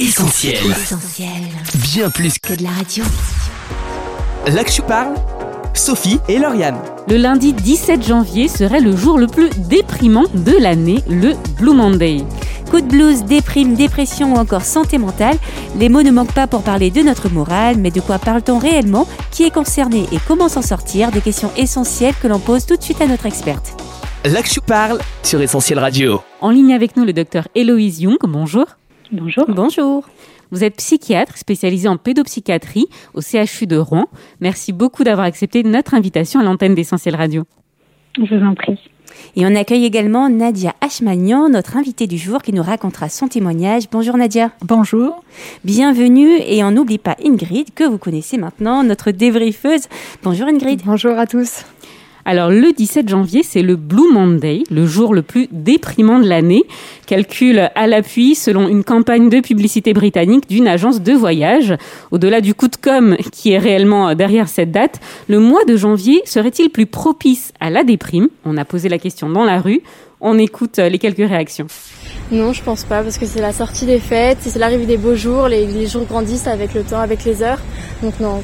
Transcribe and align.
Essentiel. 0.00 0.56
Bien 1.92 2.08
plus 2.08 2.38
que 2.38 2.54
de 2.54 2.62
la 2.62 2.70
radio. 2.70 3.04
Là 4.46 4.64
que 4.64 4.72
je 4.72 4.80
parle, 4.80 5.12
Sophie 5.74 6.18
et 6.26 6.38
Lauriane. 6.38 6.78
Le 7.06 7.18
lundi 7.18 7.52
17 7.52 8.06
janvier 8.06 8.48
serait 8.48 8.80
le 8.80 8.96
jour 8.96 9.18
le 9.18 9.26
plus 9.26 9.50
déprimant 9.68 10.24
de 10.32 10.52
l'année, 10.58 11.04
le 11.06 11.34
Blue 11.58 11.74
Monday. 11.74 12.24
Coup 12.70 12.80
de 12.80 12.86
blues, 12.86 13.24
déprime, 13.24 13.74
dépression 13.74 14.32
ou 14.32 14.38
encore 14.38 14.62
santé 14.62 14.96
mentale, 14.96 15.36
les 15.76 15.90
mots 15.90 16.02
ne 16.02 16.10
manquent 16.10 16.32
pas 16.32 16.46
pour 16.46 16.62
parler 16.62 16.90
de 16.90 17.02
notre 17.02 17.28
morale, 17.28 17.76
mais 17.76 17.90
de 17.90 18.00
quoi 18.00 18.18
parle-t-on 18.18 18.56
réellement? 18.56 19.06
Qui 19.30 19.44
est 19.44 19.50
concerné 19.50 20.06
et 20.12 20.18
comment 20.26 20.48
s'en 20.48 20.62
sortir? 20.62 21.10
Des 21.10 21.20
questions 21.20 21.52
essentielles 21.58 22.14
que 22.22 22.26
l'on 22.26 22.38
pose 22.38 22.64
tout 22.64 22.76
de 22.76 22.82
suite 22.82 23.02
à 23.02 23.06
notre 23.06 23.26
experte. 23.26 23.78
Là 24.24 24.42
que 24.42 24.48
je 24.48 24.60
parle 24.60 24.98
sur 25.22 25.42
Essentiel 25.42 25.78
Radio. 25.78 26.22
En 26.40 26.48
ligne 26.48 26.72
avec 26.72 26.96
nous, 26.96 27.04
le 27.04 27.12
docteur 27.12 27.48
Héloïse 27.54 28.00
Young. 28.00 28.16
Bonjour. 28.22 28.64
Bonjour. 29.12 29.44
Bonjour. 29.48 30.08
Vous 30.52 30.64
êtes 30.64 30.76
psychiatre 30.76 31.36
spécialisé 31.36 31.88
en 31.88 31.96
pédopsychiatrie 31.96 32.86
au 33.14 33.20
CHU 33.20 33.66
de 33.66 33.76
Rouen. 33.76 34.06
Merci 34.40 34.72
beaucoup 34.72 35.04
d'avoir 35.04 35.26
accepté 35.26 35.62
notre 35.62 35.94
invitation 35.94 36.40
à 36.40 36.44
l'antenne 36.44 36.74
d'Essentiel 36.74 37.16
Radio. 37.16 37.44
Je 38.16 38.34
vous 38.34 38.44
en 38.44 38.54
prie. 38.54 38.78
Et 39.36 39.44
on 39.46 39.54
accueille 39.54 39.84
également 39.84 40.28
Nadia 40.28 40.74
Ashmanian, 40.80 41.48
notre 41.48 41.76
invitée 41.76 42.06
du 42.06 42.18
jour, 42.18 42.42
qui 42.42 42.52
nous 42.52 42.62
racontera 42.62 43.08
son 43.08 43.28
témoignage. 43.28 43.84
Bonjour 43.90 44.16
Nadia. 44.16 44.50
Bonjour. 44.62 45.22
Bienvenue 45.64 46.38
et 46.46 46.62
on 46.64 46.70
n'oublie 46.70 46.98
pas 46.98 47.16
Ingrid, 47.24 47.74
que 47.74 47.84
vous 47.84 47.98
connaissez 47.98 48.38
maintenant, 48.38 48.82
notre 48.82 49.10
débriefeuse. 49.10 49.88
Bonjour 50.22 50.46
Ingrid. 50.48 50.82
Bonjour 50.84 51.18
à 51.18 51.26
tous. 51.26 51.64
Alors 52.30 52.50
le 52.50 52.72
17 52.72 53.08
janvier, 53.08 53.42
c'est 53.42 53.60
le 53.60 53.74
Blue 53.74 54.12
Monday, 54.12 54.62
le 54.70 54.86
jour 54.86 55.14
le 55.14 55.22
plus 55.22 55.48
déprimant 55.50 56.20
de 56.20 56.28
l'année. 56.28 56.62
Calcul 57.08 57.72
à 57.74 57.88
l'appui 57.88 58.36
selon 58.36 58.68
une 58.68 58.84
campagne 58.84 59.28
de 59.28 59.40
publicité 59.40 59.92
britannique 59.92 60.48
d'une 60.48 60.68
agence 60.68 61.02
de 61.02 61.12
voyage. 61.12 61.74
Au-delà 62.12 62.40
du 62.40 62.54
coup 62.54 62.68
de 62.68 62.76
com 62.76 63.16
qui 63.32 63.50
est 63.50 63.58
réellement 63.58 64.14
derrière 64.14 64.46
cette 64.46 64.70
date, 64.70 65.00
le 65.28 65.40
mois 65.40 65.64
de 65.64 65.76
janvier 65.76 66.22
serait-il 66.24 66.70
plus 66.70 66.86
propice 66.86 67.52
à 67.58 67.68
la 67.68 67.82
déprime? 67.82 68.28
On 68.44 68.56
a 68.58 68.64
posé 68.64 68.88
la 68.88 68.98
question 68.98 69.28
dans 69.28 69.44
la 69.44 69.60
rue. 69.60 69.80
On 70.20 70.38
écoute 70.38 70.78
les 70.78 70.98
quelques 71.00 71.28
réactions. 71.28 71.66
Non, 72.30 72.52
je 72.52 72.62
pense 72.62 72.84
pas, 72.84 73.02
parce 73.02 73.18
que 73.18 73.26
c'est 73.26 73.40
la 73.40 73.52
sortie 73.52 73.86
des 73.86 73.98
fêtes, 73.98 74.38
c'est 74.42 74.56
l'arrivée 74.56 74.86
des 74.86 74.98
beaux 74.98 75.16
jours, 75.16 75.48
les, 75.48 75.66
les 75.66 75.88
jours 75.88 76.04
grandissent 76.04 76.46
avec 76.46 76.74
le 76.74 76.84
temps, 76.84 77.00
avec 77.00 77.24
les 77.24 77.42
heures. 77.42 77.58
Donc 78.04 78.20
non, 78.20 78.40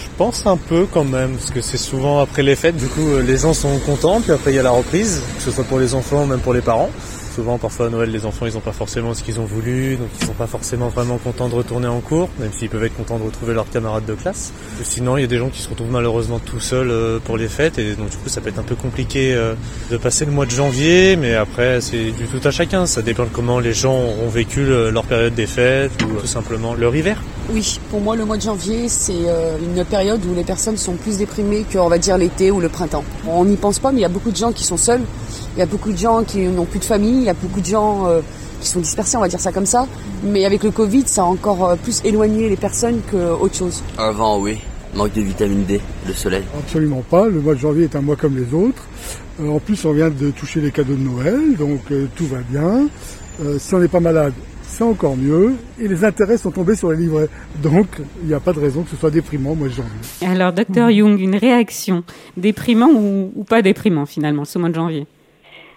je 0.00 0.08
pense 0.16 0.46
un 0.46 0.56
peu 0.56 0.86
quand 0.92 1.04
même, 1.04 1.32
parce 1.32 1.50
que 1.50 1.60
c'est 1.60 1.78
souvent 1.78 2.20
après 2.20 2.42
les 2.42 2.56
fêtes, 2.56 2.76
du 2.76 2.86
coup 2.86 3.06
euh, 3.08 3.22
les 3.22 3.38
gens 3.38 3.54
sont 3.54 3.78
contents, 3.78 4.20
puis 4.20 4.32
après 4.32 4.52
il 4.52 4.56
y 4.56 4.58
a 4.58 4.62
la 4.62 4.70
reprise, 4.70 5.22
que 5.36 5.42
ce 5.42 5.50
soit 5.50 5.64
pour 5.64 5.78
les 5.78 5.94
enfants 5.94 6.24
ou 6.24 6.26
même 6.26 6.40
pour 6.40 6.54
les 6.54 6.60
parents 6.60 6.90
souvent, 7.38 7.56
parfois 7.56 7.86
à 7.86 7.88
Noël, 7.88 8.10
les 8.10 8.26
enfants, 8.26 8.46
ils 8.46 8.54
n'ont 8.54 8.60
pas 8.60 8.72
forcément 8.72 9.14
ce 9.14 9.22
qu'ils 9.22 9.38
ont 9.38 9.44
voulu, 9.44 9.94
donc 9.94 10.08
ils 10.20 10.26
sont 10.26 10.32
pas 10.32 10.48
forcément 10.48 10.88
vraiment 10.88 11.18
contents 11.18 11.48
de 11.48 11.54
retourner 11.54 11.86
en 11.86 12.00
cours, 12.00 12.28
même 12.40 12.50
s'ils 12.52 12.68
peuvent 12.68 12.82
être 12.82 12.96
contents 12.96 13.16
de 13.16 13.22
retrouver 13.22 13.54
leurs 13.54 13.70
camarades 13.70 14.04
de 14.06 14.14
classe. 14.14 14.52
Sinon, 14.82 15.16
il 15.16 15.20
y 15.20 15.24
a 15.24 15.28
des 15.28 15.38
gens 15.38 15.48
qui 15.48 15.62
se 15.62 15.68
retrouvent 15.68 15.92
malheureusement 15.92 16.40
tout 16.40 16.58
seuls 16.58 16.90
euh, 16.90 17.20
pour 17.20 17.36
les 17.36 17.46
fêtes, 17.46 17.78
et 17.78 17.94
donc 17.94 18.10
du 18.10 18.16
coup, 18.16 18.28
ça 18.28 18.40
peut 18.40 18.48
être 18.48 18.58
un 18.58 18.64
peu 18.64 18.74
compliqué 18.74 19.34
euh, 19.34 19.54
de 19.88 19.96
passer 19.96 20.24
le 20.24 20.32
mois 20.32 20.46
de 20.46 20.50
janvier, 20.50 21.14
mais 21.14 21.36
après, 21.36 21.80
c'est 21.80 22.10
du 22.10 22.26
tout 22.26 22.40
à 22.42 22.50
chacun. 22.50 22.86
Ça 22.86 23.02
dépend 23.02 23.22
de 23.22 23.30
comment 23.32 23.60
les 23.60 23.72
gens 23.72 23.94
ont 23.94 24.28
vécu 24.28 24.66
leur 24.66 25.04
période 25.04 25.36
des 25.36 25.46
fêtes, 25.46 25.92
ou 26.02 26.20
tout 26.20 26.26
simplement 26.26 26.74
leur 26.74 26.96
hiver. 26.96 27.22
Oui, 27.50 27.80
pour 27.90 28.00
moi, 28.00 28.14
le 28.14 28.24
mois 28.24 28.36
de 28.36 28.42
janvier, 28.42 28.88
c'est 28.88 29.12
euh, 29.26 29.56
une 29.58 29.84
période 29.84 30.24
où 30.26 30.34
les 30.34 30.44
personnes 30.44 30.76
sont 30.76 30.94
plus 30.94 31.16
déprimées 31.16 31.64
qu'on 31.72 31.88
va 31.88 31.98
dire 31.98 32.18
l'été 32.18 32.50
ou 32.50 32.60
le 32.60 32.68
printemps. 32.68 33.04
On 33.26 33.44
n'y 33.44 33.56
pense 33.56 33.78
pas, 33.78 33.90
mais 33.90 34.00
il 34.00 34.02
y 34.02 34.06
a 34.06 34.10
beaucoup 34.10 34.30
de 34.30 34.36
gens 34.36 34.52
qui 34.52 34.64
sont 34.64 34.76
seuls 34.76 35.02
il 35.58 35.60
y 35.60 35.62
a 35.62 35.66
beaucoup 35.66 35.90
de 35.90 35.98
gens 35.98 36.22
qui 36.22 36.38
n'ont 36.42 36.66
plus 36.66 36.78
de 36.78 36.84
famille, 36.84 37.18
il 37.18 37.24
y 37.24 37.28
a 37.28 37.34
beaucoup 37.34 37.60
de 37.60 37.66
gens 37.66 38.06
euh, 38.06 38.20
qui 38.60 38.68
sont 38.68 38.78
dispersés, 38.78 39.16
on 39.16 39.20
va 39.20 39.26
dire 39.26 39.40
ça 39.40 39.50
comme 39.50 39.66
ça. 39.66 39.88
Mais 40.22 40.44
avec 40.44 40.62
le 40.62 40.70
Covid, 40.70 41.02
ça 41.06 41.22
a 41.22 41.24
encore 41.24 41.70
euh, 41.70 41.74
plus 41.74 42.00
éloigné 42.04 42.48
les 42.48 42.56
personnes 42.56 43.00
qu'autre 43.10 43.56
chose. 43.56 43.82
Avant, 43.98 44.38
oui. 44.38 44.58
Manque 44.94 45.14
de 45.14 45.20
vitamine 45.20 45.64
D, 45.64 45.80
le 46.06 46.12
soleil. 46.12 46.44
Absolument 46.56 47.02
pas. 47.10 47.26
Le 47.26 47.40
mois 47.40 47.54
de 47.54 47.58
janvier 47.58 47.84
est 47.84 47.96
un 47.96 48.02
mois 48.02 48.14
comme 48.14 48.36
les 48.36 48.54
autres. 48.54 48.84
En 49.44 49.58
plus, 49.58 49.84
on 49.84 49.92
vient 49.92 50.10
de 50.10 50.30
toucher 50.30 50.60
les 50.60 50.70
cadeaux 50.70 50.94
de 50.94 51.02
Noël, 51.02 51.56
donc 51.56 51.80
tout 52.14 52.26
va 52.26 52.38
bien. 52.48 52.88
si 53.58 53.74
on 53.74 53.78
n'est 53.80 53.88
pas 53.88 54.00
malade, 54.00 54.32
c'est 54.78 54.84
encore 54.84 55.16
mieux. 55.16 55.56
Et 55.80 55.88
les 55.88 56.04
intérêts 56.04 56.36
sont 56.36 56.52
tombés 56.52 56.76
sur 56.76 56.92
les 56.92 56.96
livrets. 56.96 57.28
Donc, 57.62 57.86
il 58.22 58.28
n'y 58.28 58.34
a 58.34 58.40
pas 58.40 58.52
de 58.52 58.60
raison 58.60 58.84
que 58.84 58.90
ce 58.90 58.96
soit 58.96 59.10
déprimant 59.10 59.56
mois 59.56 59.66
de 59.66 59.72
janvier. 59.72 59.90
Alors, 60.24 60.52
docteur 60.52 60.90
Jung, 60.90 61.18
une 61.18 61.34
réaction 61.34 62.04
déprimant 62.36 62.88
ou, 62.88 63.32
ou 63.34 63.44
pas 63.44 63.60
déprimant 63.60 64.06
finalement 64.06 64.44
ce 64.44 64.58
mois 64.58 64.68
de 64.68 64.76
janvier? 64.76 65.06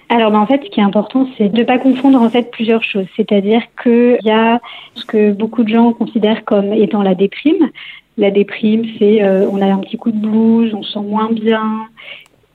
Alors, 0.09 0.29
ben, 0.29 0.40
en 0.40 0.45
fait, 0.45 0.61
ce 0.63 0.69
qui 0.69 0.79
est 0.79 0.84
important, 0.84 1.28
c'est 1.38 1.50
de 1.50 1.57
ne 1.57 1.63
pas 1.63 1.79
confondre 1.79 2.22
en 2.22 2.29
fait 2.29 2.51
plusieurs 2.51 2.84
choses. 2.84 3.07
C'est-à-dire 3.16 3.63
qu'il 3.81 4.19
y 4.23 4.29
a 4.29 4.59
ce 4.94 5.06
que 5.06 5.31
beaucoup 5.31 5.63
de 5.63 5.69
gens 5.69 5.94
considèrent 5.94 6.45
comme 6.45 6.72
étant 6.72 7.01
la 7.01 7.16
déprime. 7.16 7.72
La 8.17 8.29
déprime, 8.29 8.84
c'est 9.00 9.23
euh, 9.23 9.47
on 9.51 9.61
a 9.61 9.66
un 9.66 9.79
petit 9.79 9.97
coup 9.97 10.11
de 10.11 10.19
blues, 10.19 10.75
on 10.75 10.84
se 10.84 10.94
sent 10.94 11.00
moins 11.00 11.31
bien. 11.31 11.88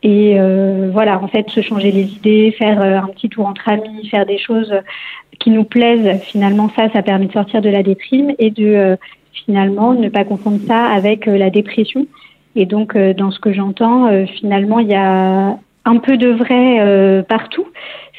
Et 0.09 0.39
euh, 0.39 0.89
voilà, 0.93 1.21
en 1.21 1.27
fait, 1.27 1.50
se 1.50 1.61
changer 1.62 1.91
les 1.91 2.05
idées, 2.05 2.55
faire 2.56 2.81
euh, 2.81 2.97
un 2.97 3.09
petit 3.09 3.28
tour 3.28 3.44
entre 3.44 3.69
amis, 3.69 4.06
faire 4.09 4.25
des 4.25 4.39
choses 4.39 4.72
qui 5.41 5.50
nous 5.50 5.65
plaisent, 5.65 6.22
finalement, 6.22 6.71
ça, 6.77 6.89
ça 6.93 7.03
permet 7.03 7.27
de 7.27 7.33
sortir 7.33 7.61
de 7.61 7.69
la 7.69 7.83
déprime 7.83 8.33
et 8.39 8.53
de 8.53 8.97
finalement 9.33 9.94
ne 9.94 10.09
pas 10.09 10.22
confondre 10.22 10.61
ça 10.69 10.87
avec 10.87 11.27
la 11.27 11.50
dépression. 11.50 12.06
Et 12.55 12.67
donc, 12.67 12.97
dans 12.97 13.33
ce 13.33 13.41
que 13.41 13.53
j'entends, 13.53 14.09
finalement, 14.27 14.78
il 14.78 14.87
y 14.87 14.94
a 14.94 15.59
un 15.87 15.99
peu 15.99 16.19
de 16.19 16.29
vrai 16.29 16.81
euh, 16.81 17.23
partout. 17.23 17.67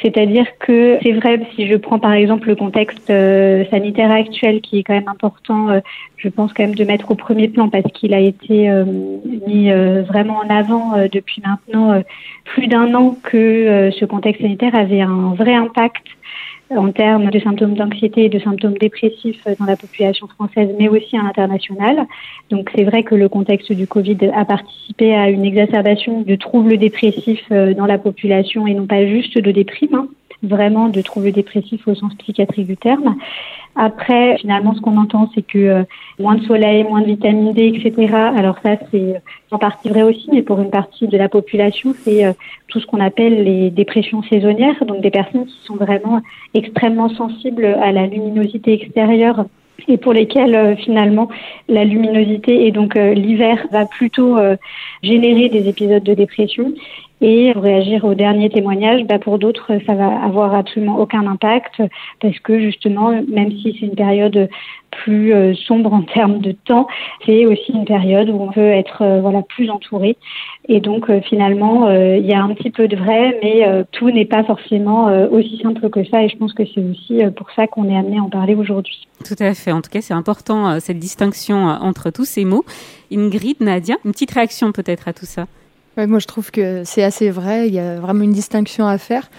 C'est-à-dire 0.01 0.45
que 0.59 0.97
c'est 1.01 1.11
vrai, 1.11 1.41
si 1.55 1.67
je 1.67 1.75
prends 1.75 1.99
par 1.99 2.13
exemple 2.13 2.47
le 2.47 2.55
contexte 2.55 3.09
euh, 3.09 3.65
sanitaire 3.69 4.11
actuel 4.11 4.61
qui 4.61 4.79
est 4.79 4.83
quand 4.83 4.93
même 4.93 5.07
important, 5.07 5.69
euh, 5.69 5.79
je 6.15 6.29
pense 6.29 6.53
quand 6.53 6.63
même 6.63 6.75
de 6.75 6.83
mettre 6.85 7.11
au 7.11 7.15
premier 7.15 7.47
plan 7.47 7.67
parce 7.67 7.91
qu'il 7.91 8.13
a 8.13 8.19
été 8.19 8.69
mis 9.47 9.69
vraiment 10.07 10.37
en 10.37 10.49
avant 10.49 10.93
depuis 11.11 11.43
maintenant 11.45 12.01
plus 12.45 12.67
d'un 12.67 12.93
an 12.95 13.15
que 13.21 13.91
ce 13.91 14.05
contexte 14.05 14.41
sanitaire 14.41 14.73
avait 14.73 15.01
un 15.01 15.35
vrai 15.35 15.53
impact 15.53 16.03
en 16.69 16.91
termes 16.91 17.29
de 17.29 17.39
symptômes 17.39 17.75
d'anxiété 17.75 18.25
et 18.25 18.29
de 18.29 18.39
symptômes 18.39 18.77
dépressifs 18.77 19.41
dans 19.59 19.65
la 19.65 19.75
population 19.75 20.27
française, 20.27 20.69
mais 20.77 20.89
aussi 20.89 21.17
à 21.17 21.23
l'international. 21.23 22.05
Donc 22.49 22.69
c'est 22.75 22.83
vrai 22.83 23.03
que 23.03 23.15
le 23.15 23.29
contexte 23.29 23.71
du 23.71 23.87
Covid 23.87 24.17
a 24.33 24.45
participé 24.45 25.15
à 25.15 25.29
une 25.29 25.45
exacerbation 25.45 26.21
de 26.21 26.35
troubles 26.35 26.77
dépressifs 26.77 27.45
euh, 27.51 27.73
dans 27.73 27.85
la 27.85 27.97
population 27.97 28.67
et 28.67 28.73
non 28.73 28.87
pas 28.87 29.05
juste 29.05 29.37
de 29.37 29.51
déprime, 29.51 29.95
hein, 29.95 30.07
vraiment 30.43 30.89
de 30.89 31.01
troubles 31.01 31.31
dépressifs 31.31 31.87
au 31.87 31.95
sens 31.95 32.13
psychiatrique 32.15 32.67
du 32.67 32.77
terme. 32.77 33.15
Après, 33.79 34.37
finalement, 34.39 34.73
ce 34.73 34.81
qu'on 34.81 34.97
entend, 34.97 35.29
c'est 35.35 35.43
que 35.43 35.59
euh, 35.59 35.83
moins 36.17 36.35
de 36.35 36.43
soleil, 36.45 36.83
moins 36.83 37.01
de 37.01 37.05
vitamine 37.05 37.53
D, 37.53 37.67
etc. 37.67 38.11
Alors 38.35 38.57
ça, 38.63 38.71
c'est 38.91 39.21
en 39.51 39.59
partie 39.59 39.89
vrai 39.89 40.01
aussi, 40.01 40.27
mais 40.33 40.41
pour 40.41 40.59
une 40.59 40.71
partie 40.71 41.07
de 41.07 41.15
la 41.15 41.29
population, 41.29 41.93
c'est 42.03 42.25
euh, 42.25 42.33
tout 42.69 42.79
ce 42.79 42.87
qu'on 42.87 42.99
appelle 42.99 43.43
les 43.43 43.69
dépressions 43.69 44.23
saisonnières, 44.23 44.83
donc 44.83 45.01
des 45.01 45.11
personnes 45.11 45.45
qui 45.45 45.59
sont 45.63 45.75
vraiment 45.75 46.21
extrêmement 46.55 47.09
sensibles 47.09 47.65
à 47.65 47.91
la 47.91 48.07
luminosité 48.07 48.73
extérieure 48.73 49.45
et 49.87 49.97
pour 49.97 50.11
lesquelles 50.11 50.55
euh, 50.55 50.75
finalement 50.75 51.29
la 51.69 51.85
luminosité 51.85 52.65
et 52.65 52.71
donc 52.71 52.95
l'hiver 52.95 53.67
va 53.71 53.85
plutôt 53.85 54.37
générer 55.03 55.49
des 55.49 55.69
épisodes 55.69 56.03
de 56.03 56.13
dépression 56.15 56.73
et 57.21 57.51
réagir 57.51 58.05
au 58.05 58.13
dernier 58.13 58.49
témoignage, 58.49 59.03
bah 59.05 59.17
pour 59.17 59.39
d'autres, 59.39 59.71
ça 59.87 59.95
va 59.95 60.07
avoir 60.23 60.53
absolument 60.53 60.99
aucun 60.99 61.25
impact 61.25 61.81
parce 62.21 62.37
que 62.39 62.59
justement, 62.59 63.11
même 63.27 63.51
si 63.51 63.75
c'est 63.79 63.87
une 63.87 63.95
période 63.95 64.49
plus 64.91 65.33
euh, 65.33 65.53
sombre 65.53 65.93
en 65.93 66.01
termes 66.01 66.39
de 66.39 66.51
temps, 66.51 66.87
c'est 67.25 67.45
aussi 67.45 67.71
une 67.71 67.85
période 67.85 68.29
où 68.29 68.39
on 68.41 68.51
peut 68.51 68.69
être 68.69 69.01
euh, 69.01 69.21
voilà 69.21 69.41
plus 69.41 69.69
entouré. 69.69 70.17
Et 70.69 70.79
donc 70.79 71.09
euh, 71.09 71.21
finalement, 71.21 71.89
il 71.89 72.25
y 72.25 72.33
a 72.33 72.41
un 72.41 72.53
petit 72.53 72.69
peu 72.69 72.87
de 72.87 72.95
vrai, 72.95 73.39
mais 73.41 73.85
tout 73.91 74.11
n'est 74.11 74.25
pas 74.25 74.43
forcément 74.43 75.05
aussi 75.31 75.59
simple 75.61 75.89
que 75.89 76.03
ça. 76.05 76.23
Et 76.23 76.29
je 76.29 76.37
pense 76.37 76.53
que 76.53 76.63
c'est 76.65 76.83
aussi 76.83 77.21
pour 77.35 77.49
ça 77.51 77.67
qu'on 77.67 77.89
est 77.89 77.97
amené 77.97 78.17
à 78.17 78.23
en 78.23 78.29
parler 78.29 78.55
aujourd'hui. 78.55 79.07
Tout 79.25 79.41
à 79.41 79.53
fait. 79.53 79.71
En 79.71 79.81
tout 79.81 79.89
cas, 79.89 80.01
c'est 80.01 80.13
important 80.13 80.79
cette 80.79 80.99
distinction 80.99 81.57
entre 81.57 82.09
tous 82.09 82.25
ces 82.25 82.45
mots. 82.45 82.65
Ingrid, 83.11 83.57
Nadia, 83.61 83.95
une 84.03 84.11
petite 84.11 84.31
réaction 84.31 84.71
peut-être 84.71 85.07
à 85.07 85.13
tout 85.13 85.25
ça? 85.25 85.45
Moi, 86.05 86.19
je 86.19 86.27
trouve 86.27 86.51
que 86.51 86.83
c'est 86.85 87.03
assez 87.03 87.31
vrai. 87.31 87.67
Il 87.67 87.73
y 87.73 87.79
a 87.79 87.99
vraiment 87.99 88.23
une 88.23 88.33
distinction 88.33 88.87
à 88.87 88.97
faire. 88.97 89.29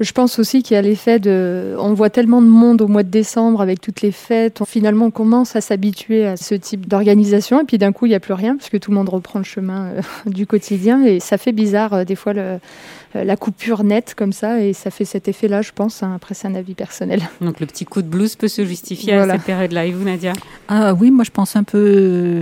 Je 0.00 0.12
pense 0.12 0.38
aussi 0.38 0.62
qu'il 0.62 0.76
y 0.76 0.78
a 0.78 0.82
l'effet 0.82 1.18
de. 1.18 1.76
On 1.78 1.92
voit 1.92 2.08
tellement 2.08 2.40
de 2.40 2.46
monde 2.46 2.80
au 2.80 2.88
mois 2.88 3.02
de 3.02 3.10
décembre 3.10 3.60
avec 3.60 3.82
toutes 3.82 4.00
les 4.00 4.12
fêtes. 4.12 4.62
finalement, 4.66 5.06
on 5.06 5.10
commence 5.10 5.56
à 5.56 5.60
s'habituer 5.60 6.26
à 6.26 6.38
ce 6.38 6.54
type 6.54 6.88
d'organisation. 6.88 7.60
Et 7.60 7.64
puis 7.64 7.76
d'un 7.76 7.92
coup, 7.92 8.06
il 8.06 8.08
n'y 8.08 8.14
a 8.14 8.20
plus 8.20 8.32
rien 8.32 8.56
parce 8.56 8.70
que 8.70 8.78
tout 8.78 8.90
le 8.92 8.96
monde 8.96 9.10
reprend 9.10 9.38
le 9.38 9.44
chemin 9.44 9.88
euh, 9.88 10.00
du 10.26 10.46
quotidien. 10.46 11.04
Et 11.04 11.20
ça 11.20 11.36
fait 11.36 11.52
bizarre, 11.52 11.92
euh, 11.92 12.04
des 12.04 12.14
fois, 12.14 12.32
le, 12.32 12.40
euh, 12.40 13.24
la 13.24 13.36
coupure 13.36 13.84
nette 13.84 14.14
comme 14.16 14.32
ça. 14.32 14.62
Et 14.64 14.72
ça 14.72 14.90
fait 14.90 15.04
cet 15.04 15.28
effet-là, 15.28 15.60
je 15.60 15.72
pense. 15.72 16.02
Hein. 16.02 16.14
Après, 16.16 16.34
c'est 16.34 16.48
un 16.48 16.54
avis 16.54 16.74
personnel. 16.74 17.20
Donc 17.42 17.60
le 17.60 17.66
petit 17.66 17.84
coup 17.84 18.00
de 18.00 18.08
blues 18.08 18.36
peut 18.36 18.48
se 18.48 18.64
justifier 18.64 19.12
à 19.12 19.30
cette 19.30 19.42
période-là. 19.42 19.84
Et 19.84 19.92
vous, 19.92 20.04
Nadia? 20.04 20.32
Ah, 20.68 20.94
Oui, 20.94 21.10
moi, 21.10 21.24
je 21.24 21.30
pense 21.30 21.56
un 21.56 21.64
peu 21.64 21.78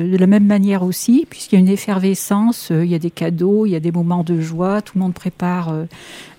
de 0.08 0.16
la 0.16 0.28
même 0.28 0.46
manière 0.46 0.84
aussi, 0.84 1.26
puisqu'il 1.28 1.56
y 1.56 1.58
a 1.58 1.60
une 1.60 1.68
effervescence. 1.68 2.70
Il 2.70 2.86
y 2.86 2.94
a 2.94 3.00
des 3.00 3.10
cadeaux, 3.10 3.66
il 3.66 3.70
y 3.70 3.76
a 3.76 3.80
des 3.80 3.90
moments 3.90 4.22
de 4.22 4.40
joie. 4.40 4.80
Tout 4.80 4.92
le 4.94 5.00
monde 5.00 5.14
prépare 5.14 5.74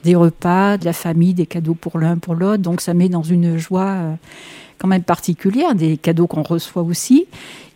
des 0.04 0.16
repas, 0.16 0.78
de 0.78 0.86
la 0.86 0.94
famille, 0.94 1.09
des 1.14 1.46
cadeaux 1.46 1.74
pour 1.74 2.00
l'un, 2.00 2.18
pour 2.18 2.36
l'autre. 2.36 2.62
Donc 2.62 2.82
ça 2.82 2.94
met 2.94 3.10
dans 3.10 3.24
une 3.24 3.58
joie 3.58 3.88
euh, 3.88 4.14
quand 4.78 4.88
même 4.88 5.04
particulière, 5.04 5.76
des 5.76 5.98
cadeaux 5.98 6.28
qu'on 6.28 6.44
reçoit 6.44 6.84
aussi. 6.84 7.26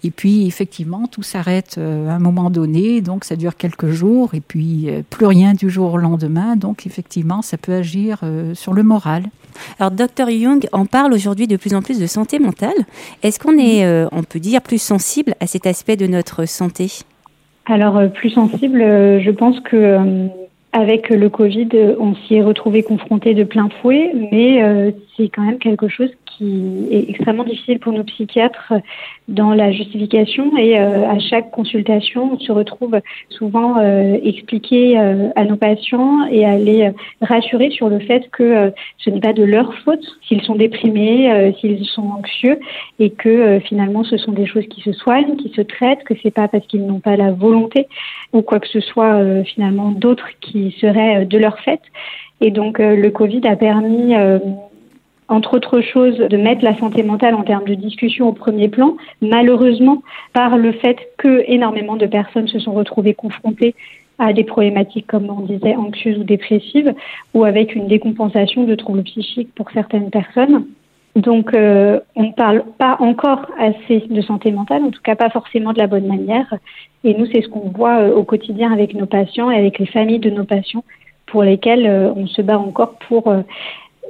Et 0.06 0.12
puis, 0.12 0.48
effectivement, 0.48 1.08
tout 1.08 1.24
s'arrête 1.24 1.76
euh, 1.78 2.10
à 2.10 2.14
un 2.14 2.20
moment 2.20 2.50
donné, 2.50 3.02
donc 3.02 3.24
ça 3.24 3.38
dure 3.38 3.56
quelques 3.56 3.90
jours, 3.90 4.34
et 4.34 4.42
puis 4.42 4.90
euh, 4.90 5.02
plus 5.10 5.26
rien 5.26 5.54
du 5.54 5.70
jour 5.70 5.94
au 5.94 5.98
lendemain. 5.98 6.56
Donc, 6.56 6.86
effectivement, 6.86 7.42
ça 7.42 7.58
peut 7.58 7.74
agir 7.74 8.20
sur 8.54 8.74
le 8.74 8.84
moral. 8.84 9.24
Alors, 9.80 9.92
Dr 9.92 10.30
Jung 10.30 10.68
en 10.72 10.86
parle 10.86 11.14
aujourd'hui 11.14 11.48
de 11.48 11.58
plus 11.58 11.74
en 11.74 11.82
plus 11.82 12.00
de 12.00 12.08
santé 12.08 12.40
mentale. 12.40 12.74
Est-ce 13.22 13.40
qu'on 13.40 13.58
est, 13.58 13.86
on 14.12 14.24
peut 14.24 14.40
dire, 14.40 14.62
plus 14.62 14.82
sensible 14.82 15.36
à 15.40 15.48
cet 15.48 15.68
aspect 15.68 15.96
de 15.96 16.08
notre 16.08 16.46
santé? 16.46 17.04
Alors, 17.66 18.12
plus 18.12 18.32
sensible, 18.32 18.80
je 18.80 19.32
pense 19.32 19.60
que 19.62 20.28
avec 20.74 21.10
le 21.10 21.30
Covid, 21.30 21.70
on 22.00 22.16
s'y 22.16 22.36
est 22.36 22.44
retrouvé 22.44 22.84
confronté 22.84 23.34
de 23.34 23.44
plein 23.44 23.70
fouet, 23.82 24.12
mais 24.32 24.94
c'est 25.16 25.30
quand 25.30 25.44
même 25.44 25.60
quelque 25.60 25.88
chose 25.88 26.10
qui 26.38 26.88
est 26.92 27.10
extrêmement 27.10 27.44
difficile 27.44 27.80
pour 27.80 27.94
nos 27.94 28.04
psychiatres 28.04 28.74
dans 29.28 29.54
la 29.54 29.72
justification 29.72 30.58
et 30.58 30.78
euh, 30.78 31.10
à 31.10 31.18
chaque 31.20 31.52
consultation, 31.52 32.34
on 32.34 32.40
se 32.40 32.52
retrouve 32.52 33.00
souvent 33.30 33.78
euh, 33.78 34.18
expliquer 34.24 35.00
euh, 35.00 35.30
à 35.36 35.46
nos 35.46 35.56
patients 35.56 36.26
et 36.28 36.46
à 36.46 36.58
les 36.58 36.92
rassurer 37.22 37.70
sur 37.72 37.90
le 37.90 38.00
fait 38.00 38.30
que 38.32 38.74
ce 38.98 39.10
n'est 39.10 39.22
pas 39.22 39.34
de 39.34 39.44
leur 39.44 39.74
faute 39.80 40.04
s'ils 40.28 40.42
sont 40.44 40.56
déprimés, 40.56 41.54
s'ils 41.60 41.86
sont 41.86 42.10
anxieux 42.18 42.60
et 43.00 43.12
que 43.12 43.60
finalement 43.60 44.04
ce 44.04 44.18
sont 44.18 44.32
des 44.32 44.46
choses 44.46 44.68
qui 44.68 44.82
se 44.82 44.92
soignent, 44.92 45.36
qui 45.38 45.50
se 45.56 45.62
traitent, 45.62 46.04
que 46.04 46.14
c'est 46.22 46.32
pas 46.32 46.48
parce 46.48 46.66
qu'ils 46.68 46.86
n'ont 46.86 47.00
pas 47.00 47.16
la 47.16 47.32
volonté 47.32 47.88
ou 48.34 48.42
quoi 48.42 48.60
que 48.60 48.68
ce 48.68 48.80
soit 48.80 49.44
finalement 49.44 49.92
d'autres 49.92 50.28
qui 50.42 50.76
seraient 50.80 51.26
de 51.26 51.38
leur 51.38 51.60
fait. 51.60 51.82
Et 52.42 52.52
donc 52.52 52.80
le 52.80 53.10
Covid 53.10 53.42
a 53.48 53.56
permis 53.56 54.14
entre 55.34 55.56
autres 55.56 55.82
choses, 55.82 56.18
de 56.18 56.38
mettre 56.38 56.64
la 56.64 56.78
santé 56.78 57.02
mentale 57.02 57.34
en 57.34 57.44
termes 57.44 57.66
de 57.66 57.74
discussion 57.74 58.30
au 58.30 58.34
premier 58.34 58.68
plan, 58.68 58.96
malheureusement, 59.22 60.04
par 60.32 60.58
le 60.58 60.72
fait 60.74 60.98
que 61.18 61.44
énormément 61.48 61.96
de 61.96 62.06
personnes 62.06 62.48
se 62.48 62.60
sont 62.60 62.74
retrouvées 62.74 63.16
confrontées 63.16 63.74
à 64.20 64.32
des 64.32 64.44
problématiques, 64.44 65.08
comme 65.08 65.28
on 65.30 65.42
disait, 65.42 65.76
anxieuses 65.76 66.20
ou 66.20 66.24
dépressives, 66.24 66.94
ou 67.34 67.46
avec 67.46 67.74
une 67.74 67.88
décompensation 67.88 68.64
de 68.64 68.76
troubles 68.76 69.02
psychiques 69.04 69.54
pour 69.56 69.72
certaines 69.72 70.12
personnes. 70.12 70.68
Donc, 71.16 71.54
euh, 71.54 72.00
on 72.16 72.24
ne 72.24 72.32
parle 72.34 72.64
pas 72.78 72.98
encore 73.00 73.48
assez 73.58 74.04
de 74.10 74.22
santé 74.22 74.52
mentale, 74.52 74.84
en 74.84 74.92
tout 74.92 75.02
cas 75.02 75.16
pas 75.16 75.32
forcément 75.32 75.74
de 75.74 75.80
la 75.80 75.88
bonne 75.88 76.08
manière. 76.08 76.54
Et 77.04 77.16
nous, 77.16 77.26
c'est 77.26 77.42
ce 77.42 77.48
qu'on 77.48 77.70
voit 77.70 78.02
euh, 78.02 78.14
au 78.14 78.24
quotidien 78.24 78.72
avec 78.72 78.94
nos 78.94 79.08
patients 79.08 79.50
et 79.50 79.58
avec 79.58 79.80
les 79.80 79.88
familles 79.88 80.20
de 80.20 80.30
nos 80.30 80.44
patients, 80.44 80.84
pour 81.26 81.44
lesquels 81.44 81.88
euh, 81.88 82.14
on 82.16 82.28
se 82.28 82.44
bat 82.44 82.60
encore 82.60 82.96
pour 83.08 83.34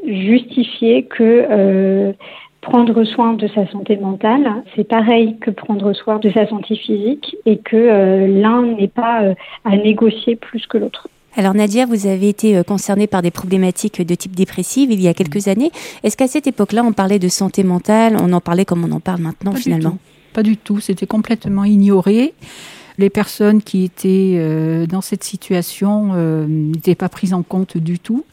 justifier 0.05 1.03
que 1.03 1.45
euh, 1.49 2.13
prendre 2.61 3.03
soin 3.03 3.33
de 3.33 3.47
sa 3.47 3.69
santé 3.71 3.97
mentale, 3.97 4.63
c'est 4.75 4.87
pareil 4.87 5.37
que 5.39 5.51
prendre 5.51 5.93
soin 5.93 6.19
de 6.19 6.29
sa 6.31 6.47
santé 6.47 6.75
physique 6.75 7.35
et 7.45 7.57
que 7.57 7.75
euh, 7.75 8.27
l'un 8.27 8.63
n'est 8.63 8.87
pas 8.87 9.23
euh, 9.23 9.33
à 9.65 9.75
négocier 9.75 10.35
plus 10.35 10.65
que 10.67 10.77
l'autre. 10.77 11.07
Alors 11.35 11.55
Nadia, 11.55 11.85
vous 11.87 12.05
avez 12.05 12.29
été 12.29 12.61
concernée 12.63 13.07
par 13.07 13.23
des 13.23 13.31
problématiques 13.31 14.05
de 14.05 14.15
type 14.15 14.35
dépressive 14.35 14.91
il 14.91 15.01
y 15.01 15.07
a 15.07 15.15
quelques 15.15 15.47
années. 15.47 15.71
Est-ce 16.03 16.15
qu'à 16.15 16.27
cette 16.27 16.45
époque-là, 16.45 16.83
on 16.85 16.93
parlait 16.93 17.17
de 17.17 17.27
santé 17.27 17.63
mentale? 17.63 18.17
On 18.21 18.31
en 18.33 18.41
parlait 18.41 18.65
comme 18.65 18.85
on 18.85 18.91
en 18.91 18.99
parle 18.99 19.21
maintenant 19.21 19.53
finalement 19.53 19.97
Pas 20.33 20.43
du 20.43 20.57
tout, 20.57 20.79
c'était 20.79 21.07
complètement 21.07 21.63
ignoré. 21.63 22.35
Les 22.99 23.09
personnes 23.09 23.63
qui 23.63 23.83
étaient 23.83 24.85
dans 24.87 25.01
cette 25.01 25.23
situation 25.23 26.13
n'étaient 26.47 26.93
pas 26.93 27.09
prises 27.09 27.33
en 27.33 27.41
compte 27.41 27.79
du 27.79 27.97
tout 27.97 28.23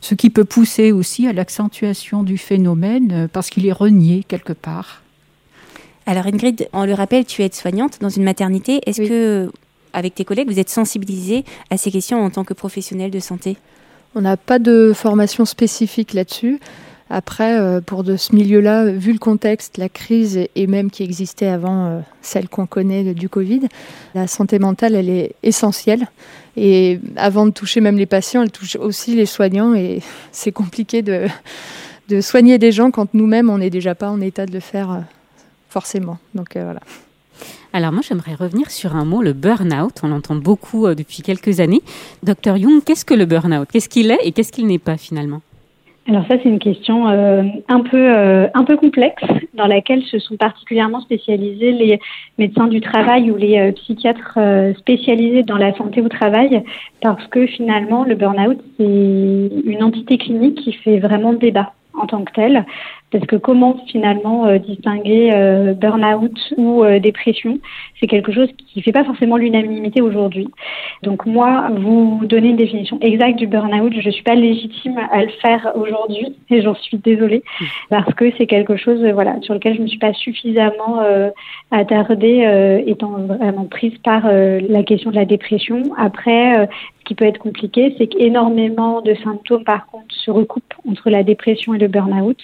ce 0.00 0.14
qui 0.14 0.30
peut 0.30 0.44
pousser 0.44 0.92
aussi 0.92 1.26
à 1.26 1.32
l'accentuation 1.32 2.22
du 2.22 2.38
phénomène 2.38 3.12
euh, 3.12 3.28
parce 3.30 3.50
qu'il 3.50 3.66
est 3.66 3.72
renié 3.72 4.24
quelque 4.26 4.52
part. 4.52 5.02
Alors 6.06 6.26
Ingrid, 6.26 6.68
on 6.72 6.84
le 6.84 6.94
rappelle, 6.94 7.24
tu 7.24 7.42
es 7.42 7.46
aide-soignante 7.46 8.00
dans 8.00 8.08
une 8.08 8.24
maternité. 8.24 8.80
Est-ce 8.86 9.02
que, 9.02 9.52
avec 9.92 10.14
tes 10.14 10.24
collègues, 10.24 10.48
vous 10.48 10.58
êtes 10.58 10.70
sensibilisée 10.70 11.44
à 11.70 11.76
ces 11.76 11.90
questions 11.90 12.22
en 12.22 12.30
tant 12.30 12.44
que 12.44 12.54
professionnelle 12.54 13.10
de 13.10 13.20
santé? 13.20 13.56
On 14.14 14.22
n'a 14.22 14.36
pas 14.36 14.58
de 14.58 14.92
formation 14.92 15.44
spécifique 15.44 16.14
là-dessus. 16.14 16.58
Après, 17.10 17.58
euh, 17.58 17.80
pour 17.80 18.04
de 18.04 18.16
ce 18.16 18.34
milieu-là, 18.34 18.86
vu 18.86 19.12
le 19.12 19.18
contexte, 19.18 19.78
la 19.78 19.88
crise 19.88 20.46
et 20.54 20.66
même 20.66 20.90
qui 20.90 21.02
existait 21.02 21.48
avant 21.48 21.86
euh, 21.86 22.00
celle 22.22 22.48
qu'on 22.48 22.66
connaît 22.66 23.14
du 23.14 23.28
Covid, 23.28 23.62
la 24.14 24.26
santé 24.26 24.58
mentale, 24.58 24.94
elle 24.94 25.08
est 25.08 25.34
essentielle. 25.42 26.08
Et 26.56 27.00
avant 27.16 27.46
de 27.46 27.50
toucher 27.50 27.80
même 27.80 27.96
les 27.96 28.06
patients, 28.06 28.42
elle 28.42 28.50
touche 28.50 28.76
aussi 28.76 29.14
les 29.14 29.26
soignants. 29.26 29.74
Et 29.74 30.02
c'est 30.32 30.52
compliqué 30.52 31.02
de, 31.02 31.28
soigner 32.20 32.58
des 32.58 32.72
gens 32.72 32.90
quand 32.90 33.14
nous-mêmes, 33.14 33.50
on 33.50 33.58
n'est 33.58 33.70
déjà 33.70 33.94
pas 33.94 34.10
en 34.10 34.20
état 34.20 34.46
de 34.46 34.52
le 34.52 34.60
faire 34.60 34.90
euh, 34.90 35.00
forcément. 35.68 36.18
Donc 36.34 36.48
voilà. 36.54 36.80
Alors 37.72 37.92
moi, 37.92 38.02
j'aimerais 38.06 38.34
revenir 38.34 38.70
sur 38.70 38.96
un 38.96 39.04
mot, 39.04 39.22
le 39.22 39.32
burn-out. 39.32 40.00
On 40.02 40.08
l'entend 40.08 40.34
beaucoup 40.34 40.88
depuis 40.88 41.22
quelques 41.22 41.60
années. 41.60 41.82
Docteur 42.24 42.58
Jung, 42.58 42.82
qu'est-ce 42.84 43.04
que 43.04 43.14
le 43.14 43.26
burn-out? 43.26 43.68
Qu'est-ce 43.70 43.88
qu'il 43.88 44.10
est 44.10 44.18
et 44.24 44.32
qu'est-ce 44.32 44.50
qu'il 44.50 44.66
n'est 44.66 44.80
pas 44.80 44.96
finalement? 44.96 45.40
Alors 46.10 46.26
ça, 46.26 46.34
c'est 46.42 46.48
une 46.48 46.58
question 46.58 47.08
euh, 47.08 47.44
un 47.68 47.80
peu 47.82 48.12
euh, 48.12 48.48
un 48.54 48.64
peu 48.64 48.76
complexe 48.76 49.22
dans 49.54 49.68
laquelle 49.68 50.02
se 50.02 50.18
sont 50.18 50.36
particulièrement 50.36 51.00
spécialisés 51.02 51.70
les 51.70 52.00
médecins 52.36 52.66
du 52.66 52.80
travail 52.80 53.30
ou 53.30 53.36
les 53.36 53.58
euh, 53.60 53.70
psychiatres 53.70 54.36
spécialisés 54.78 55.44
dans 55.44 55.56
la 55.56 55.72
santé 55.76 56.02
au 56.02 56.08
travail, 56.08 56.64
parce 57.00 57.24
que 57.28 57.46
finalement, 57.46 58.02
le 58.02 58.16
burn-out 58.16 58.58
c'est 58.76 58.84
une 59.64 59.84
entité 59.84 60.18
clinique 60.18 60.56
qui 60.56 60.72
fait 60.72 60.98
vraiment 60.98 61.32
débat 61.32 61.74
en 61.94 62.06
tant 62.06 62.24
que 62.24 62.32
telle. 62.32 62.66
Parce 63.10 63.26
que 63.26 63.36
comment 63.36 63.76
finalement 63.88 64.46
euh, 64.46 64.58
distinguer 64.58 65.30
euh, 65.32 65.74
burn-out 65.74 66.54
ou 66.56 66.84
euh, 66.84 67.00
dépression? 67.00 67.58
C'est 67.98 68.06
quelque 68.06 68.32
chose 68.32 68.48
qui 68.56 68.78
ne 68.78 68.82
fait 68.82 68.92
pas 68.92 69.04
forcément 69.04 69.36
l'unanimité 69.36 70.00
aujourd'hui. 70.00 70.48
Donc 71.02 71.26
moi, 71.26 71.70
vous 71.76 72.20
donner 72.24 72.50
une 72.50 72.56
définition 72.56 72.98
exacte 73.00 73.38
du 73.38 73.48
burn-out, 73.48 73.92
je 73.98 74.06
ne 74.06 74.12
suis 74.12 74.22
pas 74.22 74.36
légitime 74.36 74.98
à 75.10 75.24
le 75.24 75.30
faire 75.42 75.72
aujourd'hui 75.74 76.36
et 76.50 76.62
j'en 76.62 76.74
suis 76.74 76.98
désolée 76.98 77.42
parce 77.88 78.14
que 78.14 78.30
c'est 78.38 78.46
quelque 78.46 78.76
chose 78.76 79.04
voilà, 79.12 79.36
sur 79.42 79.54
lequel 79.54 79.74
je 79.74 79.78
ne 79.78 79.84
me 79.84 79.88
suis 79.88 79.98
pas 79.98 80.12
suffisamment 80.12 81.00
attardée 81.70 82.82
étant 82.86 83.10
vraiment 83.10 83.64
prise 83.64 83.96
par 83.98 84.30
la 84.30 84.82
question 84.82 85.10
de 85.10 85.16
la 85.16 85.24
dépression. 85.24 85.82
Après, 85.96 86.68
qui 87.10 87.16
peut 87.16 87.24
être 87.24 87.38
compliqué, 87.38 87.92
c'est 87.98 88.06
qu'énormément 88.06 89.00
de 89.00 89.14
symptômes, 89.24 89.64
par 89.64 89.86
contre, 89.86 90.14
se 90.14 90.30
recoupent 90.30 90.74
entre 90.88 91.10
la 91.10 91.24
dépression 91.24 91.74
et 91.74 91.78
le 91.78 91.88
burn-out 91.88 92.38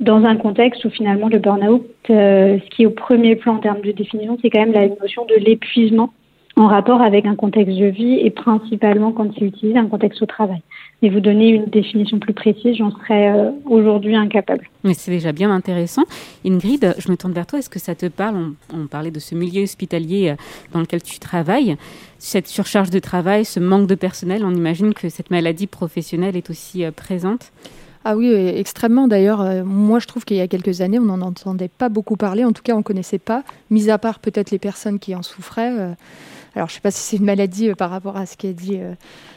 dans 0.00 0.24
un 0.24 0.34
contexte 0.34 0.84
où 0.84 0.90
finalement 0.90 1.28
le 1.28 1.38
burn-out, 1.38 1.86
euh, 2.10 2.58
ce 2.58 2.70
qui 2.70 2.82
est 2.82 2.86
au 2.86 2.90
premier 2.90 3.36
plan 3.36 3.54
en 3.54 3.58
termes 3.58 3.82
de 3.82 3.92
définition, 3.92 4.36
c'est 4.42 4.50
quand 4.50 4.58
même 4.58 4.72
la 4.72 4.88
notion 4.88 5.26
de 5.26 5.36
l'épuisement 5.36 6.12
en 6.60 6.66
rapport 6.66 7.00
avec 7.00 7.24
un 7.24 7.36
contexte 7.36 7.74
de 7.74 7.86
vie 7.86 8.18
et 8.20 8.28
principalement 8.28 9.12
quand 9.12 9.32
c'est 9.38 9.46
utilisé 9.46 9.78
un 9.78 9.86
contexte 9.86 10.20
au 10.20 10.26
travail. 10.26 10.60
Et 11.00 11.08
vous 11.08 11.20
donner 11.20 11.48
une 11.48 11.64
définition 11.64 12.18
plus 12.18 12.34
précise, 12.34 12.76
j'en 12.76 12.90
serais 12.90 13.32
euh, 13.32 13.50
aujourd'hui 13.64 14.14
incapable. 14.14 14.68
Mais 14.84 14.92
c'est 14.92 15.10
déjà 15.10 15.32
bien 15.32 15.50
intéressant. 15.50 16.02
Ingrid, 16.44 16.94
je 16.98 17.10
me 17.10 17.16
tourne 17.16 17.32
vers 17.32 17.46
toi. 17.46 17.58
Est-ce 17.58 17.70
que 17.70 17.78
ça 17.78 17.94
te 17.94 18.06
parle? 18.06 18.36
On, 18.36 18.78
on, 18.82 18.86
parlait 18.88 19.10
de 19.10 19.20
ce 19.20 19.34
milieu 19.34 19.62
hospitalier 19.62 20.28
euh, 20.28 20.34
dans 20.74 20.80
lequel 20.80 21.02
tu 21.02 21.18
travailles. 21.18 21.76
Cette 22.18 22.46
surcharge 22.46 22.90
de 22.90 22.98
travail, 22.98 23.46
ce 23.46 23.58
manque 23.58 23.86
de 23.86 23.94
personnel, 23.94 24.44
on 24.44 24.54
imagine 24.54 24.92
que 24.92 25.08
cette 25.08 25.30
maladie 25.30 25.66
professionnelle 25.66 26.36
est 26.36 26.50
aussi 26.50 26.84
présente 26.94 27.52
ah 28.02 28.16
oui, 28.16 28.32
extrêmement. 28.32 29.08
D'ailleurs, 29.08 29.42
euh, 29.42 29.62
moi, 29.62 29.98
je 29.98 30.06
trouve 30.06 30.24
qu'il 30.24 30.38
y 30.38 30.40
a 30.40 30.48
quelques 30.48 30.80
années, 30.80 30.98
on 30.98 31.04
n'en 31.04 31.20
entendait 31.20 31.68
pas 31.68 31.90
beaucoup 31.90 32.16
parler. 32.16 32.46
En 32.46 32.52
tout 32.52 32.62
cas, 32.62 32.72
on 32.72 32.78
ne 32.78 32.82
connaissait 32.82 33.18
pas, 33.18 33.42
mis 33.68 33.90
à 33.90 33.98
part 33.98 34.20
peut-être 34.20 34.50
les 34.50 34.58
personnes 34.58 34.98
qui 34.98 35.14
en 35.14 35.22
souffraient. 35.22 35.94
Euh. 36.50 36.56
alors, 36.56 36.68
je 36.68 36.72
ne 36.72 36.76
sais 36.76 36.80
pas 36.80 36.90
si 36.90 37.00
c'est 37.00 37.16
une 37.16 37.24
maladie 37.24 37.70
euh, 37.70 37.74
par 37.74 37.90
rapport 37.90 38.16
à 38.16 38.26
ce 38.26 38.36
qu'a 38.36 38.52
dit 38.52 38.80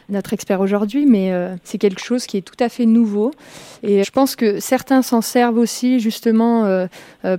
notre 0.09 0.33
expert 0.33 0.61
aujourd'hui, 0.61 1.05
mais 1.05 1.31
c'est 1.63 1.77
quelque 1.77 2.01
chose 2.01 2.25
qui 2.25 2.37
est 2.37 2.41
tout 2.41 2.61
à 2.61 2.69
fait 2.69 2.85
nouveau. 2.85 3.31
Et 3.83 4.03
je 4.03 4.11
pense 4.11 4.35
que 4.35 4.59
certains 4.59 5.01
s'en 5.01 5.21
servent 5.21 5.57
aussi 5.57 5.99
justement 5.99 6.87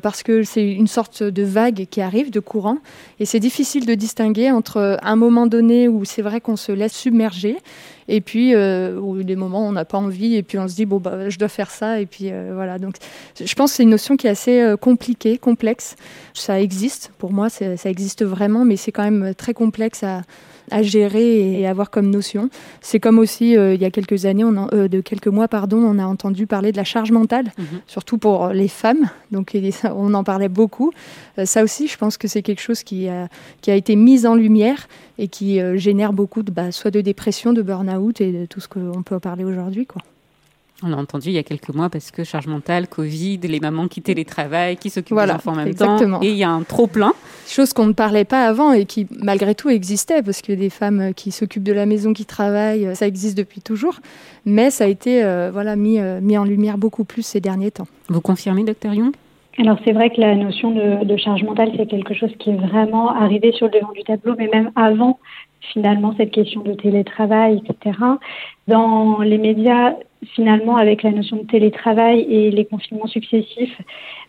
parce 0.02 0.22
que 0.22 0.42
c'est 0.42 0.66
une 0.66 0.86
sorte 0.86 1.22
de 1.22 1.42
vague 1.42 1.86
qui 1.90 2.00
arrive, 2.00 2.30
de 2.30 2.40
courant. 2.40 2.78
Et 3.20 3.26
c'est 3.26 3.40
difficile 3.40 3.86
de 3.86 3.94
distinguer 3.94 4.50
entre 4.50 4.98
un 5.02 5.16
moment 5.16 5.46
donné 5.46 5.88
où 5.88 6.04
c'est 6.04 6.22
vrai 6.22 6.40
qu'on 6.40 6.56
se 6.56 6.72
laisse 6.72 6.94
submerger 6.94 7.56
et 8.08 8.20
puis 8.20 8.54
euh, 8.54 9.22
des 9.22 9.36
moments 9.36 9.64
où 9.64 9.68
on 9.68 9.72
n'a 9.72 9.84
pas 9.84 9.98
envie 9.98 10.34
et 10.34 10.42
puis 10.42 10.58
on 10.58 10.68
se 10.68 10.74
dit 10.74 10.86
bon 10.86 10.98
bah 10.98 11.28
je 11.28 11.38
dois 11.38 11.48
faire 11.48 11.70
ça 11.70 12.00
et 12.00 12.06
puis 12.06 12.30
euh, 12.30 12.52
voilà 12.54 12.78
donc 12.78 12.96
je 13.40 13.54
pense 13.54 13.70
que 13.70 13.76
c'est 13.76 13.82
une 13.82 13.90
notion 13.90 14.16
qui 14.16 14.26
est 14.26 14.30
assez 14.30 14.60
euh, 14.60 14.76
compliquée 14.76 15.38
complexe 15.38 15.96
ça 16.34 16.60
existe 16.60 17.12
pour 17.18 17.32
moi 17.32 17.48
ça 17.48 17.66
existe 17.84 18.24
vraiment 18.24 18.64
mais 18.64 18.76
c'est 18.76 18.92
quand 18.92 19.04
même 19.04 19.34
très 19.34 19.54
complexe 19.54 20.02
à, 20.02 20.22
à 20.70 20.82
gérer 20.82 21.60
et 21.60 21.66
avoir 21.66 21.90
comme 21.90 22.10
notion. 22.10 22.48
C'est 22.80 23.00
comme 23.00 23.18
aussi 23.18 23.56
euh, 23.56 23.74
il 23.74 23.80
y 23.80 23.84
a 23.84 23.90
quelques 23.90 24.26
années, 24.26 24.44
on 24.44 24.68
euh, 24.72 24.88
de 24.88 25.00
quelques 25.00 25.28
mois, 25.28 25.48
pardon, 25.48 25.78
on 25.78 25.98
a 25.98 26.04
entendu 26.04 26.46
parler 26.46 26.72
de 26.72 26.76
la 26.76 26.84
charge 26.84 27.10
mentale, 27.12 27.52
mhm. 27.58 27.80
surtout 27.86 28.18
pour 28.18 28.48
les 28.48 28.68
femmes. 28.68 29.08
Donc 29.30 29.56
on 29.84 30.14
en 30.14 30.24
parlait 30.24 30.48
beaucoup. 30.48 30.92
Euh, 31.38 31.46
ça 31.46 31.62
aussi, 31.62 31.88
je 31.88 31.96
pense 31.96 32.16
que 32.16 32.28
c'est 32.28 32.42
quelque 32.42 32.60
chose 32.60 32.82
qui 32.82 33.08
a, 33.08 33.28
qui 33.60 33.70
a 33.70 33.74
été 33.74 33.96
mis 33.96 34.26
en 34.26 34.34
lumière 34.34 34.88
et 35.18 35.28
qui 35.28 35.60
génère 35.76 36.12
beaucoup 36.12 36.42
de, 36.42 36.50
bah, 36.50 36.72
soit 36.72 36.90
de 36.90 37.00
dépression, 37.00 37.52
de 37.52 37.62
burn-out 37.62 38.20
et 38.20 38.32
de 38.32 38.46
tout 38.46 38.60
ce 38.60 38.68
qu'on 38.68 39.02
peut 39.02 39.14
en 39.14 39.20
parler 39.20 39.44
aujourd'hui. 39.44 39.86
Quoi. 39.86 40.02
On 40.84 40.90
l'a 40.90 40.98
entendu 40.98 41.28
il 41.28 41.32
y 41.32 41.38
a 41.38 41.42
quelques 41.42 41.74
mois 41.74 41.88
parce 41.88 42.10
que 42.10 42.24
charge 42.24 42.46
mentale, 42.46 42.88
Covid, 42.88 43.38
les 43.38 43.58
mamans 43.58 43.88
qui 43.88 44.02
télétravaillent, 44.02 44.76
qui 44.76 44.90
s'occupent 44.90 45.18
des 45.18 45.30
enfants 45.30 45.52
en 45.52 45.56
même 45.56 45.74
temps. 45.74 46.20
Et 46.20 46.30
il 46.30 46.36
y 46.36 46.44
a 46.44 46.50
un 46.50 46.62
trop 46.62 46.86
plein. 46.86 47.12
Chose 47.46 47.72
qu'on 47.72 47.86
ne 47.86 47.92
parlait 47.92 48.26
pas 48.26 48.46
avant 48.46 48.72
et 48.72 48.84
qui 48.84 49.06
malgré 49.22 49.54
tout 49.54 49.70
existait 49.70 50.22
parce 50.22 50.42
que 50.42 50.52
des 50.52 50.68
femmes 50.68 51.14
qui 51.14 51.30
s'occupent 51.30 51.64
de 51.64 51.72
la 51.72 51.86
maison, 51.86 52.12
qui 52.12 52.26
travaillent, 52.26 52.94
ça 52.94 53.06
existe 53.06 53.36
depuis 53.38 53.62
toujours. 53.62 53.94
Mais 54.44 54.70
ça 54.70 54.84
a 54.84 54.86
été 54.88 55.24
euh, 55.24 55.50
voilà, 55.50 55.74
mis, 55.74 55.98
euh, 55.98 56.20
mis 56.20 56.36
en 56.36 56.44
lumière 56.44 56.76
beaucoup 56.76 57.04
plus 57.04 57.22
ces 57.22 57.40
derniers 57.40 57.70
temps. 57.70 57.88
Vous 58.08 58.20
confirmez, 58.20 58.62
docteur 58.64 58.92
Young? 58.92 59.14
Alors 59.58 59.78
c'est 59.84 59.92
vrai 59.92 60.10
que 60.10 60.20
la 60.20 60.34
notion 60.34 60.70
de, 60.72 61.04
de 61.04 61.16
charge 61.16 61.44
mentale, 61.44 61.70
c'est 61.76 61.86
quelque 61.86 62.12
chose 62.12 62.32
qui 62.38 62.50
est 62.50 62.56
vraiment 62.56 63.10
arrivé 63.14 63.52
sur 63.52 63.66
le 63.66 63.72
devant 63.72 63.92
du 63.92 64.02
tableau, 64.02 64.34
mais 64.36 64.48
même 64.52 64.70
avant 64.74 65.18
finalement 65.72 66.14
cette 66.16 66.30
question 66.30 66.62
de 66.62 66.72
télétravail, 66.72 67.62
etc. 67.64 67.96
Dans 68.68 69.20
les 69.20 69.38
médias, 69.38 69.94
finalement, 70.34 70.76
avec 70.76 71.02
la 71.02 71.10
notion 71.10 71.36
de 71.36 71.42
télétravail 71.42 72.20
et 72.28 72.50
les 72.50 72.64
confinements 72.64 73.06
successifs, 73.06 73.80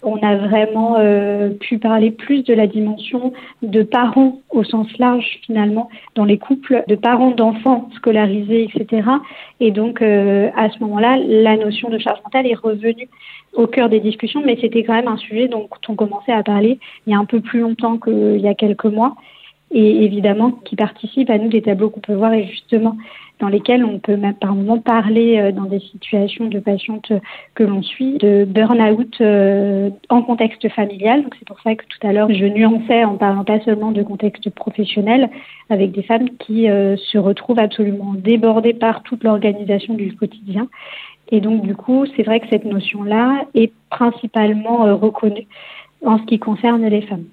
on 0.04 0.18
a 0.18 0.36
vraiment 0.36 0.96
euh, 0.98 1.50
pu 1.50 1.78
parler 1.78 2.12
plus 2.12 2.44
de 2.44 2.54
la 2.54 2.68
dimension 2.68 3.34
de 3.62 3.84
parents 3.84 4.42
au 4.50 4.64
sens 4.64 4.88
large, 4.98 5.40
finalement, 5.46 5.90
dans 6.16 6.26
les 6.26 6.38
couples, 6.38 6.84
de 6.88 6.96
parents 6.96 7.32
d'enfants 7.32 7.90
scolarisés, 7.96 8.70
etc. 8.74 9.10
Et 9.60 9.72
donc, 9.72 10.02
euh, 10.02 10.50
à 10.56 10.70
ce 10.70 10.80
moment-là, 10.80 11.18
la 11.18 11.58
notion 11.58 11.90
de 11.90 11.98
charge 11.98 12.20
mentale 12.24 12.48
est 12.48 12.56
revenue 12.56 13.10
au 13.54 13.68
cœur 13.68 13.90
des 13.90 14.00
discussions, 14.00 14.42
mais 14.46 14.58
c'était 14.60 14.84
quand 14.84 14.94
même 14.94 15.08
un 15.08 15.18
sujet 15.18 15.48
dont 15.48 15.70
on 15.88 15.96
commençait 15.96 16.34
à 16.34 16.44
parler 16.44 16.78
il 17.08 17.14
y 17.14 17.16
a 17.16 17.20
un 17.20 17.26
peu 17.26 17.40
plus 17.40 17.62
longtemps 17.62 17.98
qu'il 17.98 18.40
y 18.40 18.48
a 18.48 18.54
quelques 18.54 18.86
mois 18.86 19.16
et 19.72 20.04
évidemment 20.04 20.52
qui 20.52 20.76
participe 20.76 21.30
à 21.30 21.38
nous 21.38 21.50
des 21.50 21.62
tableaux 21.62 21.90
qu'on 21.90 22.00
peut 22.00 22.14
voir 22.14 22.34
et 22.34 22.46
justement 22.46 22.98
dans 23.40 23.48
lesquels 23.48 23.84
on 23.84 24.00
peut 24.00 24.16
même 24.16 24.36
par 24.36 24.56
moment 24.56 24.80
parler 24.80 25.38
euh, 25.38 25.52
dans 25.52 25.66
des 25.66 25.80
situations 25.80 26.48
de 26.48 26.60
patientes 26.60 27.12
que 27.54 27.64
l'on 27.64 27.82
suit 27.82 28.18
de 28.18 28.46
burn-out 28.46 29.16
euh, 29.22 29.90
en 30.10 30.22
contexte 30.22 30.68
familial. 30.70 31.24
Donc 31.24 31.36
c'est 31.38 31.48
pour 31.48 31.60
ça 31.62 31.76
que 31.76 31.84
tout 31.86 32.08
à 32.08 32.14
l'heure 32.14 32.30
je 32.32 32.46
nuançais 32.46 33.04
en 33.04 33.16
parlant 33.18 33.44
pas 33.44 33.60
seulement 33.62 33.92
de 33.92 34.04
contexte 34.04 34.50
professionnel 34.50 35.30
avec 35.70 35.92
des 35.92 36.04
femmes 36.04 36.30
qui 36.40 36.70
euh, 36.70 36.96
se 36.98 37.18
retrouvent 37.18 37.60
absolument 37.60 38.14
débordées 38.14 38.74
par 38.74 39.04
toute 39.04 39.24
l'organisation 39.24 39.94
du 39.94 40.16
quotidien. 40.16 40.68
Et 41.32 41.42
donc 41.42 41.64
du 41.64 41.76
coup 41.76 42.06
c'est 42.16 42.24
vrai 42.24 42.40
que 42.40 42.48
cette 42.50 42.66
notion-là 42.66 43.46
est 43.54 43.74
principalement 43.90 44.96
reconnue 44.96 45.48
en 46.06 46.20
ce 46.20 46.24
qui 46.24 46.40
concerne 46.40 46.86
les 46.86 47.02
femmes. 47.02 47.26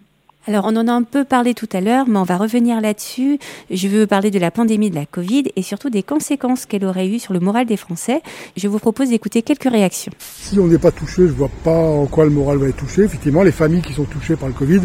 Alors, 0.48 0.64
on 0.66 0.74
en 0.74 0.88
a 0.88 0.92
un 0.92 1.04
peu 1.04 1.24
parlé 1.24 1.54
tout 1.54 1.68
à 1.72 1.80
l'heure, 1.80 2.06
mais 2.08 2.18
on 2.18 2.24
va 2.24 2.36
revenir 2.36 2.80
là-dessus. 2.80 3.38
Je 3.70 3.86
veux 3.86 4.08
parler 4.08 4.32
de 4.32 4.40
la 4.40 4.50
pandémie 4.50 4.90
de 4.90 4.96
la 4.96 5.06
Covid 5.06 5.44
et 5.54 5.62
surtout 5.62 5.88
des 5.88 6.02
conséquences 6.02 6.66
qu'elle 6.66 6.84
aurait 6.84 7.06
eues 7.06 7.20
sur 7.20 7.32
le 7.32 7.38
moral 7.38 7.64
des 7.64 7.76
Français. 7.76 8.22
Je 8.56 8.66
vous 8.66 8.80
propose 8.80 9.10
d'écouter 9.10 9.42
quelques 9.42 9.70
réactions. 9.70 10.10
Si 10.18 10.58
on 10.58 10.66
n'est 10.66 10.78
pas 10.78 10.90
touché, 10.90 11.28
je 11.28 11.32
vois 11.32 11.50
pas 11.62 11.78
en 11.78 12.06
quoi 12.06 12.24
le 12.24 12.30
moral 12.30 12.58
va 12.58 12.68
être 12.68 12.76
touché. 12.76 13.02
Effectivement, 13.02 13.44
les 13.44 13.52
familles 13.52 13.82
qui 13.82 13.92
sont 13.92 14.04
touchées 14.04 14.34
par 14.34 14.48
le 14.48 14.54
Covid, 14.54 14.80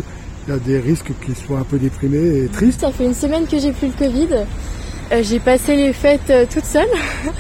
il 0.47 0.51
y 0.51 0.53
a 0.53 0.59
des 0.59 0.77
risques 0.77 1.11
qu'ils 1.25 1.35
soient 1.35 1.57
un 1.57 1.63
peu 1.63 1.79
déprimés 1.79 2.43
et 2.43 2.47
tristes. 2.49 2.81
Ça 2.81 2.91
fait 2.91 3.05
une 3.05 3.15
semaine 3.15 3.47
que 3.47 3.57
j'ai 3.57 3.71
plus 3.71 3.87
le 3.87 3.93
Covid. 3.93 4.27
Euh, 5.11 5.23
j'ai 5.23 5.39
passé 5.39 5.75
les 5.75 5.91
fêtes 5.91 6.29
euh, 6.29 6.45
toute 6.47 6.65
seule. 6.65 6.89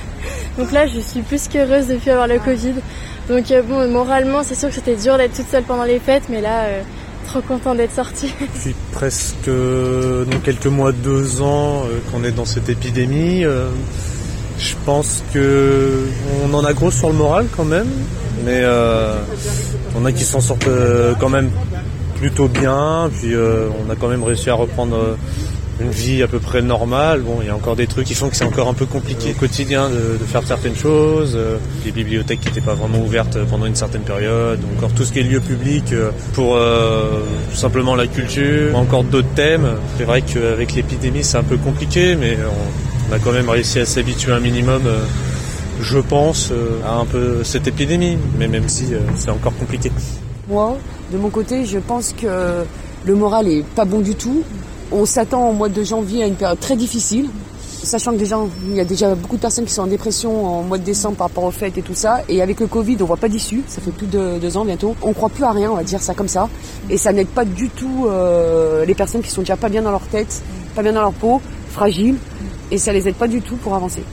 Donc 0.57 0.71
là, 0.71 0.87
je 0.87 0.99
suis 1.01 1.21
plus 1.21 1.47
qu'heureuse 1.47 1.87
de 1.87 1.97
plus 1.97 2.09
avoir 2.09 2.27
le 2.27 2.39
Covid. 2.39 2.73
Donc 3.29 3.51
euh, 3.51 3.61
bon, 3.61 3.87
moralement, 3.91 4.41
c'est 4.41 4.55
sûr 4.55 4.69
que 4.69 4.75
c'était 4.75 4.95
dur 4.95 5.17
d'être 5.17 5.35
toute 5.35 5.47
seule 5.47 5.63
pendant 5.63 5.83
les 5.83 5.99
fêtes, 5.99 6.23
mais 6.29 6.41
là 6.41 6.65
Trop 7.27 7.41
content 7.41 7.75
d'être 7.75 7.93
sorti. 7.93 8.33
Depuis 8.39 8.73
presque 8.93 9.49
dans 9.49 10.39
quelques 10.45 10.67
mois, 10.67 10.93
deux 10.93 11.41
ans 11.41 11.83
euh, 11.83 11.99
qu'on 12.09 12.23
est 12.23 12.31
dans 12.31 12.45
cette 12.45 12.69
épidémie. 12.69 13.43
Euh, 13.43 13.69
je 14.57 14.73
pense 14.85 15.23
que 15.33 16.07
on 16.45 16.53
en 16.53 16.63
a 16.63 16.71
gros 16.73 16.89
sur 16.89 17.09
le 17.09 17.15
moral 17.15 17.47
quand 17.55 17.65
même, 17.65 17.89
mais 18.45 18.61
euh, 18.63 19.19
on 19.99 20.05
a 20.05 20.11
qui 20.13 20.23
s'en 20.23 20.39
sortent 20.39 20.69
quand 21.19 21.29
même 21.29 21.51
plutôt 22.15 22.47
bien. 22.47 23.09
Puis 23.19 23.33
on 23.35 23.89
a 23.91 23.95
quand 23.95 24.07
même 24.07 24.23
réussi 24.23 24.49
à 24.49 24.55
reprendre 24.55 25.17
une 25.79 25.91
vie 25.91 26.23
à 26.23 26.27
peu 26.27 26.39
près 26.39 26.61
normale. 26.61 27.21
Bon, 27.21 27.39
il 27.41 27.47
y 27.47 27.49
a 27.49 27.55
encore 27.55 27.75
des 27.75 27.87
trucs 27.87 28.07
qui 28.07 28.15
font 28.15 28.29
que 28.29 28.35
c'est 28.35 28.45
encore 28.45 28.67
un 28.67 28.73
peu 28.73 28.85
compliqué 28.85 29.31
au 29.35 29.39
quotidien 29.39 29.89
de, 29.89 30.17
faire 30.25 30.43
certaines 30.45 30.75
choses. 30.75 31.33
Euh, 31.35 31.57
les 31.85 31.91
bibliothèques 31.91 32.41
qui 32.41 32.47
n'étaient 32.47 32.61
pas 32.61 32.73
vraiment 32.73 32.99
ouvertes 32.99 33.37
pendant 33.49 33.65
une 33.65 33.75
certaine 33.75 34.01
période. 34.01 34.59
Encore 34.77 34.91
tout 34.93 35.03
ce 35.03 35.11
qui 35.11 35.19
est 35.19 35.23
lieu 35.23 35.39
public 35.39 35.93
euh, 35.93 36.11
pour 36.33 36.55
euh, 36.55 37.21
tout 37.51 37.55
simplement 37.57 37.95
la 37.95 38.07
culture. 38.07 38.75
Encore 38.75 39.03
d'autres 39.03 39.33
thèmes. 39.35 39.67
C'est 39.97 40.05
vrai 40.05 40.21
qu'avec 40.21 40.73
l'épidémie, 40.73 41.23
c'est 41.23 41.37
un 41.37 41.43
peu 41.43 41.57
compliqué, 41.57 42.15
mais 42.15 42.37
on, 43.09 43.13
a 43.13 43.19
quand 43.19 43.31
même 43.31 43.49
réussi 43.49 43.79
à 43.79 43.85
s'habituer 43.85 44.33
un 44.33 44.41
minimum. 44.41 44.81
je 45.79 45.99
pense 45.99 46.51
à 46.85 46.95
un 46.95 47.05
peu 47.05 47.41
cette 47.45 47.65
épidémie, 47.67 48.17
mais 48.37 48.49
même 48.49 48.67
si 48.67 48.87
c'est 49.15 49.29
encore 49.29 49.55
compliqué. 49.55 49.91
Moi, 50.49 50.77
de 51.13 51.17
mon 51.17 51.29
côté, 51.29 51.65
je 51.65 51.79
pense 51.79 52.13
que 52.13 52.65
le 53.05 53.15
moral 53.15 53.47
est 53.47 53.63
pas 53.63 53.85
bon 53.85 53.99
du 53.99 54.15
tout. 54.15 54.43
On 54.91 55.05
s'attend 55.05 55.49
au 55.49 55.53
mois 55.53 55.69
de 55.69 55.83
janvier 55.83 56.23
à 56.23 56.27
une 56.27 56.35
période 56.35 56.59
très 56.59 56.75
difficile, 56.75 57.29
sachant 57.83 58.13
que 58.13 58.17
déjà, 58.17 58.37
il 58.67 58.75
y 58.75 58.79
a 58.79 58.85
déjà 58.85 59.15
beaucoup 59.15 59.35
de 59.35 59.41
personnes 59.41 59.65
qui 59.65 59.73
sont 59.73 59.81
en 59.81 59.87
dépression 59.87 60.45
en 60.45 60.63
mois 60.63 60.77
de 60.77 60.83
décembre 60.83 61.17
par 61.17 61.27
rapport 61.27 61.43
aux 61.43 61.51
fêtes 61.51 61.77
et 61.77 61.81
tout 61.81 61.93
ça. 61.93 62.21
Et 62.29 62.41
avec 62.41 62.59
le 62.59 62.67
Covid, 62.67 62.97
on 63.01 63.05
voit 63.05 63.17
pas 63.17 63.29
d'issue. 63.29 63.63
Ça 63.67 63.81
fait 63.81 63.91
plus 63.91 64.07
de 64.07 64.39
deux 64.39 64.57
ans 64.57 64.65
bientôt. 64.65 64.95
On 65.01 65.13
croit 65.13 65.29
plus 65.29 65.43
à 65.43 65.51
rien, 65.51 65.71
on 65.71 65.75
va 65.75 65.83
dire 65.83 66.01
ça 66.01 66.13
comme 66.13 66.27
ça. 66.27 66.49
Et 66.89 66.97
ça 66.97 67.11
n'aide 67.11 67.27
pas 67.27 67.45
du 67.45 67.69
tout 67.69 68.05
euh, 68.07 68.85
les 68.85 68.95
personnes 68.95 69.21
qui 69.21 69.29
sont 69.29 69.41
déjà 69.41 69.57
pas 69.57 69.69
bien 69.69 69.81
dans 69.81 69.91
leur 69.91 70.07
tête, 70.07 70.41
pas 70.75 70.83
bien 70.83 70.93
dans 70.93 71.01
leur 71.01 71.13
peau, 71.13 71.41
fragiles. 71.69 72.17
Et 72.71 72.77
ça 72.77 72.93
les 72.93 73.07
aide 73.07 73.15
pas 73.15 73.27
du 73.27 73.41
tout 73.41 73.55
pour 73.55 73.75
avancer. 73.75 74.03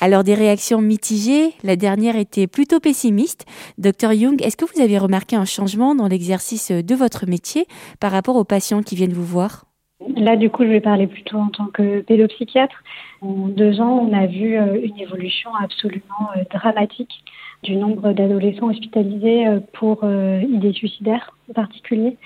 Alors 0.00 0.22
des 0.22 0.34
réactions 0.34 0.80
mitigées, 0.80 1.54
la 1.64 1.74
dernière 1.74 2.16
était 2.16 2.46
plutôt 2.46 2.78
pessimiste. 2.78 3.46
Docteur 3.78 4.12
Young, 4.12 4.40
est-ce 4.42 4.56
que 4.56 4.64
vous 4.64 4.80
avez 4.80 4.96
remarqué 4.96 5.34
un 5.34 5.44
changement 5.44 5.96
dans 5.96 6.06
l'exercice 6.06 6.70
de 6.70 6.94
votre 6.94 7.26
métier 7.26 7.66
par 7.98 8.12
rapport 8.12 8.36
aux 8.36 8.44
patients 8.44 8.82
qui 8.82 8.94
viennent 8.94 9.12
vous 9.12 9.24
voir? 9.24 9.67
Là, 10.00 10.36
du 10.36 10.48
coup, 10.48 10.62
je 10.62 10.68
vais 10.68 10.80
parler 10.80 11.08
plutôt 11.08 11.38
en 11.38 11.48
tant 11.48 11.66
que 11.66 12.00
pédopsychiatre. 12.02 12.84
En 13.20 13.48
deux 13.48 13.80
ans, 13.80 14.08
on 14.08 14.12
a 14.12 14.26
vu 14.26 14.56
euh, 14.56 14.80
une 14.80 14.98
évolution 14.98 15.50
absolument 15.60 16.30
euh, 16.36 16.44
dramatique 16.52 17.24
du 17.64 17.74
nombre 17.74 18.12
d'adolescents 18.12 18.68
hospitalisés 18.68 19.48
euh, 19.48 19.58
pour 19.72 20.04
idées 20.04 20.72
suicidaires 20.72 21.34
en 21.50 21.52
particulier, 21.52 22.16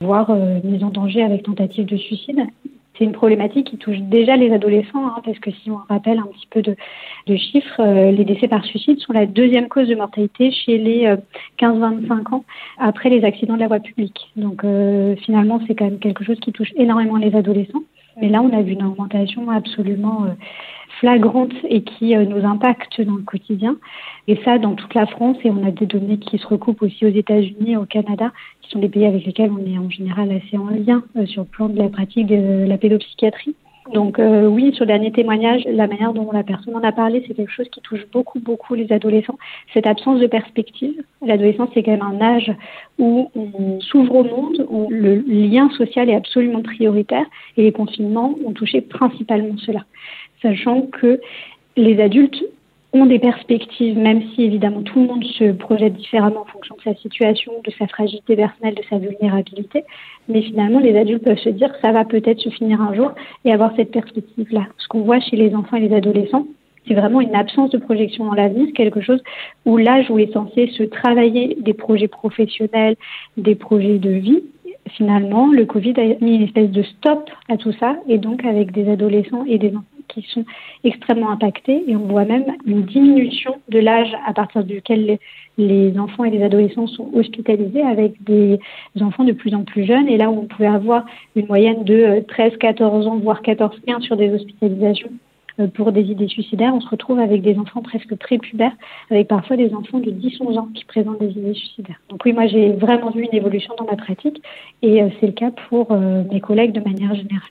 voire 0.00 0.34
mise 0.64 0.82
en 0.82 0.90
danger 0.90 1.22
avec 1.22 1.44
tentative 1.44 1.86
de 1.86 1.96
suicide 1.96 2.46
c'est 3.00 3.06
une 3.06 3.12
problématique 3.12 3.68
qui 3.68 3.78
touche 3.78 3.98
déjà 3.98 4.36
les 4.36 4.52
adolescents, 4.52 5.06
hein, 5.06 5.22
parce 5.24 5.38
que 5.38 5.50
si 5.50 5.70
on 5.70 5.78
rappelle 5.88 6.18
un 6.18 6.26
petit 6.26 6.46
peu 6.50 6.60
de, 6.60 6.76
chiffres, 7.36 7.80
euh, 7.80 8.10
les 8.10 8.24
décès 8.24 8.46
par 8.46 8.64
suicide 8.64 8.98
sont 8.98 9.14
la 9.14 9.24
deuxième 9.24 9.68
cause 9.68 9.88
de 9.88 9.94
mortalité 9.94 10.50
chez 10.52 10.76
les 10.76 11.16
15-25 11.58 12.10
euh, 12.10 12.36
ans 12.36 12.44
après 12.78 13.08
les 13.08 13.24
accidents 13.24 13.54
de 13.54 13.60
la 13.60 13.68
voie 13.68 13.80
publique. 13.80 14.30
Donc 14.36 14.64
euh, 14.64 15.16
finalement, 15.16 15.60
c'est 15.66 15.74
quand 15.74 15.86
même 15.86 15.98
quelque 15.98 16.24
chose 16.24 16.38
qui 16.40 16.52
touche 16.52 16.72
énormément 16.76 17.16
les 17.16 17.34
adolescents. 17.34 17.82
Mais 18.16 18.28
là, 18.28 18.42
on 18.42 18.52
a 18.52 18.62
vu 18.62 18.72
une 18.72 18.84
augmentation 18.84 19.50
absolument 19.50 20.26
flagrante 20.98 21.52
et 21.64 21.82
qui 21.82 22.14
nous 22.16 22.44
impacte 22.44 23.00
dans 23.00 23.16
le 23.16 23.22
quotidien. 23.22 23.76
Et 24.28 24.38
ça, 24.44 24.58
dans 24.58 24.74
toute 24.74 24.94
la 24.94 25.06
France, 25.06 25.36
et 25.44 25.50
on 25.50 25.66
a 25.66 25.70
des 25.70 25.86
données 25.86 26.18
qui 26.18 26.38
se 26.38 26.46
recoupent 26.46 26.82
aussi 26.82 27.06
aux 27.06 27.10
États-Unis 27.10 27.76
au 27.76 27.86
Canada, 27.86 28.32
qui 28.62 28.70
sont 28.70 28.78
des 28.78 28.88
pays 28.88 29.06
avec 29.06 29.24
lesquels 29.24 29.50
on 29.50 29.64
est 29.66 29.78
en 29.78 29.90
général 29.90 30.30
assez 30.30 30.58
en 30.58 30.68
lien 30.68 31.02
euh, 31.16 31.26
sur 31.26 31.42
le 31.42 31.48
plan 31.48 31.68
de 31.68 31.78
la 31.78 31.88
pratique 31.88 32.26
de 32.26 32.66
la 32.66 32.78
pédopsychiatrie. 32.78 33.54
Donc 33.92 34.18
euh, 34.18 34.46
oui, 34.46 34.72
sur 34.74 34.84
le 34.84 34.88
dernier 34.88 35.10
témoignage, 35.10 35.64
la 35.66 35.86
manière 35.86 36.12
dont 36.12 36.30
la 36.32 36.42
personne 36.42 36.76
en 36.76 36.82
a 36.82 36.92
parlé, 36.92 37.24
c'est 37.26 37.34
quelque 37.34 37.50
chose 37.50 37.68
qui 37.70 37.80
touche 37.80 38.06
beaucoup, 38.12 38.38
beaucoup 38.38 38.74
les 38.74 38.92
adolescents. 38.92 39.38
Cette 39.72 39.86
absence 39.86 40.20
de 40.20 40.26
perspective. 40.26 41.02
L'adolescence, 41.24 41.70
c'est 41.74 41.82
quand 41.82 41.92
même 41.92 42.02
un 42.02 42.20
âge 42.20 42.52
où 42.98 43.30
on 43.34 43.80
s'ouvre 43.80 44.16
au 44.16 44.24
monde, 44.24 44.66
où 44.68 44.88
le 44.90 45.16
lien 45.16 45.70
social 45.70 46.08
est 46.08 46.14
absolument 46.14 46.62
prioritaire, 46.62 47.26
et 47.56 47.62
les 47.62 47.72
confinements 47.72 48.34
ont 48.44 48.52
touché 48.52 48.80
principalement 48.80 49.56
cela. 49.58 49.84
Sachant 50.42 50.82
que 50.82 51.20
les 51.76 52.00
adultes 52.00 52.42
ont 52.92 53.06
des 53.06 53.18
perspectives, 53.18 53.96
même 53.96 54.22
si 54.34 54.42
évidemment 54.42 54.82
tout 54.82 55.00
le 55.00 55.06
monde 55.06 55.24
se 55.24 55.52
projette 55.52 55.94
différemment 55.94 56.42
en 56.42 56.52
fonction 56.52 56.74
de 56.76 56.82
sa 56.82 56.94
situation, 57.00 57.52
de 57.64 57.70
sa 57.78 57.86
fragilité 57.86 58.36
personnelle, 58.36 58.74
de 58.74 58.82
sa 58.88 58.98
vulnérabilité. 58.98 59.84
Mais 60.28 60.42
finalement, 60.42 60.80
les 60.80 60.96
adultes 60.96 61.24
peuvent 61.24 61.38
se 61.38 61.50
dire 61.50 61.72
ça 61.82 61.92
va 61.92 62.04
peut-être 62.04 62.40
se 62.40 62.50
finir 62.50 62.80
un 62.80 62.94
jour 62.94 63.12
et 63.44 63.52
avoir 63.52 63.74
cette 63.76 63.92
perspective-là. 63.92 64.66
Ce 64.78 64.88
qu'on 64.88 65.02
voit 65.02 65.20
chez 65.20 65.36
les 65.36 65.54
enfants 65.54 65.76
et 65.76 65.88
les 65.88 65.94
adolescents, 65.94 66.46
c'est 66.88 66.94
vraiment 66.94 67.20
une 67.20 67.34
absence 67.34 67.70
de 67.70 67.78
projection 67.78 68.24
dans 68.24 68.34
l'avenir, 68.34 68.72
quelque 68.74 69.00
chose 69.00 69.22
où 69.66 69.76
l'âge 69.76 70.10
où 70.10 70.18
est 70.18 70.32
censé 70.32 70.68
se 70.68 70.82
travailler 70.82 71.56
des 71.60 71.74
projets 71.74 72.08
professionnels, 72.08 72.96
des 73.36 73.54
projets 73.54 73.98
de 73.98 74.10
vie, 74.10 74.42
finalement, 74.88 75.52
le 75.52 75.66
Covid 75.66 75.94
a 75.98 76.24
mis 76.24 76.36
une 76.36 76.42
espèce 76.42 76.70
de 76.70 76.82
stop 76.82 77.30
à 77.48 77.56
tout 77.56 77.72
ça, 77.78 77.96
et 78.08 78.18
donc 78.18 78.44
avec 78.44 78.72
des 78.72 78.90
adolescents 78.90 79.44
et 79.46 79.58
des 79.58 79.68
enfants 79.68 79.84
qui 80.12 80.26
sont 80.30 80.44
extrêmement 80.84 81.30
impactés 81.30 81.84
et 81.88 81.96
on 81.96 82.06
voit 82.06 82.24
même 82.24 82.44
une 82.66 82.82
diminution 82.82 83.56
de 83.68 83.78
l'âge 83.78 84.12
à 84.26 84.32
partir 84.32 84.64
duquel 84.64 85.18
les, 85.58 85.98
enfants 85.98 86.24
et 86.24 86.30
les 86.30 86.42
adolescents 86.42 86.86
sont 86.86 87.10
hospitalisés 87.14 87.82
avec 87.82 88.22
des 88.22 88.58
enfants 89.00 89.24
de 89.24 89.32
plus 89.32 89.54
en 89.54 89.64
plus 89.64 89.84
jeunes 89.84 90.08
et 90.08 90.16
là 90.16 90.30
où 90.30 90.38
on 90.38 90.46
pouvait 90.46 90.66
avoir 90.66 91.04
une 91.36 91.46
moyenne 91.46 91.84
de 91.84 92.24
13-14 92.28 93.06
ans 93.06 93.16
voire 93.18 93.42
14-15 93.42 94.00
sur 94.02 94.16
des 94.16 94.30
hospitalisations 94.30 95.10
pour 95.74 95.92
des 95.92 96.02
idées 96.02 96.28
suicidaires, 96.28 96.72
on 96.74 96.80
se 96.80 96.88
retrouve 96.88 97.18
avec 97.18 97.42
des 97.42 97.58
enfants 97.58 97.82
presque 97.82 98.14
prépubères, 98.14 98.72
avec 99.10 99.28
parfois 99.28 99.56
des 99.56 99.74
enfants 99.74 99.98
de 99.98 100.10
10-11 100.10 100.58
ans 100.58 100.68
qui 100.74 100.86
présentent 100.86 101.20
des 101.20 101.32
idées 101.32 101.52
suicidaires. 101.52 102.00
Donc 102.08 102.24
oui, 102.24 102.32
moi 102.32 102.46
j'ai 102.46 102.70
vraiment 102.70 103.10
vu 103.10 103.24
une 103.30 103.36
évolution 103.36 103.74
dans 103.76 103.84
ma 103.84 103.96
pratique 103.96 104.40
et 104.80 105.02
c'est 105.20 105.26
le 105.26 105.32
cas 105.32 105.50
pour 105.68 105.92
mes 105.92 106.40
collègues 106.40 106.72
de 106.72 106.80
manière 106.80 107.14
générale. 107.14 107.50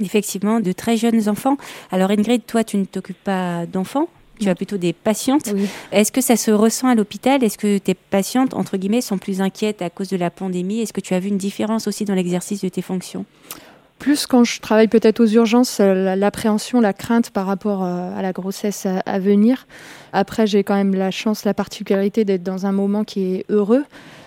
Effectivement, 0.00 0.60
de 0.60 0.72
très 0.72 0.96
jeunes 0.96 1.28
enfants. 1.28 1.56
Alors 1.90 2.10
Ingrid, 2.10 2.46
toi, 2.46 2.64
tu 2.64 2.76
ne 2.76 2.84
t'occupes 2.84 3.22
pas 3.24 3.66
d'enfants 3.66 4.08
tu 4.38 4.48
as 4.48 4.54
plutôt 4.54 4.76
des 4.76 4.92
patientes. 4.92 5.52
Est-ce 5.92 6.12
que 6.12 6.20
ça 6.20 6.36
se 6.36 6.50
ressent 6.50 6.88
à 6.88 6.94
l'hôpital? 6.94 7.42
Est-ce 7.42 7.58
que 7.58 7.78
tes 7.78 7.94
patientes, 7.94 8.54
entre 8.54 8.76
guillemets, 8.76 9.00
sont 9.00 9.18
plus 9.18 9.40
inquiètes 9.40 9.82
à 9.82 9.90
cause 9.90 10.08
de 10.08 10.16
la 10.16 10.30
pandémie? 10.30 10.80
Est-ce 10.80 10.92
que 10.92 11.00
tu 11.00 11.14
as 11.14 11.20
vu 11.20 11.28
une 11.28 11.38
différence 11.38 11.88
aussi 11.88 12.04
dans 12.04 12.14
l'exercice 12.14 12.62
de 12.62 12.68
tes 12.68 12.82
fonctions? 12.82 13.24
Plus 13.98 14.26
quand 14.26 14.44
je 14.44 14.60
travaille 14.60 14.86
peut-être 14.86 15.18
aux 15.18 15.26
urgences, 15.26 15.78
euh, 15.80 16.14
l'appréhension, 16.14 16.80
la 16.80 16.92
crainte 16.92 17.30
par 17.30 17.46
rapport 17.46 17.82
euh, 17.82 18.16
à 18.16 18.22
la 18.22 18.32
grossesse 18.32 18.86
à 18.86 19.18
venir. 19.18 19.66
Après, 20.12 20.46
j'ai 20.46 20.62
quand 20.62 20.76
même 20.76 20.94
la 20.94 21.10
chance, 21.10 21.44
la 21.44 21.52
particularité 21.52 22.24
d'être 22.24 22.44
dans 22.44 22.64
un 22.64 22.70
moment 22.70 23.02
qui 23.02 23.34
est 23.34 23.44
heureux. 23.48 23.84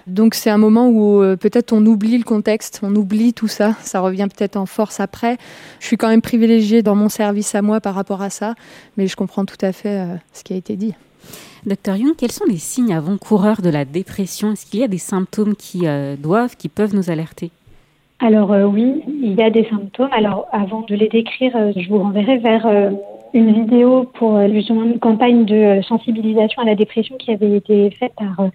Donc 0.08 0.34
c'est 0.34 0.50
un 0.50 0.58
moment 0.58 0.88
où 0.89 1.22
euh, 1.22 1.36
peut-être 1.36 1.74
on 1.74 1.86
oublie 1.86 2.17
le 2.17 2.24
contexte, 2.24 2.81
on 2.84 2.96
oublie 2.96 3.34
tout 3.34 3.48
ça, 3.48 3.74
ça 3.81 4.00
revient 4.00 4.27
peut-être 4.36 4.58
en 4.58 4.65
force 4.65 5.00
après. 5.00 5.38
Je 5.79 5.88
suis 5.88 5.98
quand 5.98 6.10
même 6.10 6.22
privilégiée 6.22 6.81
dans 6.81 6.96
mon 6.96 7.10
service 7.10 7.53
à 7.55 7.62
moi 7.62 7.81
par 7.81 7.96
rapport 7.96 8.22
à 8.22 8.29
ça, 8.29 8.55
mais 8.98 9.08
je 9.08 9.15
comprends 9.15 9.46
tout 9.46 9.58
à 9.62 9.72
fait 9.72 10.00
euh, 10.00 10.15
ce 10.34 10.43
qui 10.43 10.53
a 10.53 10.55
été 10.55 10.75
dit. 10.75 10.93
Docteur 11.65 11.96
Young, 11.96 12.15
quels 12.17 12.31
sont 12.31 12.46
les 12.46 12.58
signes 12.58 12.93
avant-coureurs 12.93 13.62
de 13.62 13.70
la 13.70 13.86
dépression? 13.86 14.53
Est-ce 14.53 14.65
qu'il 14.65 14.79
y 14.79 14.84
a 14.84 14.88
des 14.88 14.98
symptômes 14.98 15.55
qui 15.55 15.86
euh, 15.86 16.15
doivent, 16.15 16.55
qui 16.55 16.70
peuvent 16.70 16.96
nous 16.96 17.12
alerter? 17.12 17.51
Alors 18.20 18.51
oui, 18.72 19.01
il 19.08 19.34
y 19.34 19.41
a 19.41 19.50
des 19.50 19.67
symptômes. 19.67 20.10
Alors 20.12 20.48
avant 20.51 20.81
de 20.81 20.93
les 20.93 21.10
décrire, 21.10 21.53
je 21.75 21.89
vous 21.89 21.98
renverrai 21.98 22.38
vers 22.38 22.67
une 23.33 23.53
vidéo 23.53 24.03
pour 24.13 24.38
euh, 24.38 24.47
justement 24.50 24.83
une 24.83 25.00
campagne 25.00 25.45
de 25.45 25.55
euh, 25.55 25.81
sensibilisation 25.83 26.61
à 26.61 26.65
la 26.65 26.75
dépression 26.75 27.15
qui 27.17 27.31
avait 27.31 27.57
été 27.57 27.89
faite 27.91 28.13
par 28.17 28.39
euh, 28.39 28.50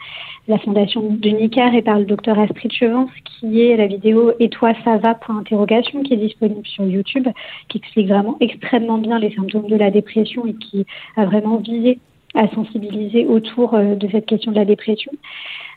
la 0.49 0.59
fondation 0.59 1.02
de 1.02 1.28
Nicar 1.30 1.75
et 1.75 1.83
par 1.83 1.99
le 1.99 2.04
docteur 2.04 2.38
Astrid 2.38 2.73
Chevance, 2.73 3.11
qui 3.25 3.62
est 3.62 3.76
la 3.76 3.87
vidéo 3.87 4.33
Et 4.38 4.49
toi 4.49 4.73
ça 4.85 4.99
va 4.99 5.18
interrogation 5.28 6.02
qui 6.02 6.14
est 6.14 6.18
disponible 6.18 6.66
sur 6.66 6.85
YouTube, 6.85 7.28
qui 7.68 7.78
explique 7.78 8.09
vraiment 8.09 8.37
extrêmement 8.40 8.99
bien 8.99 9.18
les 9.18 9.35
symptômes 9.35 9.66
de 9.66 9.76
la 9.76 9.90
dépression 9.90 10.47
et 10.47 10.54
qui 10.54 10.87
a 11.16 11.25
vraiment 11.25 11.56
visé 11.56 11.99
à 12.35 12.49
sensibiliser 12.49 13.26
autour 13.26 13.78
de 13.78 14.09
cette 14.11 14.26
question 14.26 14.52
de 14.52 14.56
la 14.56 14.64
dépression. 14.66 15.11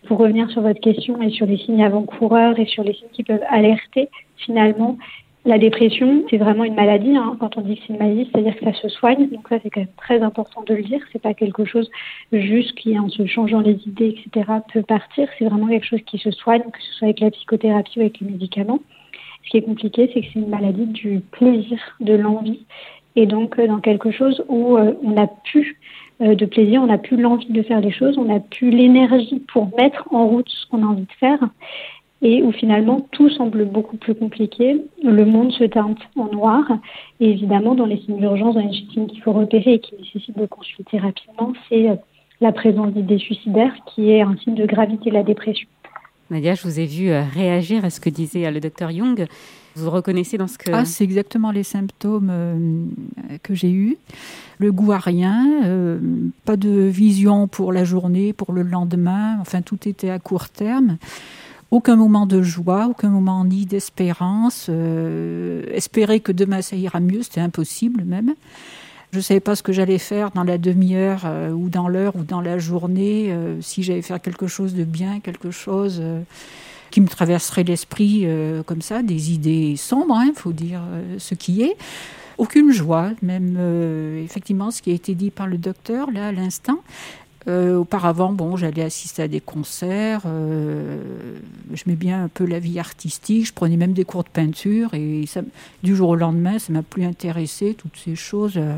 Pour 0.07 0.17
revenir 0.17 0.49
sur 0.51 0.61
votre 0.61 0.81
question 0.81 1.21
et 1.21 1.29
sur 1.29 1.45
les 1.45 1.57
signes 1.57 1.83
avant-coureurs 1.83 2.59
et 2.59 2.65
sur 2.65 2.83
les 2.83 2.93
signes 2.93 3.09
qui 3.13 3.23
peuvent 3.23 3.43
alerter, 3.49 4.09
finalement, 4.37 4.97
la 5.45 5.57
dépression, 5.57 6.23
c'est 6.29 6.37
vraiment 6.37 6.63
une 6.63 6.75
maladie. 6.75 7.15
Hein. 7.15 7.37
Quand 7.39 7.57
on 7.57 7.61
dit 7.61 7.77
que 7.77 7.81
c'est 7.87 7.93
une 7.93 7.99
maladie, 7.99 8.29
c'est-à-dire 8.31 8.55
que 8.57 8.65
ça 8.65 8.73
se 8.73 8.89
soigne. 8.89 9.29
Donc 9.29 9.47
ça, 9.47 9.57
c'est 9.63 9.69
quand 9.69 9.81
même 9.81 9.89
très 9.97 10.21
important 10.21 10.63
de 10.63 10.73
le 10.73 10.83
dire. 10.83 10.99
C'est 11.11 11.21
pas 11.21 11.33
quelque 11.33 11.65
chose 11.65 11.89
juste 12.31 12.75
qui, 12.75 12.97
en 12.99 13.09
se 13.09 13.25
changeant 13.25 13.61
les 13.61 13.79
idées, 13.87 14.15
etc., 14.17 14.51
peut 14.71 14.83
partir. 14.83 15.27
C'est 15.37 15.45
vraiment 15.45 15.67
quelque 15.67 15.85
chose 15.85 16.01
qui 16.05 16.17
se 16.17 16.31
soigne, 16.31 16.61
que 16.61 16.81
ce 16.81 16.93
soit 16.93 17.07
avec 17.07 17.19
la 17.21 17.31
psychothérapie 17.31 17.99
ou 17.99 18.01
avec 18.01 18.19
les 18.19 18.27
médicaments. 18.27 18.79
Ce 19.45 19.49
qui 19.51 19.57
est 19.57 19.61
compliqué, 19.61 20.11
c'est 20.13 20.21
que 20.21 20.27
c'est 20.33 20.39
une 20.39 20.49
maladie 20.49 20.85
du 20.85 21.21
plaisir, 21.31 21.79
de 22.01 22.13
l'envie, 22.13 22.65
et 23.15 23.25
donc 23.25 23.57
euh, 23.57 23.67
dans 23.67 23.79
quelque 23.79 24.11
chose 24.11 24.43
où 24.47 24.77
euh, 24.77 24.93
on 25.03 25.11
n'a 25.11 25.27
plus 25.27 25.79
euh, 26.21 26.35
de 26.35 26.45
plaisir, 26.45 26.81
on 26.81 26.87
n'a 26.87 26.97
plus 26.97 27.17
l'envie 27.17 27.51
de 27.51 27.61
faire 27.61 27.81
les 27.81 27.91
choses, 27.91 28.17
on 28.17 28.25
n'a 28.25 28.39
plus 28.39 28.69
l'énergie 28.69 29.43
pour 29.51 29.75
mettre 29.77 30.07
en 30.13 30.27
route 30.27 30.49
ce 30.49 30.67
qu'on 30.67 30.83
a 30.83 30.85
envie 30.85 31.03
de 31.03 31.13
faire 31.19 31.39
et 32.21 32.43
où 32.43 32.51
finalement 32.51 33.07
tout 33.11 33.29
semble 33.29 33.65
beaucoup 33.65 33.97
plus 33.97 34.15
compliqué. 34.15 34.81
Le 35.03 35.25
monde 35.25 35.51
se 35.53 35.63
teinte 35.63 35.99
en 36.15 36.25
noir. 36.25 36.65
Et 37.19 37.29
évidemment, 37.31 37.75
dans 37.75 37.85
les 37.85 37.97
signes 38.01 38.19
d'urgence, 38.19 38.55
dans 38.55 38.61
les 38.61 38.73
signes 38.91 39.07
qu'il 39.07 39.21
faut 39.21 39.33
repérer 39.33 39.75
et 39.75 39.79
qui 39.79 39.95
nécessitent 39.95 40.37
de 40.37 40.45
consulter 40.45 40.97
rapidement, 40.97 41.53
c'est 41.69 41.89
euh, 41.89 41.95
la 42.41 42.51
présence 42.51 42.93
d'idées 42.93 43.19
suicidaires 43.19 43.73
qui 43.85 44.11
est 44.11 44.21
un 44.21 44.35
signe 44.43 44.55
de 44.55 44.65
gravité 44.65 45.09
de 45.09 45.15
la 45.15 45.23
dépression. 45.23 45.67
Nadia, 46.29 46.53
je 46.55 46.63
vous 46.63 46.79
ai 46.79 46.85
vu 46.85 47.09
euh, 47.09 47.23
réagir 47.23 47.85
à 47.85 47.89
ce 47.89 47.99
que 47.99 48.09
disait 48.09 48.45
euh, 48.45 48.51
le 48.51 48.59
docteur 48.59 48.91
Jung. 48.91 49.25
Vous 49.75 49.85
vous 49.85 49.91
reconnaissez 49.91 50.37
dans 50.37 50.47
ce 50.47 50.57
que... 50.57 50.71
Ah, 50.73 50.83
c'est 50.83 51.05
exactement 51.05 51.51
les 51.51 51.63
symptômes 51.63 52.89
que 53.43 53.53
j'ai 53.53 53.71
eus. 53.71 53.97
Le 54.57 54.73
goût 54.73 54.91
à 54.91 54.97
rien, 54.97 55.61
pas 56.43 56.57
de 56.57 56.69
vision 56.69 57.47
pour 57.47 57.71
la 57.71 57.85
journée, 57.85 58.33
pour 58.33 58.51
le 58.51 58.63
lendemain. 58.63 59.37
Enfin, 59.39 59.61
tout 59.61 59.87
était 59.87 60.09
à 60.09 60.17
court 60.19 60.49
terme 60.49 60.97
aucun 61.71 61.95
moment 61.95 62.25
de 62.25 62.41
joie, 62.41 62.87
aucun 62.87 63.09
moment 63.09 63.45
ni 63.45 63.65
d'espérance. 63.65 64.67
Euh, 64.69 65.63
espérer 65.71 66.19
que 66.19 66.31
demain 66.31 66.61
ça 66.61 66.75
ira 66.75 66.99
mieux, 66.99 67.21
c'était 67.23 67.41
impossible 67.41 68.03
même. 68.03 68.33
Je 69.11 69.17
ne 69.17 69.21
savais 69.21 69.39
pas 69.39 69.55
ce 69.55 69.63
que 69.63 69.71
j'allais 69.71 69.97
faire 69.97 70.31
dans 70.31 70.43
la 70.43 70.57
demi-heure 70.57 71.23
euh, 71.25 71.51
ou 71.51 71.69
dans 71.69 71.87
l'heure 71.87 72.15
ou 72.15 72.23
dans 72.23 72.41
la 72.41 72.59
journée, 72.59 73.31
euh, 73.31 73.59
si 73.61 73.81
j'allais 73.81 74.03
faire 74.03 74.21
quelque 74.21 74.47
chose 74.47 74.75
de 74.75 74.83
bien, 74.83 75.19
quelque 75.19 75.51
chose 75.51 76.01
qui 76.91 77.01
me 77.01 77.07
traverserait 77.07 77.63
l'esprit 77.63 78.27
comme 78.65 78.81
ça, 78.81 79.03
des 79.03 79.31
idées 79.31 79.75
sombres, 79.77 80.19
il 80.23 80.29
hein, 80.29 80.33
faut 80.35 80.53
dire 80.53 80.81
ce 81.19 81.35
qui 81.35 81.61
est. 81.61 81.77
Aucune 82.39 82.71
joie, 82.71 83.11
même 83.21 83.59
effectivement 84.23 84.71
ce 84.71 84.81
qui 84.81 84.89
a 84.89 84.93
été 84.93 85.13
dit 85.13 85.29
par 85.29 85.45
le 85.45 85.59
docteur 85.59 86.09
là 86.09 86.29
à 86.29 86.31
l'instant. 86.31 86.79
Euh, 87.49 87.77
auparavant, 87.77 88.31
bon, 88.31 88.57
j'allais 88.57 88.83
assister 88.83 89.23
à 89.23 89.27
des 89.27 89.39
concerts, 89.39 90.21
euh, 90.27 90.99
je 91.73 91.83
mets 91.87 91.95
bien 91.95 92.25
un 92.25 92.27
peu 92.27 92.45
la 92.45 92.59
vie 92.59 92.77
artistique, 92.77 93.47
je 93.47 93.53
prenais 93.53 93.75
même 93.75 93.93
des 93.93 94.05
cours 94.05 94.23
de 94.23 94.29
peinture 94.29 94.93
et 94.93 95.25
du 95.81 95.95
jour 95.95 96.09
au 96.09 96.15
lendemain, 96.15 96.59
ça 96.59 96.71
m'a 96.71 96.83
plus 96.83 97.05
intéressé, 97.05 97.73
toutes 97.73 97.97
ces 97.97 98.15
choses, 98.15 98.53
euh, 98.57 98.77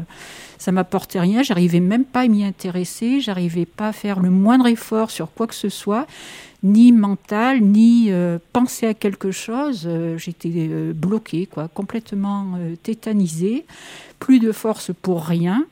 ça 0.58 0.72
m'apportait 0.72 1.20
rien, 1.20 1.44
j'arrivais 1.44 1.82
même 1.82 2.06
pas 2.06 2.22
à 2.22 2.28
m'y 2.30 2.46
intéresser, 2.46 3.20
j'arrivais 3.20 3.66
pas 3.66 3.90
à 3.90 3.94
faire 3.94 4.22
le 4.22 4.30
moindre 4.30 4.68
effort 4.68 5.12
sur 5.12 5.34
quoi 5.34 5.48
que 5.48 5.56
ce 5.56 5.68
soit, 5.68 6.08
ni 6.64 6.94
mental, 6.94 7.60
ni 7.62 8.12
penser 8.54 8.86
à 8.86 8.94
quelque 8.94 9.32
chose, 9.32 9.90
j'étais 10.18 10.70
bloquée, 10.94 11.48
quoi, 11.48 11.68
complètement 11.68 12.60
tétanisée, 12.84 13.66
plus 14.20 14.40
de 14.40 14.52
force 14.52 14.92
pour 15.02 15.26
rien. 15.26 15.66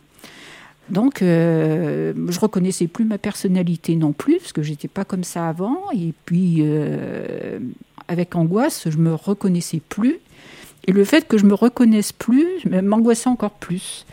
Donc, 0.89 1.21
euh, 1.21 2.13
je 2.29 2.39
reconnaissais 2.39 2.87
plus 2.87 3.05
ma 3.05 3.17
personnalité 3.17 3.95
non 3.95 4.11
plus, 4.11 4.37
parce 4.37 4.53
que 4.53 4.63
j'étais 4.63 4.87
pas 4.87 5.05
comme 5.05 5.23
ça 5.23 5.47
avant. 5.47 5.77
Et 5.93 6.13
puis, 6.25 6.57
euh, 6.59 7.59
avec 8.07 8.35
angoisse, 8.35 8.89
je 8.89 8.97
me 8.97 9.13
reconnaissais 9.13 9.81
plus. 9.87 10.19
Et 10.87 10.91
le 10.91 11.03
fait 11.03 11.27
que 11.27 11.37
je 11.37 11.45
me 11.45 11.53
reconnaisse 11.53 12.11
plus 12.11 12.47
m'angoissait 12.65 13.29
encore 13.29 13.51
plus. 13.51 14.05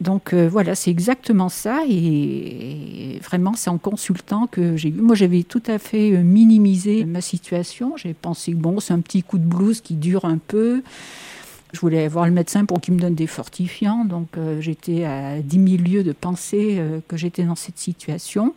Donc 0.00 0.32
euh, 0.32 0.48
voilà, 0.48 0.74
c'est 0.74 0.90
exactement 0.90 1.48
ça. 1.48 1.82
Et, 1.88 3.18
vraiment, 3.22 3.54
c'est 3.54 3.70
en 3.70 3.78
consultant 3.78 4.48
que 4.48 4.76
j'ai 4.76 4.88
eu. 4.88 5.00
Moi, 5.00 5.14
j'avais 5.14 5.44
tout 5.44 5.62
à 5.66 5.78
fait 5.78 6.10
minimisé 6.10 7.04
ma 7.04 7.20
situation. 7.20 7.96
J'ai 7.96 8.12
pensé, 8.12 8.52
bon, 8.52 8.80
c'est 8.80 8.92
un 8.92 9.00
petit 9.00 9.22
coup 9.22 9.38
de 9.38 9.44
blues 9.44 9.80
qui 9.80 9.94
dure 9.94 10.24
un 10.24 10.38
peu. 10.38 10.82
Je 11.72 11.80
voulais 11.80 12.06
voir 12.06 12.26
le 12.26 12.32
médecin 12.32 12.66
pour 12.66 12.80
qu'il 12.80 12.94
me 12.94 13.00
donne 13.00 13.14
des 13.14 13.26
fortifiants. 13.26 14.04
Donc 14.04 14.36
euh, 14.36 14.60
j'étais 14.60 15.04
à 15.04 15.40
10 15.40 15.78
000 15.78 15.82
lieues 15.82 16.04
de 16.04 16.12
penser 16.12 16.76
euh, 16.78 17.00
que 17.08 17.16
j'étais 17.16 17.44
dans 17.44 17.54
cette 17.54 17.78
situation 17.78 18.54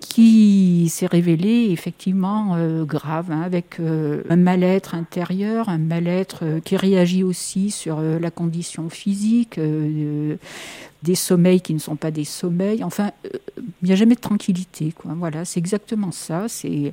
qui 0.00 0.88
s'est 0.88 1.06
révélée 1.06 1.68
effectivement 1.70 2.54
euh, 2.56 2.84
grave, 2.84 3.30
hein, 3.30 3.42
avec 3.42 3.78
un 3.80 4.36
mal-être 4.36 4.94
intérieur, 4.94 5.68
un 5.68 5.78
mal-être 5.78 6.60
qui 6.64 6.76
réagit 6.76 7.22
aussi 7.22 7.70
sur 7.70 8.00
la 8.00 8.30
condition 8.30 8.88
physique, 8.88 9.60
des 11.02 11.14
sommeils 11.14 11.60
qui 11.60 11.74
ne 11.74 11.78
sont 11.78 11.96
pas 11.96 12.10
des 12.10 12.24
sommeils. 12.24 12.82
Enfin, 12.82 13.12
il 13.82 13.86
n'y 13.86 13.92
a 13.92 13.96
jamais 13.96 14.14
de 14.14 14.20
tranquillité. 14.20 14.94
Voilà, 15.04 15.44
c'est 15.44 15.60
exactement 15.60 16.12
ça. 16.12 16.46
C'est 16.48 16.92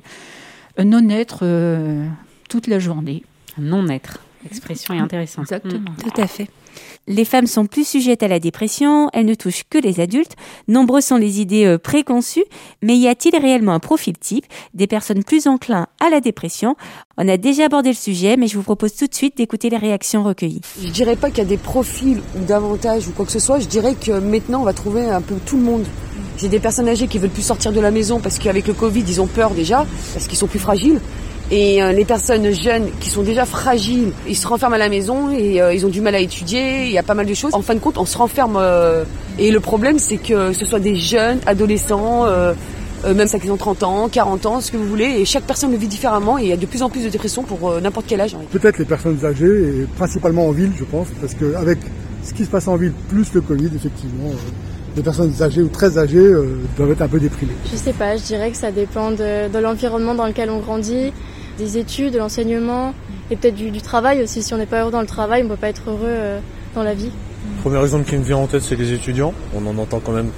un 0.76 0.84
non-être 0.84 1.44
toute 2.48 2.66
la 2.66 2.78
journée. 2.78 3.24
Un 3.58 3.62
non-être. 3.62 4.20
L'expression 4.44 4.94
est 4.94 4.98
intéressante. 4.98 5.44
Exactement. 5.44 5.90
Mm. 5.90 6.02
Tout 6.02 6.20
à 6.20 6.26
fait. 6.26 6.48
Les 7.06 7.24
femmes 7.24 7.46
sont 7.46 7.66
plus 7.66 7.88
sujettes 7.88 8.22
à 8.22 8.28
la 8.28 8.38
dépression, 8.38 9.08
elles 9.12 9.24
ne 9.24 9.34
touchent 9.34 9.64
que 9.68 9.78
les 9.78 9.98
adultes. 9.98 10.36
Nombreuses 10.68 11.06
sont 11.06 11.16
les 11.16 11.40
idées 11.40 11.64
euh, 11.64 11.78
préconçues, 11.78 12.44
mais 12.82 12.96
y 12.96 13.08
a-t-il 13.08 13.34
réellement 13.34 13.72
un 13.72 13.80
profil 13.80 14.16
type? 14.18 14.44
Des 14.74 14.86
personnes 14.86 15.24
plus 15.24 15.46
enclins 15.46 15.86
à 16.04 16.10
la 16.10 16.20
dépression? 16.20 16.76
On 17.16 17.26
a 17.26 17.36
déjà 17.36 17.64
abordé 17.64 17.88
le 17.88 17.96
sujet, 17.96 18.36
mais 18.36 18.46
je 18.46 18.56
vous 18.56 18.62
propose 18.62 18.94
tout 18.94 19.06
de 19.06 19.14
suite 19.14 19.38
d'écouter 19.38 19.70
les 19.70 19.78
réactions 19.78 20.22
recueillies. 20.22 20.60
Je 20.80 20.90
dirais 20.90 21.16
pas 21.16 21.30
qu'il 21.30 21.38
y 21.38 21.46
a 21.46 21.46
des 21.46 21.56
profils 21.56 22.20
ou 22.36 22.44
davantage 22.44 23.08
ou 23.08 23.12
quoi 23.12 23.24
que 23.24 23.32
ce 23.32 23.40
soit, 23.40 23.58
je 23.58 23.66
dirais 23.66 23.94
que 23.94 24.12
maintenant 24.12 24.60
on 24.60 24.64
va 24.64 24.74
trouver 24.74 25.08
un 25.08 25.22
peu 25.22 25.36
tout 25.46 25.56
le 25.56 25.62
monde. 25.62 25.86
J'ai 26.36 26.48
des 26.48 26.60
personnes 26.60 26.88
âgées 26.88 27.08
qui 27.08 27.18
veulent 27.18 27.30
plus 27.30 27.42
sortir 27.42 27.72
de 27.72 27.80
la 27.80 27.90
maison 27.90 28.20
parce 28.20 28.38
qu'avec 28.38 28.68
le 28.68 28.74
Covid, 28.74 29.02
ils 29.08 29.20
ont 29.20 29.26
peur 29.26 29.50
déjà, 29.50 29.86
parce 30.12 30.26
qu'ils 30.26 30.38
sont 30.38 30.46
plus 30.46 30.60
fragiles. 30.60 31.00
Et 31.50 31.82
euh, 31.82 31.92
les 31.92 32.04
personnes 32.04 32.52
jeunes 32.52 32.88
qui 33.00 33.08
sont 33.08 33.22
déjà 33.22 33.46
fragiles, 33.46 34.12
ils 34.26 34.36
se 34.36 34.46
renferment 34.46 34.74
à 34.74 34.78
la 34.78 34.90
maison 34.90 35.30
et 35.30 35.62
euh, 35.62 35.72
ils 35.72 35.86
ont 35.86 35.88
du 35.88 36.02
mal 36.02 36.14
à 36.14 36.20
étudier. 36.20 36.84
Il 36.84 36.92
y 36.92 36.98
a 36.98 37.02
pas 37.02 37.14
mal 37.14 37.26
de 37.26 37.32
choses. 37.34 37.54
En 37.54 37.62
fin 37.62 37.74
de 37.74 37.78
compte, 37.78 37.96
on 37.96 38.04
se 38.04 38.18
renferme. 38.18 38.58
Euh, 38.58 39.04
et 39.38 39.50
le 39.50 39.60
problème, 39.60 39.98
c'est 39.98 40.18
que 40.18 40.52
ce 40.52 40.66
soit 40.66 40.80
des 40.80 40.96
jeunes, 40.96 41.38
adolescents, 41.46 42.26
même 43.06 43.28
ceux 43.28 43.38
qui 43.38 43.50
ont 43.50 43.56
30 43.56 43.82
ans, 43.84 44.08
40 44.08 44.46
ans, 44.46 44.60
ce 44.60 44.72
que 44.72 44.76
vous 44.76 44.88
voulez. 44.88 45.20
Et 45.20 45.24
chaque 45.24 45.44
personne 45.44 45.70
le 45.70 45.78
vit 45.78 45.86
différemment. 45.86 46.38
Et 46.38 46.42
il 46.42 46.48
y 46.48 46.52
a 46.52 46.56
de 46.56 46.66
plus 46.66 46.82
en 46.82 46.90
plus 46.90 47.04
de 47.04 47.08
dépression 47.08 47.44
pour 47.44 47.80
n'importe 47.80 48.06
quel 48.08 48.20
âge. 48.20 48.36
Peut-être 48.50 48.78
les 48.78 48.84
personnes 48.84 49.24
âgées, 49.24 49.46
et 49.46 49.86
principalement 49.96 50.48
en 50.48 50.50
ville, 50.50 50.72
je 50.76 50.84
pense, 50.84 51.06
parce 51.20 51.34
qu'avec 51.34 51.78
ce 52.24 52.34
qui 52.34 52.44
se 52.44 52.50
passe 52.50 52.66
en 52.66 52.76
ville 52.76 52.92
plus 53.08 53.32
le 53.32 53.40
Covid, 53.40 53.70
effectivement, 53.74 54.32
les 54.96 55.02
personnes 55.02 55.32
âgées 55.40 55.62
ou 55.62 55.68
très 55.68 55.96
âgées 55.98 56.32
doivent 56.76 56.90
être 56.90 57.02
un 57.02 57.08
peu 57.08 57.20
déprimées. 57.20 57.54
Je 57.70 57.76
sais 57.76 57.92
pas, 57.92 58.16
je 58.16 58.24
dirais 58.24 58.50
que 58.50 58.56
ça 58.56 58.72
dépend 58.72 59.12
de, 59.12 59.48
de 59.48 59.58
l'environnement 59.60 60.16
dans 60.16 60.26
lequel 60.26 60.50
on 60.50 60.58
grandit, 60.58 61.12
des 61.58 61.78
études, 61.78 62.14
de 62.14 62.18
l'enseignement 62.18 62.94
et 63.30 63.36
peut-être 63.36 63.56
du, 63.56 63.82
travail 63.82 64.22
aussi. 64.22 64.42
Si 64.42 64.54
on 64.54 64.56
n'est 64.56 64.66
pas 64.66 64.82
heureux 64.82 64.90
dans 64.92 65.00
le 65.00 65.06
travail, 65.06 65.42
on 65.42 65.44
ne 65.44 65.50
peut 65.50 65.56
pas 65.56 65.68
être 65.68 65.90
heureux 65.90 66.40
dans 66.74 66.82
la 66.82 66.94
vie. 66.94 67.10
Le 67.56 67.62
premier 67.62 67.82
exemple 67.82 68.08
qui 68.08 68.16
me 68.16 68.24
vient 68.24 68.36
en 68.36 68.46
tête, 68.46 68.62
c'est 68.62 68.76
les 68.76 68.92
étudiants. 68.92 69.34
On 69.54 69.66
en 69.66 69.76
entend 69.78 70.00
quand 70.00 70.12
même 70.12 70.30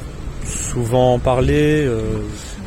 souvent 0.47 1.19
parler, 1.19 1.85
euh, 1.87 2.21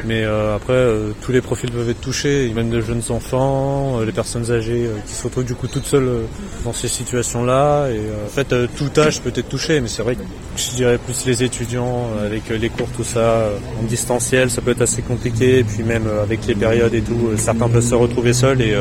mais 0.05 0.23
euh, 0.23 0.55
après 0.55 0.73
euh, 0.73 1.11
tous 1.21 1.31
les 1.31 1.41
profils 1.41 1.71
peuvent 1.71 1.89
être 1.89 2.01
touchés, 2.01 2.51
même 2.53 2.71
les 2.71 2.81
jeunes 2.81 3.03
enfants, 3.09 3.99
les 4.01 4.11
personnes 4.11 4.51
âgées 4.51 4.89
qui 5.07 5.13
se 5.13 5.23
retrouvent 5.23 5.45
du 5.45 5.55
coup 5.55 5.67
toutes 5.67 5.85
seules 5.85 6.23
dans 6.63 6.73
ces 6.73 6.87
situations-là. 6.87 7.89
Et 7.89 7.99
en 7.99 8.29
fait, 8.29 8.53
tout 8.75 8.89
âge 8.99 9.21
peut 9.21 9.31
être 9.35 9.49
touché, 9.49 9.79
mais 9.81 9.87
c'est 9.87 10.03
vrai 10.03 10.15
que 10.15 10.21
je 10.57 10.75
dirais 10.75 10.97
plus 10.97 11.25
les 11.25 11.43
étudiants 11.43 12.07
avec 12.23 12.49
les 12.49 12.69
cours, 12.69 12.89
tout 12.95 13.03
ça, 13.03 13.49
en 13.79 13.83
distanciel, 13.83 14.49
ça 14.49 14.61
peut 14.61 14.71
être 14.71 14.81
assez 14.81 15.01
compliqué. 15.01 15.59
Et 15.59 15.63
puis 15.63 15.83
même 15.83 16.07
avec 16.21 16.45
les 16.47 16.55
périodes 16.55 16.93
et 16.93 17.01
tout, 17.01 17.31
certains 17.37 17.69
peuvent 17.69 17.87
se 17.87 17.95
retrouver 17.95 18.33
seuls 18.33 18.61
et 18.61 18.75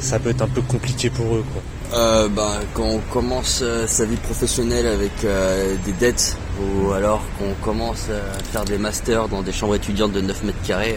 ça 0.00 0.18
peut 0.18 0.30
être 0.30 0.42
un 0.42 0.48
peu 0.48 0.62
compliqué 0.62 1.10
pour 1.10 1.36
eux. 1.36 1.44
Quoi. 1.52 1.62
Euh, 1.92 2.28
bah, 2.28 2.60
quand 2.74 2.88
on 2.88 2.98
commence 3.12 3.60
euh, 3.62 3.86
sa 3.86 4.04
vie 4.04 4.16
professionnelle 4.16 4.86
avec 4.86 5.12
euh, 5.24 5.76
des 5.84 5.92
dettes 5.92 6.36
ou 6.58 6.92
alors 6.92 7.22
qu'on 7.38 7.52
commence 7.62 8.10
à 8.10 8.42
faire 8.42 8.64
des 8.64 8.78
masters 8.78 9.28
dans 9.28 9.42
des 9.42 9.52
chambres 9.52 9.76
étudiantes 9.76 10.12
de 10.12 10.20
9 10.20 10.44
mètres 10.44 10.66
carrés 10.66 10.96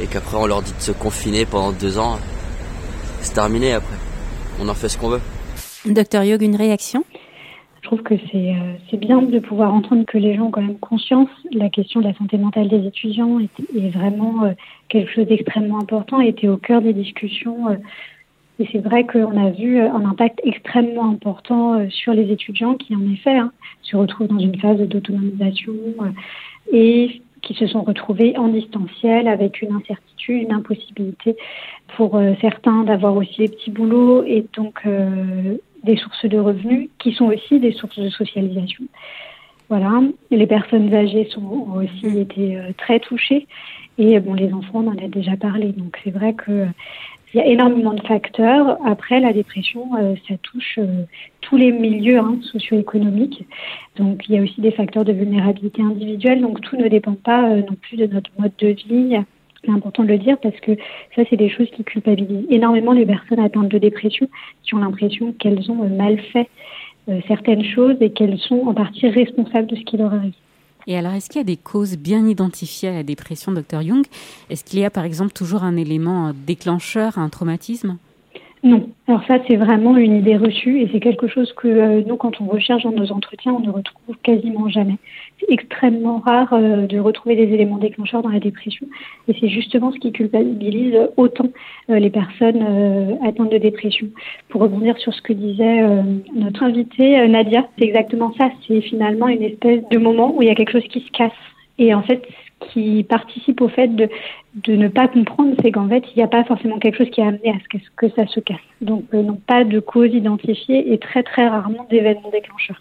et 0.00 0.06
qu'après 0.06 0.36
on 0.36 0.46
leur 0.46 0.62
dit 0.62 0.74
de 0.74 0.80
se 0.80 0.92
confiner 0.92 1.46
pendant 1.46 1.72
deux 1.72 1.98
ans, 1.98 2.18
c'est 3.20 3.34
terminé 3.34 3.72
après. 3.72 3.96
On 4.60 4.68
en 4.68 4.74
fait 4.74 4.88
ce 4.88 4.98
qu'on 4.98 5.08
veut. 5.08 5.20
Docteur 5.86 6.22
Yog, 6.22 6.42
une 6.42 6.56
réaction? 6.56 7.04
Je 7.80 7.88
trouve 7.88 8.02
que 8.02 8.14
c'est 8.30 8.96
bien 8.96 9.20
de 9.20 9.38
pouvoir 9.40 9.74
entendre 9.74 10.04
que 10.06 10.16
les 10.16 10.36
gens 10.36 10.44
ont 10.44 10.50
quand 10.50 10.62
même 10.62 10.78
conscience. 10.78 11.28
La 11.52 11.68
question 11.68 12.00
de 12.00 12.06
la 12.06 12.14
santé 12.14 12.38
mentale 12.38 12.68
des 12.68 12.86
étudiants 12.86 13.38
est, 13.40 13.78
est 13.78 13.90
vraiment 13.90 14.54
quelque 14.88 15.12
chose 15.12 15.26
d'extrêmement 15.26 15.80
important 15.80 16.20
et 16.20 16.28
était 16.28 16.48
au 16.48 16.56
cœur 16.56 16.80
des 16.80 16.94
discussions 16.94 17.66
et 18.60 18.68
c'est 18.70 18.78
vrai 18.78 19.04
qu'on 19.04 19.36
a 19.36 19.50
vu 19.50 19.78
euh, 19.78 19.90
un 19.90 20.04
impact 20.04 20.40
extrêmement 20.44 21.10
important 21.10 21.74
euh, 21.74 21.88
sur 21.90 22.12
les 22.12 22.30
étudiants 22.30 22.74
qui, 22.74 22.94
en 22.94 23.12
effet, 23.12 23.36
hein, 23.36 23.52
se 23.82 23.96
retrouvent 23.96 24.28
dans 24.28 24.38
une 24.38 24.58
phase 24.60 24.78
d'autonomisation 24.78 25.72
euh, 26.02 26.10
et 26.72 27.22
qui 27.42 27.54
se 27.54 27.66
sont 27.66 27.82
retrouvés 27.82 28.38
en 28.38 28.48
distanciel 28.48 29.28
avec 29.28 29.60
une 29.60 29.72
incertitude, 29.72 30.42
une 30.42 30.52
impossibilité 30.52 31.36
pour 31.96 32.18
certains 32.40 32.84
d'avoir 32.84 33.14
aussi 33.16 33.36
des 33.36 33.48
petits 33.48 33.70
boulots 33.70 34.24
et 34.24 34.46
donc 34.56 34.80
des 35.82 35.96
sources 35.96 36.24
de 36.24 36.38
revenus 36.38 36.88
qui 36.98 37.12
sont 37.12 37.26
aussi 37.26 37.60
des 37.60 37.72
sources 37.72 37.98
de 37.98 38.08
socialisation. 38.08 38.84
Voilà, 39.68 40.00
les 40.30 40.46
personnes 40.46 40.92
âgées 40.94 41.28
sont, 41.32 41.42
ont 41.42 41.84
aussi 41.84 42.18
été 42.18 42.58
très 42.78 42.98
touchées 42.98 43.46
et 43.98 44.18
bon, 44.20 44.34
les 44.34 44.52
enfants, 44.52 44.82
on 44.84 44.88
en 44.88 44.98
a 44.98 45.08
déjà 45.08 45.36
parlé. 45.36 45.72
Donc 45.72 45.98
c'est 46.02 46.10
vrai 46.10 46.34
que 46.34 46.66
il 47.34 47.38
y 47.38 47.40
a 47.40 47.46
énormément 47.46 47.94
de 47.94 48.02
facteurs. 48.02 48.78
Après, 48.86 49.18
la 49.18 49.32
dépression, 49.32 49.90
euh, 49.98 50.14
ça 50.28 50.36
touche 50.40 50.78
euh, 50.78 51.02
tous 51.40 51.56
les 51.56 51.72
milieux 51.72 52.18
hein, 52.18 52.38
socio-économiques. 52.52 53.44
Donc, 53.96 54.28
il 54.28 54.36
y 54.36 54.38
a 54.38 54.42
aussi 54.42 54.60
des 54.60 54.70
facteurs 54.70 55.04
de 55.04 55.12
vulnérabilité 55.12 55.82
individuelle. 55.82 56.40
Donc, 56.40 56.60
tout 56.60 56.76
ne 56.76 56.86
dépend 56.86 57.14
pas 57.14 57.50
euh, 57.50 57.56
non 57.56 57.76
plus 57.80 57.96
de 57.96 58.06
notre 58.06 58.30
mode 58.38 58.52
de 58.58 58.68
vie. 58.68 59.16
C'est 59.64 59.70
important 59.72 60.04
de 60.04 60.08
le 60.08 60.18
dire 60.18 60.38
parce 60.38 60.58
que 60.60 60.76
ça, 61.16 61.22
c'est 61.28 61.36
des 61.36 61.48
choses 61.48 61.68
qui 61.70 61.82
culpabilisent 61.82 62.46
énormément 62.50 62.92
les 62.92 63.06
personnes 63.06 63.40
atteintes 63.40 63.68
de 63.68 63.78
dépression 63.78 64.28
qui 64.62 64.74
ont 64.76 64.78
l'impression 64.78 65.32
qu'elles 65.32 65.72
ont 65.72 65.88
mal 65.88 66.20
fait 66.32 66.48
certaines 67.26 67.64
choses 67.64 67.96
et 68.00 68.10
qu'elles 68.10 68.38
sont 68.38 68.66
en 68.66 68.74
partie 68.74 69.08
responsables 69.08 69.66
de 69.66 69.76
ce 69.76 69.82
qui 69.82 69.96
leur 69.96 70.14
arrive. 70.14 70.32
Et 70.86 70.96
alors, 70.96 71.12
est-ce 71.12 71.28
qu'il 71.28 71.40
y 71.40 71.40
a 71.40 71.44
des 71.44 71.56
causes 71.56 71.96
bien 71.96 72.26
identifiées 72.26 72.90
à 72.90 72.92
la 72.92 73.02
dépression, 73.02 73.52
docteur 73.52 73.82
Jung? 73.82 74.04
Est-ce 74.50 74.64
qu'il 74.64 74.80
y 74.80 74.84
a 74.84 74.90
par 74.90 75.04
exemple 75.04 75.32
toujours 75.32 75.64
un 75.64 75.76
élément 75.76 76.32
déclencheur, 76.46 77.18
un 77.18 77.28
traumatisme? 77.28 77.96
Non. 78.64 78.88
Alors 79.06 79.22
ça, 79.28 79.38
c'est 79.46 79.56
vraiment 79.56 79.94
une 79.98 80.16
idée 80.16 80.38
reçue 80.38 80.80
et 80.80 80.88
c'est 80.90 81.00
quelque 81.00 81.28
chose 81.28 81.52
que 81.52 81.68
euh, 81.68 82.02
nous, 82.06 82.16
quand 82.16 82.40
on 82.40 82.46
recherche 82.46 82.82
dans 82.84 82.92
nos 82.92 83.12
entretiens, 83.12 83.52
on 83.52 83.60
ne 83.60 83.70
retrouve 83.70 84.16
quasiment 84.22 84.70
jamais. 84.70 84.96
C'est 85.40 85.50
extrêmement 85.50 86.18
rare 86.18 86.52
euh, 86.52 86.86
de 86.86 86.98
retrouver 86.98 87.36
des 87.36 87.52
éléments 87.52 87.78
déclencheurs 87.78 88.22
dans 88.22 88.28
la 88.28 88.40
dépression 88.40 88.86
et 89.28 89.34
c'est 89.38 89.48
justement 89.48 89.92
ce 89.92 89.98
qui 89.98 90.12
culpabilise 90.12 90.96
autant 91.16 91.48
euh, 91.90 91.98
les 91.98 92.10
personnes 92.10 93.18
atteintes 93.24 93.50
de 93.50 93.58
dépression. 93.58 94.08
Pour 94.48 94.62
rebondir 94.62 94.96
sur 94.98 95.12
ce 95.12 95.22
que 95.22 95.32
disait 95.32 95.82
notre 96.34 96.62
invitée 96.62 97.26
Nadia, 97.28 97.66
c'est 97.78 97.84
exactement 97.84 98.32
ça. 98.38 98.50
C'est 98.66 98.80
finalement 98.80 99.28
une 99.28 99.42
espèce 99.42 99.80
de 99.90 99.98
moment 99.98 100.34
où 100.36 100.42
il 100.42 100.48
y 100.48 100.50
a 100.50 100.54
quelque 100.54 100.72
chose 100.72 100.88
qui 100.88 101.00
se 101.00 101.10
casse. 101.10 101.32
Et 101.78 101.92
en 101.92 102.02
fait, 102.02 102.22
qui 102.70 103.04
participe 103.04 103.60
au 103.60 103.68
fait 103.68 103.88
de, 103.88 104.08
ne 104.68 104.88
pas 104.88 105.08
comprendre, 105.08 105.54
c'est 105.62 105.72
qu'en 105.72 105.88
fait, 105.88 106.04
il 106.14 106.18
n'y 106.18 106.22
a 106.22 106.28
pas 106.28 106.44
forcément 106.44 106.78
quelque 106.78 106.98
chose 106.98 107.10
qui 107.10 107.20
a 107.20 107.26
amené 107.26 107.50
à 107.50 107.58
ce 107.58 107.78
que, 107.78 107.84
que 107.96 108.14
ça 108.14 108.26
se 108.26 108.40
casse. 108.40 108.56
Donc, 108.80 109.04
euh, 109.14 109.22
non 109.22 109.36
pas 109.46 109.64
de 109.64 109.80
cause 109.80 110.12
identifiée 110.14 110.92
et 110.92 110.98
très 110.98 111.22
très 111.22 111.48
rarement 111.48 111.86
d'événements 111.90 112.30
déclencheurs. 112.30 112.80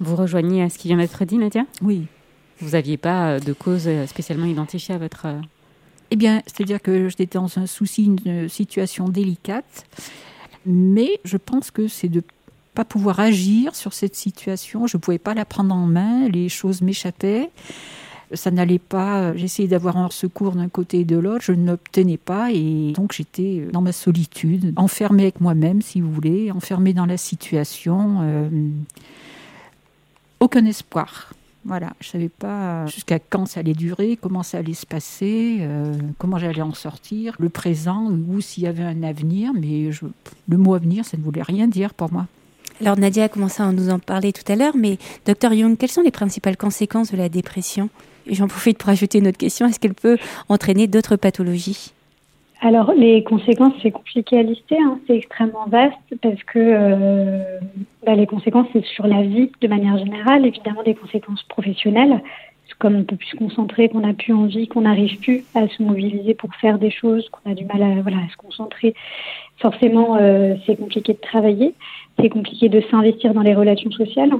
Vous 0.00 0.16
rejoignez 0.16 0.62
à 0.62 0.70
ce 0.70 0.78
qui 0.78 0.88
vient 0.88 0.96
d'être 0.96 1.24
dit, 1.24 1.38
Nadia? 1.38 1.64
Oui. 1.82 2.06
Vous 2.60 2.70
n'aviez 2.70 2.96
pas 2.96 3.32
euh, 3.32 3.38
de 3.38 3.52
cause 3.52 3.84
euh, 3.86 4.06
spécialement 4.06 4.46
identifiée 4.46 4.94
à 4.94 4.98
votre... 4.98 5.26
Eh 6.10 6.16
bien, 6.16 6.42
c'est-à-dire 6.46 6.82
que 6.82 7.08
j'étais 7.08 7.26
dans 7.26 7.58
un 7.58 7.66
souci, 7.66 8.06
une 8.06 8.48
situation 8.48 9.08
délicate, 9.08 9.86
mais 10.66 11.20
je 11.24 11.36
pense 11.36 11.70
que 11.70 11.86
c'est 11.86 12.08
de 12.08 12.24
pas 12.74 12.84
pouvoir 12.84 13.20
agir 13.20 13.76
sur 13.76 13.92
cette 13.92 14.16
situation. 14.16 14.88
Je 14.88 14.96
ne 14.96 15.00
pouvais 15.00 15.18
pas 15.18 15.34
la 15.34 15.44
prendre 15.44 15.72
en 15.72 15.86
main, 15.86 16.28
les 16.28 16.48
choses 16.48 16.82
m'échappaient 16.82 17.50
ça 18.32 18.50
n'allait 18.50 18.78
pas. 18.78 19.34
J'essayais 19.36 19.68
d'avoir 19.68 19.96
un 19.96 20.10
secours 20.10 20.52
d'un 20.52 20.68
côté 20.68 21.00
et 21.00 21.04
de 21.04 21.16
l'autre, 21.16 21.44
je 21.44 21.52
n'obtenais 21.52 22.16
pas 22.16 22.50
et 22.52 22.92
donc 22.92 23.12
j'étais 23.12 23.66
dans 23.72 23.80
ma 23.80 23.92
solitude, 23.92 24.72
enfermée 24.76 25.24
avec 25.24 25.40
moi-même, 25.40 25.82
si 25.82 26.00
vous 26.00 26.12
voulez, 26.12 26.50
enfermée 26.50 26.92
dans 26.92 27.06
la 27.06 27.16
situation. 27.16 28.18
Euh, 28.22 28.48
aucun 30.40 30.64
espoir. 30.64 31.32
Voilà, 31.66 31.92
je 32.00 32.08
savais 32.08 32.30
pas 32.30 32.86
jusqu'à 32.86 33.18
quand 33.18 33.44
ça 33.44 33.60
allait 33.60 33.74
durer, 33.74 34.18
comment 34.20 34.42
ça 34.42 34.58
allait 34.58 34.72
se 34.72 34.86
passer, 34.86 35.58
euh, 35.60 35.94
comment 36.16 36.38
j'allais 36.38 36.62
en 36.62 36.72
sortir, 36.72 37.36
le 37.38 37.50
présent 37.50 38.10
ou 38.10 38.40
s'il 38.40 38.64
y 38.64 38.66
avait 38.66 38.82
un 38.82 39.02
avenir, 39.02 39.52
mais 39.52 39.90
le 40.48 40.56
mot 40.56 40.74
avenir, 40.74 41.04
ça 41.04 41.18
ne 41.18 41.22
voulait 41.22 41.42
rien 41.42 41.68
dire 41.68 41.92
pour 41.92 42.10
moi. 42.10 42.26
Alors 42.80 42.98
Nadia 42.98 43.24
a 43.24 43.28
commencé 43.28 43.62
à 43.62 43.70
nous 43.72 43.90
en 43.90 43.98
parler 43.98 44.32
tout 44.32 44.50
à 44.50 44.56
l'heure, 44.56 44.74
mais 44.74 44.96
docteur 45.26 45.52
Jung, 45.52 45.76
quelles 45.76 45.90
sont 45.90 46.00
les 46.00 46.10
principales 46.10 46.56
conséquences 46.56 47.12
de 47.12 47.18
la 47.18 47.28
dépression? 47.28 47.90
J'en 48.26 48.48
profite 48.48 48.78
pour 48.78 48.88
ajouter 48.88 49.18
une 49.18 49.28
autre 49.28 49.36
question. 49.36 49.66
Est-ce 49.66 49.78
qu'elle 49.78 49.94
peut 49.94 50.16
entraîner 50.48 50.86
d'autres 50.86 51.16
pathologies? 51.16 51.92
Alors, 52.62 52.92
les 52.92 53.24
conséquences, 53.24 53.72
c'est 53.82 53.90
compliqué 53.90 54.38
à 54.38 54.42
lister, 54.42 54.76
hein. 54.78 54.98
c'est 55.06 55.16
extrêmement 55.16 55.66
vaste 55.66 55.96
parce 56.20 56.42
que 56.44 56.58
euh, 56.58 57.58
bah, 58.04 58.14
les 58.14 58.26
conséquences, 58.26 58.66
c'est 58.74 58.84
sur 58.84 59.06
la 59.06 59.22
vie 59.22 59.50
de 59.62 59.68
manière 59.68 59.96
générale, 59.96 60.44
évidemment 60.44 60.82
des 60.82 60.94
conséquences 60.94 61.42
professionnelles, 61.44 62.22
comme 62.78 62.96
on 62.96 63.04
peut 63.04 63.16
plus 63.16 63.28
se 63.28 63.36
concentrer, 63.36 63.88
qu'on 63.88 64.00
n'a 64.00 64.12
plus 64.12 64.34
envie, 64.34 64.68
qu'on 64.68 64.82
n'arrive 64.82 65.18
plus 65.20 65.44
à 65.54 65.68
se 65.68 65.82
mobiliser 65.82 66.34
pour 66.34 66.54
faire 66.56 66.78
des 66.78 66.90
choses, 66.90 67.28
qu'on 67.30 67.50
a 67.50 67.54
du 67.54 67.64
mal 67.64 67.82
à, 67.82 68.02
voilà, 68.02 68.18
à 68.18 68.28
se 68.30 68.36
concentrer. 68.36 68.94
Forcément, 69.60 70.16
euh, 70.16 70.54
c'est 70.64 70.76
compliqué 70.76 71.12
de 71.12 71.18
travailler, 71.18 71.74
c'est 72.18 72.30
compliqué 72.30 72.68
de 72.68 72.80
s'investir 72.90 73.34
dans 73.34 73.42
les 73.42 73.54
relations 73.54 73.90
sociales, 73.90 74.30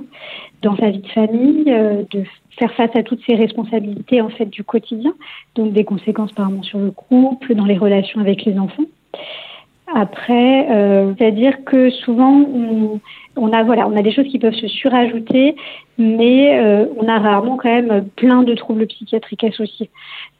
dans 0.62 0.76
sa 0.76 0.88
vie 0.90 1.00
de 1.00 1.08
famille, 1.08 1.64
euh, 1.68 2.04
de 2.10 2.24
faire 2.58 2.72
face 2.72 2.90
à 2.94 3.02
toutes 3.02 3.20
ces 3.26 3.34
responsabilités 3.34 4.22
en 4.22 4.30
fait 4.30 4.46
du 4.46 4.64
quotidien, 4.64 5.12
donc 5.54 5.72
des 5.72 5.84
conséquences 5.84 6.32
par 6.32 6.48
exemple 6.48 6.66
sur 6.66 6.78
le 6.78 6.90
couple, 6.90 7.54
dans 7.54 7.66
les 7.66 7.76
relations 7.76 8.20
avec 8.20 8.44
les 8.44 8.58
enfants. 8.58 8.84
Après, 9.94 10.70
euh, 10.70 11.12
c'est-à-dire 11.18 11.64
que 11.64 11.90
souvent 11.90 12.44
on, 13.36 13.52
a 13.52 13.64
voilà, 13.64 13.88
on 13.88 13.96
a 13.96 14.02
des 14.02 14.12
choses 14.12 14.28
qui 14.28 14.38
peuvent 14.38 14.54
se 14.54 14.68
surajouter, 14.68 15.56
mais 15.98 16.58
euh, 16.58 16.86
on 16.96 17.08
a 17.08 17.18
rarement 17.18 17.56
quand 17.56 17.68
même 17.68 18.06
plein 18.16 18.42
de 18.44 18.54
troubles 18.54 18.86
psychiatriques 18.86 19.44
associés. 19.44 19.90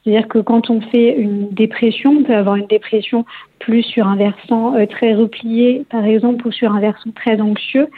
C'est-à-dire 0.03 0.27
que 0.27 0.39
quand 0.39 0.69
on 0.69 0.79
fait 0.79 1.15
une 1.17 1.49
dépression, 1.49 2.11
on 2.19 2.23
peut 2.23 2.35
avoir 2.35 2.55
une 2.55 2.67
dépression 2.67 3.25
plus 3.59 3.83
sur 3.83 4.07
un 4.07 4.15
versant 4.15 4.75
euh, 4.75 4.85
très 4.85 5.13
replié, 5.13 5.85
par 5.89 6.05
exemple, 6.05 6.47
ou 6.47 6.51
sur 6.51 6.73
un 6.73 6.79
versant 6.79 7.11
très 7.11 7.41
anxieux, 7.41 7.89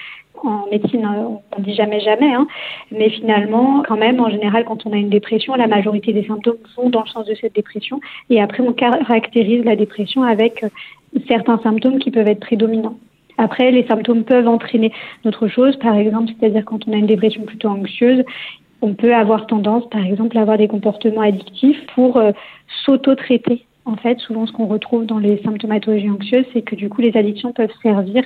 en 0.43 0.67
médecine, 0.71 1.05
on 1.05 1.59
ne 1.59 1.63
dit 1.63 1.75
jamais 1.75 1.99
jamais, 1.99 2.33
hein. 2.33 2.47
mais 2.91 3.09
finalement, 3.09 3.83
quand 3.87 3.97
même, 3.97 4.19
en 4.19 4.29
général, 4.29 4.65
quand 4.65 4.85
on 4.85 4.93
a 4.93 4.97
une 4.97 5.09
dépression, 5.09 5.55
la 5.55 5.67
majorité 5.67 6.13
des 6.13 6.25
symptômes 6.25 6.57
vont 6.75 6.89
dans 6.89 7.03
le 7.03 7.09
sens 7.09 7.25
de 7.25 7.35
cette 7.35 7.55
dépression. 7.55 7.99
Et 8.29 8.41
après, 8.41 8.61
on 8.61 8.73
caractérise 8.73 9.63
la 9.63 9.75
dépression 9.75 10.23
avec 10.23 10.65
certains 11.27 11.59
symptômes 11.59 11.99
qui 11.99 12.11
peuvent 12.11 12.27
être 12.27 12.39
prédominants. 12.39 12.97
Après, 13.37 13.71
les 13.71 13.85
symptômes 13.87 14.23
peuvent 14.23 14.47
entraîner 14.47 14.91
d'autres 15.23 15.47
choses, 15.47 15.75
par 15.77 15.95
exemple, 15.95 16.31
c'est-à-dire 16.39 16.65
quand 16.65 16.87
on 16.87 16.93
a 16.93 16.97
une 16.97 17.07
dépression 17.07 17.43
plutôt 17.43 17.69
anxieuse, 17.69 18.23
on 18.81 18.93
peut 18.93 19.15
avoir 19.15 19.47
tendance, 19.47 19.89
par 19.89 20.05
exemple, 20.05 20.37
à 20.37 20.41
avoir 20.41 20.57
des 20.57 20.67
comportements 20.67 21.21
addictifs 21.21 21.79
pour 21.95 22.17
euh, 22.17 22.31
s'auto-traiter 22.85 23.65
En 23.85 23.97
fait, 23.97 24.19
souvent, 24.19 24.45
ce 24.45 24.51
qu'on 24.53 24.67
retrouve 24.67 25.05
dans 25.05 25.19
les 25.19 25.41
symptomatologies 25.43 26.09
anxieuses, 26.09 26.45
c'est 26.53 26.61
que 26.61 26.75
du 26.75 26.89
coup, 26.89 27.01
les 27.01 27.15
addictions 27.17 27.51
peuvent 27.51 27.73
servir 27.81 28.23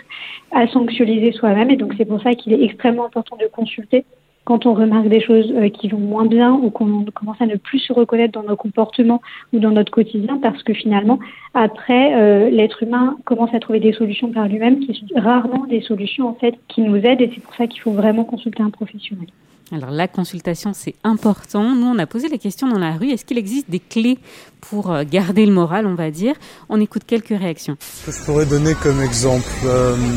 à 0.52 0.68
s'anxioliser 0.68 1.32
soi-même. 1.32 1.72
Et 1.72 1.78
donc, 1.78 1.94
c'est 1.98 2.06
pour 2.06 2.22
ça 2.22 2.34
qu'il 2.34 2.54
est 2.54 2.64
extrêmement 2.64 3.06
important 3.06 3.38
de 3.38 3.48
consulter 3.48 4.06
quand 4.48 4.66
on 4.66 4.74
remarque 4.74 5.10
des 5.10 5.20
choses 5.20 5.52
euh, 5.52 5.68
qui 5.68 5.90
vont 5.90 6.00
moins 6.00 6.26
bien 6.26 6.54
ou 6.54 6.70
qu'on 6.70 7.04
commence 7.14 7.42
à 7.42 7.46
ne 7.46 7.58
plus 7.58 7.80
se 7.80 7.92
reconnaître 7.92 8.32
dans 8.32 8.48
nos 8.48 8.56
comportements 8.56 9.22
ou 9.52 9.60
dans 9.60 9.72
notre 9.72 9.92
quotidien, 9.92 10.40
parce 10.42 10.64
que 10.64 10.74
finalement, 10.74 11.20
après, 11.54 12.16
euh, 12.16 12.50
l'être 12.50 12.82
humain 12.82 13.18
commence 13.26 13.54
à 13.54 13.60
trouver 13.60 13.82
des 13.82 13.92
solutions 13.92 14.32
par 14.32 14.48
lui-même 14.48 14.80
qui 14.80 14.94
sont 14.94 15.20
rarement 15.20 15.66
des 15.66 15.82
solutions 15.82 16.30
en 16.30 16.34
fait 16.34 16.56
qui 16.70 16.80
nous 16.80 16.96
aident, 16.96 17.20
et 17.20 17.32
c'est 17.36 17.42
pour 17.42 17.56
ça 17.56 17.68
qu'il 17.68 17.82
faut 17.82 17.92
vraiment 17.92 18.24
consulter 18.24 18.64
un 18.64 18.70
professionnel. 18.70 19.28
Alors 19.72 19.92
la 19.92 20.08
consultation, 20.08 20.72
c'est 20.74 20.96
important. 21.04 21.76
Nous, 21.76 21.86
on 21.86 22.00
a 22.00 22.06
posé 22.06 22.30
la 22.30 22.38
question 22.38 22.70
dans 22.70 22.80
la 22.80 22.94
rue, 22.94 23.10
est-ce 23.10 23.26
qu'il 23.26 23.38
existe 23.38 23.70
des 23.70 23.80
clés 23.80 24.18
pour 24.62 24.92
euh, 24.92 25.04
garder 25.10 25.46
le 25.46 25.52
moral, 25.52 25.86
on 25.86 25.96
va 25.96 26.10
dire? 26.10 26.36
On 26.70 26.80
écoute 26.80 27.04
quelques 27.06 27.38
réactions. 27.38 27.78
Je 28.08 28.24
pourrais 28.26 28.46
donner 28.46 28.74
comme 28.76 29.02
exemple, 29.02 29.48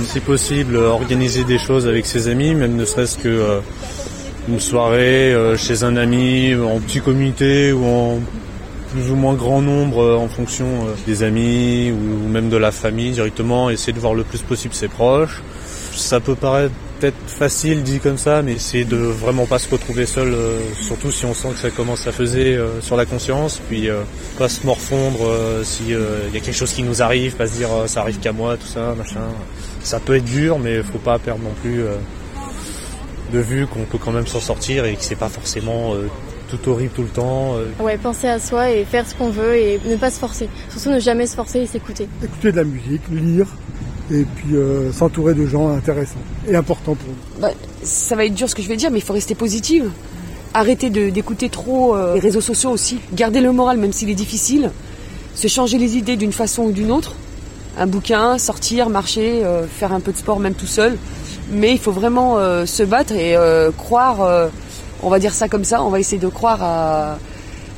si 0.06 0.20
possible, 0.20 0.76
organiser 0.76 1.44
des 1.44 1.58
choses 1.58 1.88
avec 1.88 2.06
ses 2.06 2.28
amis, 2.28 2.54
même 2.54 2.76
ne 2.76 2.84
serait-ce 2.84 3.18
que 3.18 3.60
une 4.48 4.60
soirée 4.60 5.32
euh, 5.32 5.56
chez 5.56 5.84
un 5.84 5.96
ami, 5.96 6.54
en 6.54 6.80
petit 6.80 7.00
comité 7.00 7.72
ou 7.72 7.84
en 7.84 8.18
plus 8.92 9.10
ou 9.10 9.14
moins 9.14 9.34
grand 9.34 9.62
nombre 9.62 10.02
euh, 10.02 10.16
en 10.16 10.28
fonction 10.28 10.66
euh, 10.66 10.94
des 11.06 11.22
amis 11.22 11.92
ou 11.92 12.28
même 12.28 12.48
de 12.48 12.56
la 12.56 12.72
famille 12.72 13.12
directement, 13.12 13.70
essayer 13.70 13.92
de 13.92 14.00
voir 14.00 14.14
le 14.14 14.24
plus 14.24 14.40
possible 14.42 14.74
ses 14.74 14.88
proches. 14.88 15.42
Ça 15.92 16.20
peut 16.20 16.34
paraître 16.34 16.74
peut-être 17.00 17.16
facile 17.26 17.82
dit 17.82 17.98
comme 17.98 18.18
ça, 18.18 18.42
mais 18.42 18.52
essayer 18.52 18.84
de 18.84 18.96
vraiment 18.96 19.46
pas 19.46 19.58
se 19.58 19.70
retrouver 19.70 20.06
seul, 20.06 20.34
surtout 20.80 21.10
si 21.10 21.24
on 21.24 21.34
sent 21.34 21.48
que 21.54 21.58
ça 21.58 21.70
commence 21.70 22.06
à 22.06 22.12
peser 22.12 22.58
sur 22.80 22.96
la 22.96 23.06
conscience, 23.06 23.60
puis 23.68 23.88
pas 24.38 24.48
se 24.48 24.66
morfondre 24.66 25.30
s'il 25.64 25.90
y 25.90 25.94
a 25.94 26.40
quelque 26.40 26.52
chose 26.52 26.72
qui 26.72 26.82
nous 26.82 27.02
arrive, 27.02 27.36
pas 27.36 27.46
se 27.46 27.54
dire 27.54 27.68
ça 27.86 28.02
arrive 28.02 28.18
qu'à 28.18 28.32
moi, 28.32 28.56
tout 28.56 28.66
ça, 28.66 28.94
machin. 28.96 29.20
Ça 29.82 29.98
peut 29.98 30.16
être 30.16 30.24
dur, 30.24 30.58
mais 30.58 30.82
faut 30.82 30.98
pas 30.98 31.18
perdre 31.18 31.42
non 31.42 31.54
plus 31.62 31.82
de 33.30 33.38
vue 33.38 33.66
qu'on 33.66 33.84
peut 33.84 33.98
quand 33.98 34.12
même 34.12 34.26
s'en 34.26 34.40
sortir 34.40 34.84
et 34.84 34.94
que 34.94 35.02
c'est 35.02 35.16
pas 35.16 35.28
forcément 35.28 35.94
euh, 35.94 36.08
tout 36.48 36.68
horrible 36.68 36.92
tout 36.94 37.02
le 37.02 37.08
temps. 37.08 37.54
Euh. 37.56 37.82
Ouais, 37.82 37.96
penser 37.96 38.28
à 38.28 38.38
soi 38.38 38.70
et 38.70 38.84
faire 38.84 39.06
ce 39.06 39.14
qu'on 39.14 39.30
veut 39.30 39.56
et 39.56 39.80
ne 39.86 39.96
pas 39.96 40.10
se 40.10 40.18
forcer. 40.18 40.48
Surtout 40.70 40.90
ne 40.90 41.00
jamais 41.00 41.26
se 41.26 41.34
forcer 41.34 41.60
et 41.60 41.66
s'écouter. 41.66 42.08
Écouter 42.22 42.52
de 42.52 42.56
la 42.56 42.64
musique, 42.64 43.02
lire 43.10 43.46
et 44.11 44.25
puis 44.25 44.57
euh, 44.57 44.92
s'entourer 44.92 45.35
de 45.35 45.46
gens 45.46 45.68
intéressants 45.68 46.20
et 46.49 46.57
importants 46.57 46.94
pour 46.94 47.09
nous. 47.09 47.40
Bah, 47.40 47.51
ça 47.83 48.16
va 48.16 48.25
être 48.25 48.35
dur 48.35 48.49
ce 48.49 48.55
que 48.55 48.62
je 48.62 48.68
vais 48.68 48.77
dire, 48.77 48.90
mais 48.90 48.99
il 48.99 49.05
faut 49.05 49.12
rester 49.12 49.35
positive. 49.35 49.90
Arrêter 50.53 50.90
d'écouter 50.90 51.49
trop 51.49 51.96
les 52.14 52.18
réseaux 52.18 52.40
sociaux 52.40 52.70
aussi. 52.70 52.99
Garder 53.12 53.40
le 53.40 53.53
moral 53.53 53.79
même 53.79 53.92
s'il 53.92 54.11
est 54.11 54.14
difficile. 54.14 54.73
Se 55.37 55.46
changer 55.46 55.79
les 55.79 55.96
idées 55.96 56.16
d'une 56.16 56.33
façon 56.33 56.64
ou 56.64 56.73
d'une 56.73 56.90
autre. 56.90 57.14
Un 57.79 57.87
bouquin, 57.87 58.37
sortir, 58.37 58.90
marcher, 58.90 59.44
faire 59.68 59.92
un 59.92 60.01
peu 60.01 60.11
de 60.11 60.16
sport 60.16 60.40
même 60.40 60.55
tout 60.55 60.66
seul 60.66 60.99
mais 61.51 61.73
il 61.73 61.79
faut 61.79 61.92
vraiment 61.92 62.38
euh, 62.38 62.66
se 62.66 62.83
battre 62.83 63.14
et 63.14 63.37
euh, 63.37 63.70
croire, 63.73 64.23
euh, 64.23 64.49
on 65.03 65.09
va 65.09 65.18
dire 65.18 65.33
ça 65.33 65.49
comme 65.49 65.64
ça, 65.64 65.83
on 65.83 65.90
va 65.90 66.01
essayer 66.01 66.20
de 66.20 66.29
croire 66.29 66.62
à, 66.62 67.18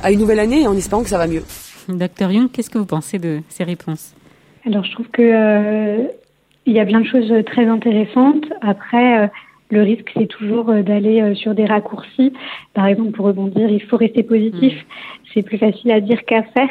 à 0.01 0.11
une 0.11 0.19
nouvelle 0.19 0.39
année 0.39 0.67
en 0.67 0.75
espérant 0.75 1.03
que 1.03 1.09
ça 1.09 1.17
va 1.17 1.27
mieux. 1.27 1.43
Docteur 1.89 2.31
Young, 2.31 2.49
qu'est-ce 2.51 2.69
que 2.69 2.77
vous 2.77 2.85
pensez 2.85 3.19
de 3.19 3.41
ces 3.49 3.63
réponses? 3.63 4.13
Alors 4.65 4.85
je 4.85 4.91
trouve 4.91 5.07
que 5.11 6.07
il 6.65 6.73
y 6.73 6.79
a 6.79 6.85
plein 6.85 7.01
de 7.01 7.05
choses 7.05 7.33
très 7.45 7.65
intéressantes. 7.65 8.45
Après, 8.61 9.29
le 9.69 9.81
risque, 9.81 10.11
c'est 10.15 10.27
toujours 10.27 10.65
d'aller 10.65 11.35
sur 11.35 11.55
des 11.55 11.65
raccourcis. 11.65 12.33
Par 12.73 12.85
exemple, 12.87 13.11
pour 13.11 13.25
rebondir, 13.25 13.69
il 13.69 13.81
faut 13.81 13.97
rester 13.97 14.23
positif. 14.23 14.73
Mm. 14.73 15.27
C'est 15.33 15.41
plus 15.41 15.57
facile 15.57 15.91
à 15.91 15.99
dire 15.99 16.23
qu'à 16.25 16.43
faire 16.43 16.69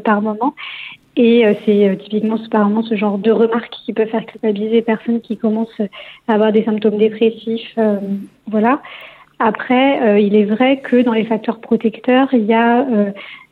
par 0.04 0.20
moment. 0.22 0.54
Et 1.16 1.46
euh, 1.46 1.54
c'est 1.64 1.88
euh, 1.88 1.96
typiquement 1.96 2.36
apparemment 2.36 2.82
ce 2.82 2.96
genre 2.96 3.18
de 3.18 3.30
remarques 3.30 3.74
qui 3.84 3.92
peut 3.92 4.06
faire 4.06 4.24
culpabiliser 4.24 4.76
les 4.76 4.82
personnes 4.82 5.20
qui 5.20 5.36
commencent 5.36 5.80
à 6.26 6.32
avoir 6.34 6.52
des 6.52 6.64
symptômes 6.64 6.96
dépressifs. 6.96 7.74
Euh, 7.76 7.98
voilà. 8.46 8.80
Après, 9.38 10.22
il 10.22 10.36
est 10.36 10.44
vrai 10.44 10.78
que 10.78 11.02
dans 11.02 11.12
les 11.12 11.24
facteurs 11.24 11.60
protecteurs, 11.60 12.28
il 12.32 12.44
y 12.44 12.54
a 12.54 12.86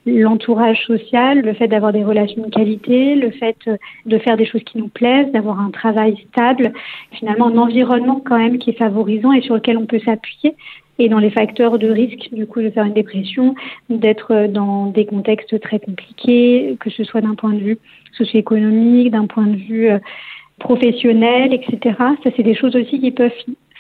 l'entourage 0.07 0.81
social, 0.87 1.41
le 1.41 1.53
fait 1.53 1.69
d'avoir 1.69 1.93
des 1.93 2.05
relations 2.05 2.43
de 2.43 2.51
qualité, 2.51 3.15
le 3.15 3.31
fait 3.31 3.57
de 4.07 4.19
faire 4.19 4.37
des 4.37 4.47
choses 4.47 4.63
qui 4.65 4.79
nous 4.79 4.89
plaisent, 4.89 5.31
d'avoir 5.33 5.61
un 5.61 5.71
travail 5.71 6.17
stable, 6.31 6.73
finalement 7.13 7.49
un 7.49 7.59
environnement 7.59 8.23
quand 8.25 8.39
même 8.39 8.59
qui 8.59 8.71
est 8.71 8.79
favorisant 8.79 9.33
et 9.33 9.43
sur 9.43 9.55
lequel 9.55 9.77
on 9.77 9.87
peut 9.87 10.01
s'appuyer 10.01 10.55
et 11.01 11.09
dans 11.09 11.19
les 11.19 11.31
facteurs 11.31 11.79
de 11.79 11.89
risque 11.89 12.29
du 12.33 12.47
coup 12.47 12.61
de 12.61 12.71
faire 12.71 12.85
une 12.85 12.93
dépression, 12.93 13.55
d'être 13.89 14.47
dans 14.49 14.87
des 14.87 15.07
contextes 15.07 15.59
très 15.61 15.79
compliqués, 15.79 16.77
que 16.79 16.91
ce 16.91 17.05
soit 17.05 17.23
d'un 17.23 17.35
point 17.35 17.55
de 17.55 17.59
vue 17.59 17.79
socio-économique, 18.13 19.11
d'un 19.11 19.27
point 19.27 19.47
de 19.47 19.57
vue 19.57 19.89
euh, 19.91 19.99
professionnel, 20.59 21.55
etc. 21.55 21.97
Ça, 22.23 22.31
c'est 22.37 22.43
des 22.43 22.55
choses 22.55 22.77
aussi 22.77 23.01
qui 23.01 23.11
peuvent 23.11 23.33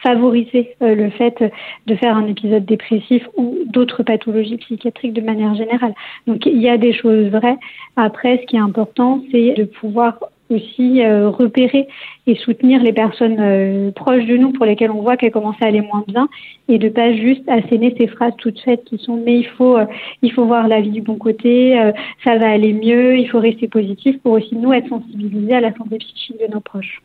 favoriser 0.02 0.76
euh, 0.82 0.94
le 0.94 1.10
fait 1.10 1.44
de 1.86 1.94
faire 1.94 2.16
un 2.16 2.26
épisode 2.26 2.64
dépressif 2.64 3.26
ou 3.36 3.58
d'autres 3.66 4.02
pathologies 4.02 4.56
psychiatriques 4.56 5.12
de 5.12 5.20
manière 5.20 5.54
générale. 5.54 5.94
Donc 6.26 6.46
il 6.46 6.60
y 6.60 6.68
a 6.68 6.78
des 6.78 6.92
choses 6.92 7.28
vraies. 7.28 7.58
Après, 7.96 8.38
ce 8.38 8.46
qui 8.46 8.56
est 8.56 8.60
important, 8.60 9.22
c'est 9.30 9.54
de 9.54 9.64
pouvoir 9.64 10.18
aussi 10.50 11.02
euh, 11.02 11.30
repérer 11.30 11.86
et 12.26 12.34
soutenir 12.34 12.82
les 12.82 12.92
personnes 12.92 13.38
euh, 13.38 13.90
proches 13.92 14.26
de 14.26 14.36
nous 14.36 14.52
pour 14.52 14.66
lesquelles 14.66 14.90
on 14.90 15.00
voit 15.00 15.16
qu'elles 15.16 15.30
commencent 15.30 15.62
à 15.62 15.66
aller 15.66 15.80
moins 15.80 16.04
bien 16.06 16.28
et 16.68 16.78
de 16.78 16.88
pas 16.88 17.12
juste 17.12 17.48
asséner 17.48 17.94
ces 17.98 18.08
phrases 18.08 18.34
toutes 18.38 18.60
faites 18.60 18.84
qui 18.84 18.98
sont 18.98 19.16
mais 19.24 19.38
il 19.38 19.46
faut 19.46 19.78
euh, 19.78 19.86
il 20.22 20.32
faut 20.32 20.44
voir 20.44 20.68
la 20.68 20.80
vie 20.80 20.90
du 20.90 21.02
bon 21.02 21.16
côté, 21.16 21.78
ça 22.24 22.36
va 22.36 22.50
aller 22.50 22.72
mieux, 22.72 23.16
il 23.16 23.28
faut 23.28 23.40
rester 23.40 23.68
positif 23.68 24.18
pour 24.22 24.32
aussi 24.32 24.54
nous 24.54 24.72
être 24.72 24.88
sensibilisés 24.88 25.54
à 25.54 25.60
la 25.60 25.74
santé 25.74 25.98
psychique 25.98 26.40
de 26.40 26.52
nos 26.52 26.60
proches. 26.60 27.00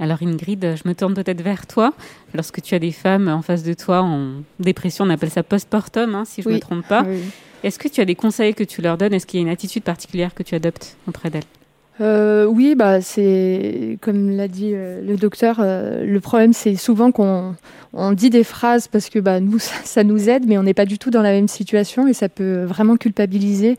Alors 0.00 0.18
Ingrid, 0.22 0.76
je 0.82 0.88
me 0.88 0.94
tourne 0.94 1.12
peut-être 1.12 1.42
vers 1.42 1.66
toi. 1.66 1.92
Lorsque 2.34 2.62
tu 2.62 2.74
as 2.74 2.78
des 2.78 2.90
femmes 2.90 3.28
en 3.28 3.42
face 3.42 3.62
de 3.62 3.74
toi 3.74 4.00
en 4.00 4.42
dépression, 4.58 5.04
on 5.04 5.10
appelle 5.10 5.30
ça 5.30 5.42
post-partum, 5.42 6.14
hein, 6.14 6.24
si 6.24 6.40
je 6.40 6.48
ne 6.48 6.54
me 6.54 6.58
trompe 6.58 6.88
pas. 6.88 7.04
Est-ce 7.62 7.78
que 7.78 7.88
tu 7.88 8.00
as 8.00 8.06
des 8.06 8.14
conseils 8.14 8.54
que 8.54 8.64
tu 8.64 8.80
leur 8.80 8.96
donnes? 8.96 9.12
Est-ce 9.12 9.26
qu'il 9.26 9.38
y 9.38 9.42
a 9.42 9.46
une 9.46 9.52
attitude 9.52 9.82
particulière 9.82 10.34
que 10.34 10.42
tu 10.42 10.54
adoptes 10.54 10.96
auprès 11.06 11.28
d'elles? 11.28 11.44
Euh, 12.00 12.46
oui, 12.46 12.74
bah 12.74 13.02
c'est 13.02 13.98
comme 14.00 14.30
l'a 14.34 14.48
dit 14.48 14.70
euh, 14.72 15.02
le 15.06 15.16
docteur. 15.16 15.56
Euh, 15.60 16.02
le 16.06 16.20
problème, 16.20 16.54
c'est 16.54 16.76
souvent 16.76 17.12
qu'on 17.12 17.54
on 17.92 18.12
dit 18.12 18.30
des 18.30 18.44
phrases 18.44 18.88
parce 18.88 19.10
que 19.10 19.18
bah 19.18 19.40
nous 19.40 19.58
ça, 19.84 20.02
nous 20.02 20.30
aide, 20.30 20.44
mais 20.46 20.56
on 20.56 20.62
n'est 20.62 20.74
pas 20.74 20.86
du 20.86 20.98
tout 20.98 21.10
dans 21.10 21.20
la 21.20 21.32
même 21.32 21.48
situation 21.48 22.08
et 22.08 22.14
ça 22.14 22.30
peut 22.30 22.64
vraiment 22.64 22.96
culpabiliser. 22.96 23.76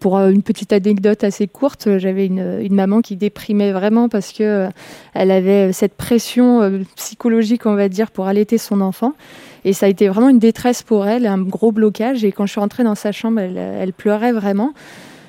Pour 0.00 0.18
une 0.18 0.42
petite 0.42 0.72
anecdote 0.72 1.24
assez 1.24 1.46
courte, 1.46 1.98
j'avais 1.98 2.26
une, 2.26 2.60
une, 2.62 2.74
maman 2.74 3.00
qui 3.00 3.16
déprimait 3.16 3.72
vraiment 3.72 4.08
parce 4.08 4.32
que 4.32 4.68
elle 5.14 5.30
avait 5.30 5.72
cette 5.72 5.94
pression 5.94 6.84
psychologique, 6.96 7.66
on 7.66 7.74
va 7.74 7.88
dire, 7.88 8.10
pour 8.10 8.26
allaiter 8.26 8.58
son 8.58 8.80
enfant. 8.80 9.14
Et 9.64 9.72
ça 9.72 9.86
a 9.86 9.88
été 9.88 10.08
vraiment 10.08 10.28
une 10.28 10.38
détresse 10.38 10.82
pour 10.82 11.06
elle, 11.06 11.26
un 11.26 11.38
gros 11.38 11.72
blocage. 11.72 12.24
Et 12.24 12.32
quand 12.32 12.46
je 12.46 12.52
suis 12.52 12.60
rentrée 12.60 12.84
dans 12.84 12.94
sa 12.94 13.12
chambre, 13.12 13.40
elle, 13.40 13.56
elle 13.56 13.92
pleurait 13.92 14.32
vraiment. 14.32 14.72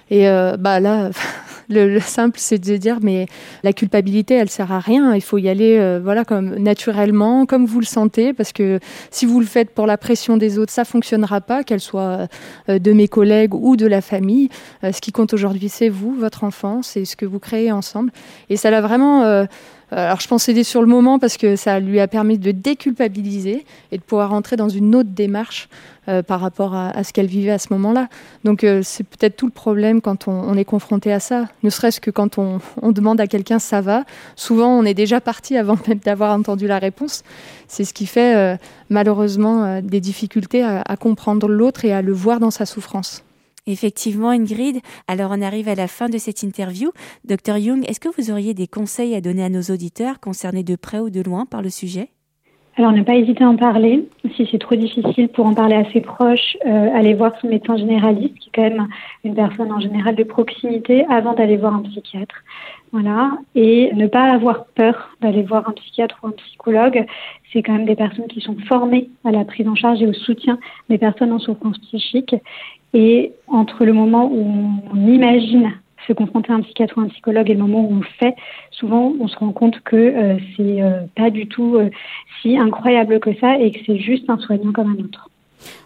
Et 0.10 0.28
bah 0.60 0.80
là, 0.80 1.10
le, 1.70 2.00
simple, 2.00 2.38
c'est 2.40 2.58
de 2.58 2.78
dire, 2.78 3.00
mais 3.02 3.28
la 3.64 3.74
culpabilité, 3.74 4.36
elle 4.36 4.50
sert 4.50 4.72
à 4.72 4.80
rien. 4.80 5.16
Il 5.16 5.22
faut 5.22 5.38
y 5.38 5.50
aller, 5.50 5.78
euh, 5.78 6.00
voilà, 6.04 6.26
comme 6.26 6.56
naturellement, 6.56 7.46
comme 7.46 7.66
vous 7.66 7.80
le 7.80 7.86
sentez, 7.86 8.34
parce 8.34 8.52
que 8.52 8.80
si 9.12 9.26
vous 9.26 9.40
le 9.40 9.46
faites 9.46 9.72
pour 9.72 9.88
la 9.88 9.98
pression 9.98 10.38
des 10.38 10.60
autres, 10.60 10.72
ça 10.72 10.86
fonctionnera 10.86 11.42
pas, 11.42 11.64
qu'elle 11.64 11.80
soit 11.80 12.28
euh, 12.70 12.80
de 12.80 12.92
mes 12.92 13.08
collègues 13.08 13.54
ou 13.54 13.76
de 13.76 13.88
la 13.88 14.02
famille. 14.02 14.50
Euh, 14.84 14.92
ce 14.92 15.02
qui 15.02 15.12
compte 15.12 15.34
aujourd'hui, 15.34 15.70
c'est 15.70 15.90
vous, 15.90 16.14
votre 16.14 16.44
enfant, 16.44 16.82
c'est 16.82 17.06
ce 17.06 17.16
que 17.16 17.26
vous 17.26 17.40
créez 17.40 17.72
ensemble. 17.72 18.12
Et 18.50 18.58
ça 18.58 18.72
l'a 18.72 18.82
vraiment 18.82 19.46
alors 19.96 20.20
je 20.20 20.28
pense 20.28 20.50
aider 20.50 20.64
sur 20.64 20.82
le 20.82 20.88
moment 20.88 21.20
parce 21.20 21.38
que 21.38 21.56
ça 21.56 21.80
lui 21.80 22.00
a 22.00 22.08
permis 22.08 22.38
de 22.38 22.52
déculpabiliser 22.52 23.66
et 23.92 23.98
de 23.98 24.02
pouvoir 24.02 24.30
rentrer 24.30 24.56
dans 24.56 24.70
une 24.70 24.96
autre 24.96 25.10
démarche 25.12 25.70
euh, 26.10 26.22
par 26.22 26.42
rapport 26.42 26.76
à, 26.76 27.04
ce 27.04 27.14
qu'elle 27.14 27.28
vivait 27.28 27.52
à 27.52 27.60
ce 27.60 27.68
moment-là. 27.72 28.10
Donc 28.44 28.64
euh, 28.64 28.82
c'est 28.84 29.06
peut-être 29.06 29.38
tout 29.38 29.46
le 29.46 29.54
problème 29.54 30.02
quand 30.02 30.28
on, 30.28 30.58
est 30.58 30.66
confronté 30.66 31.14
à 31.14 31.20
ça. 31.20 31.46
Ne 31.64 31.70
serait-ce 31.70 32.02
que 32.02 32.12
quand 32.12 32.38
on, 32.38 32.60
demande 32.92 33.22
à 33.22 33.28
quelqu'un 33.28 33.60
ça 33.60 33.80
va, 33.80 34.04
souvent 34.36 34.68
on 34.68 34.84
est 34.84 34.94
déjà 34.94 35.22
parti 35.22 35.56
avant 35.64 35.78
même 35.88 36.00
d'avoir 36.00 36.38
entendu 36.38 36.68
la 36.68 36.80
réponse. 36.80 37.24
C'est 37.68 37.86
ce 37.86 37.94
qui 37.94 38.06
fait 38.06 38.60
malheureusement 38.90 39.82
des 39.82 40.02
difficultés 40.02 40.64
à 40.64 40.98
comprendre 40.98 41.48
l'autre 41.48 41.86
et 41.86 41.94
à 41.94 42.02
le 42.02 42.14
voir 42.14 42.40
dans 42.40 42.52
sa 42.52 42.66
souffrance. 42.66 43.24
Effectivement, 43.66 44.30
Ingrid. 44.30 44.80
Alors, 45.08 45.32
on 45.34 45.42
arrive 45.42 45.70
à 45.70 45.76
la 45.76 45.88
fin 45.88 46.10
de 46.10 46.18
cette 46.18 46.44
interview. 46.44 46.92
Docteur 47.24 47.58
Young, 47.58 47.86
est-ce 47.88 48.02
que 48.02 48.10
vous 48.18 48.30
auriez 48.30 48.54
des 48.54 48.68
conseils 48.68 49.16
à 49.16 49.22
donner 49.22 49.44
à 49.44 49.50
nos 49.50 49.62
auditeurs 49.62 50.20
concernés 50.20 50.64
de 50.64 50.76
près 50.76 51.00
ou 51.00 51.10
de 51.10 51.22
loin 51.22 51.46
par 51.46 51.62
le 51.62 51.70
sujet? 51.70 52.10
Alors, 52.76 52.92
ne 52.92 53.04
pas 53.04 53.16
hésiter 53.16 53.44
à 53.44 53.50
en 53.50 53.56
parler. 53.56 54.06
Si 54.36 54.48
c'est 54.52 54.58
trop 54.58 54.76
difficile 54.76 55.30
pour 55.30 55.46
en 55.46 55.54
parler 55.54 55.76
à 55.76 55.90
ses 55.94 56.02
proches, 56.02 56.58
euh, 56.66 56.90
aller 56.94 57.14
voir 57.14 57.34
son 57.40 57.48
médecin 57.48 57.78
généraliste, 57.78 58.34
qui 58.40 58.50
est 58.50 58.52
quand 58.54 58.64
même 58.64 58.88
une 59.24 59.36
personne 59.36 59.72
en 59.72 59.80
général 59.80 60.16
de 60.16 60.24
proximité, 60.24 61.06
avant 61.08 61.34
d'aller 61.34 61.56
voir 61.56 61.76
un 61.76 61.84
psychiatre. 61.84 62.36
Voilà. 62.92 63.32
Et 63.56 63.94
ne 63.94 64.08
pas 64.08 64.24
avoir 64.24 64.66
peur 64.76 65.16
d'aller 65.22 65.44
voir 65.44 65.70
un 65.70 65.74
psychiatre 65.74 66.18
ou 66.24 66.28
un 66.28 66.32
psychologue. 66.32 67.06
C'est 67.52 67.62
quand 67.62 67.74
même 67.74 67.86
des 67.86 67.96
personnes 67.96 68.28
qui 68.28 68.42
sont 68.42 68.58
formées 68.68 69.10
à 69.24 69.32
la 69.32 69.46
prise 69.46 69.68
en 69.68 69.76
charge 69.76 70.02
et 70.02 70.08
au 70.08 70.14
soutien 70.14 70.58
des 70.90 70.98
personnes 70.98 71.32
en 71.32 71.40
souffrance 71.40 71.78
psychique 71.78 72.36
Et 72.94 73.34
entre 73.48 73.86
le 73.86 73.94
moment 73.94 74.30
où 74.32 74.46
on 74.94 75.08
imagine 75.08 75.72
se 76.08 76.14
confronter 76.14 76.52
à 76.52 76.56
un 76.56 76.62
psychiatre 76.62 76.98
ou 76.98 77.02
un 77.02 77.08
psychologue 77.08 77.50
et 77.50 77.54
le 77.54 77.60
moment 77.60 77.86
où 77.86 77.94
on 77.94 78.00
le 78.00 78.08
fait, 78.20 78.36
souvent 78.72 79.14
on 79.20 79.28
se 79.28 79.38
rend 79.38 79.52
compte 79.52 79.80
que 79.82 79.96
euh, 79.96 80.38
c'est 80.56 80.82
euh, 80.82 81.02
pas 81.16 81.30
du 81.30 81.48
tout 81.48 81.76
euh, 81.76 81.90
si 82.42 82.58
incroyable 82.58 83.20
que 83.20 83.34
ça 83.40 83.58
et 83.58 83.72
que 83.72 83.80
c'est 83.86 84.00
juste 84.00 84.30
un 84.30 84.38
soignant 84.38 84.72
comme 84.72 84.92
un 84.92 85.04
autre. 85.04 85.30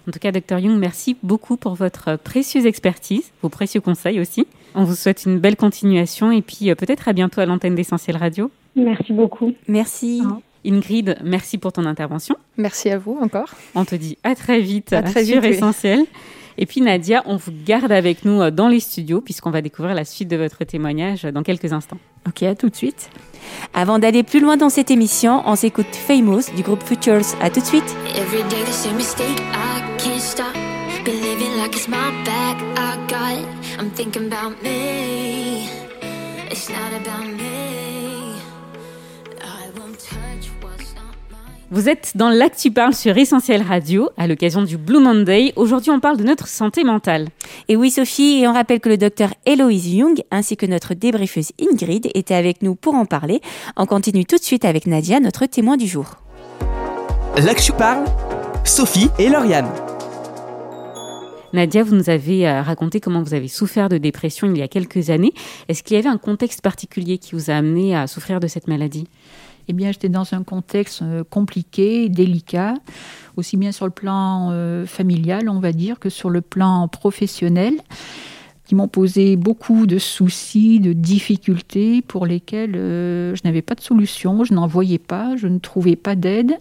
En 0.07 0.11
tout 0.11 0.19
cas, 0.19 0.31
Dr 0.31 0.57
Young, 0.57 0.79
merci 0.79 1.17
beaucoup 1.21 1.55
pour 1.55 1.75
votre 1.75 2.17
précieuse 2.17 2.65
expertise, 2.65 3.31
vos 3.43 3.49
précieux 3.49 3.81
conseils 3.81 4.19
aussi. 4.19 4.47
On 4.73 4.85
vous 4.85 4.95
souhaite 4.95 5.25
une 5.25 5.37
belle 5.37 5.55
continuation 5.55 6.31
et 6.31 6.41
puis 6.41 6.73
peut-être 6.73 7.07
à 7.07 7.13
bientôt 7.13 7.41
à 7.41 7.45
l'antenne 7.45 7.75
d'Essentiel 7.75 8.17
Radio. 8.17 8.49
Merci 8.75 9.13
beaucoup. 9.13 9.53
Merci. 9.67 10.23
Ingrid, 10.65 11.17
merci 11.23 11.57
pour 11.57 11.71
ton 11.71 11.85
intervention. 11.85 12.35
Merci 12.57 12.89
à 12.89 12.97
vous 12.97 13.17
encore. 13.21 13.49
On 13.75 13.85
te 13.85 13.95
dit 13.95 14.17
à 14.23 14.33
très 14.35 14.59
vite 14.59 14.91
à 14.93 15.03
très 15.03 15.23
sur 15.23 15.43
Essentiel. 15.43 16.05
Et 16.57 16.65
puis 16.65 16.81
Nadia, 16.81 17.23
on 17.25 17.35
vous 17.35 17.51
garde 17.65 17.91
avec 17.91 18.25
nous 18.25 18.41
euh, 18.41 18.51
dans 18.51 18.67
les 18.67 18.79
studios 18.79 19.21
puisqu'on 19.21 19.51
va 19.51 19.61
découvrir 19.61 19.95
la 19.95 20.05
suite 20.05 20.27
de 20.27 20.37
votre 20.37 20.63
témoignage 20.63 21.23
dans 21.23 21.43
quelques 21.43 21.73
instants. 21.73 21.97
Ok, 22.27 22.43
à 22.43 22.55
tout 22.55 22.69
de 22.69 22.75
suite. 22.75 23.09
Avant 23.73 23.99
d'aller 23.99 24.23
plus 24.23 24.39
loin 24.39 24.57
dans 24.57 24.69
cette 24.69 24.91
émission, 24.91 25.43
on 25.45 25.55
s'écoute 25.55 25.95
Famous 25.95 26.53
du 26.55 26.63
groupe 26.63 26.83
Futures. 26.83 27.21
À 27.41 27.49
tout 27.49 27.61
de 27.61 27.65
suite. 27.65 27.95
Vous 41.69 41.89
êtes 41.89 42.13
dans 42.15 42.29
l'Actu 42.29 42.71
Parle 42.71 42.93
sur 42.93 43.17
Essentiel 43.17 43.61
Radio 43.61 44.09
à 44.15 44.25
l'occasion 44.25 44.63
du 44.63 44.77
Blue 44.77 45.01
Monday. 45.01 45.51
Aujourd'hui, 45.57 45.91
on 45.91 45.99
parle 45.99 46.15
de 46.15 46.23
notre 46.23 46.47
santé 46.47 46.85
mentale. 46.85 47.27
Et 47.67 47.75
oui, 47.75 47.91
Sophie, 47.91 48.39
et 48.39 48.47
on 48.47 48.53
rappelle 48.53 48.79
que 48.79 48.87
le 48.87 48.95
docteur 48.95 49.33
Héloïse 49.45 49.93
Young 49.93 50.23
ainsi 50.31 50.55
que 50.55 50.65
notre 50.65 50.93
débriefeuse 50.93 51.51
Ingrid 51.59 52.09
étaient 52.13 52.35
avec 52.35 52.61
nous 52.61 52.75
pour 52.75 52.95
en 52.95 53.05
parler. 53.05 53.41
On 53.75 53.85
continue 53.85 54.23
tout 54.23 54.37
de 54.37 54.43
suite 54.43 54.63
avec 54.63 54.87
Nadia, 54.87 55.19
notre 55.19 55.45
témoin 55.45 55.75
du 55.75 55.87
jour. 55.87 56.05
L'Actu 57.35 57.73
Parle, 57.73 58.05
Sophie 58.63 59.09
et 59.19 59.27
Lauriane. 59.27 59.69
Nadia, 61.51 61.83
vous 61.83 61.95
nous 61.95 62.09
avez 62.09 62.47
euh, 62.47 62.61
raconté 62.61 63.01
comment 63.01 63.21
vous 63.21 63.33
avez 63.33 63.47
souffert 63.49 63.89
de 63.89 63.97
dépression 63.97 64.47
il 64.49 64.57
y 64.57 64.61
a 64.61 64.67
quelques 64.69 65.09
années. 65.09 65.33
Est-ce 65.67 65.83
qu'il 65.83 65.97
y 65.97 65.99
avait 65.99 66.07
un 66.07 66.17
contexte 66.17 66.61
particulier 66.61 67.17
qui 67.17 67.35
vous 67.35 67.51
a 67.51 67.55
amené 67.55 67.93
à 67.93 68.07
souffrir 68.07 68.39
de 68.39 68.47
cette 68.47 68.67
maladie? 68.67 69.07
Eh 69.67 69.73
bien, 69.73 69.91
j'étais 69.91 70.09
dans 70.09 70.33
un 70.33 70.43
contexte 70.43 71.01
euh, 71.01 71.23
compliqué, 71.29 72.09
délicat, 72.09 72.75
aussi 73.35 73.57
bien 73.57 73.71
sur 73.71 73.85
le 73.85 73.91
plan 73.91 74.49
euh, 74.51 74.85
familial, 74.85 75.49
on 75.49 75.59
va 75.59 75.71
dire, 75.71 75.99
que 75.99 76.09
sur 76.09 76.29
le 76.29 76.41
plan 76.41 76.87
professionnel, 76.87 77.73
qui 78.65 78.75
m'ont 78.75 78.87
posé 78.87 79.35
beaucoup 79.35 79.85
de 79.85 79.97
soucis, 79.97 80.79
de 80.79 80.93
difficultés 80.93 82.01
pour 82.01 82.25
lesquelles 82.25 82.75
euh, 82.75 83.35
je 83.35 83.41
n'avais 83.45 83.61
pas 83.61 83.75
de 83.75 83.81
solution, 83.81 84.43
je 84.43 84.53
n'en 84.53 84.67
voyais 84.67 84.99
pas, 84.99 85.35
je 85.37 85.47
ne 85.47 85.59
trouvais 85.59 85.95
pas 85.95 86.15
d'aide. 86.15 86.53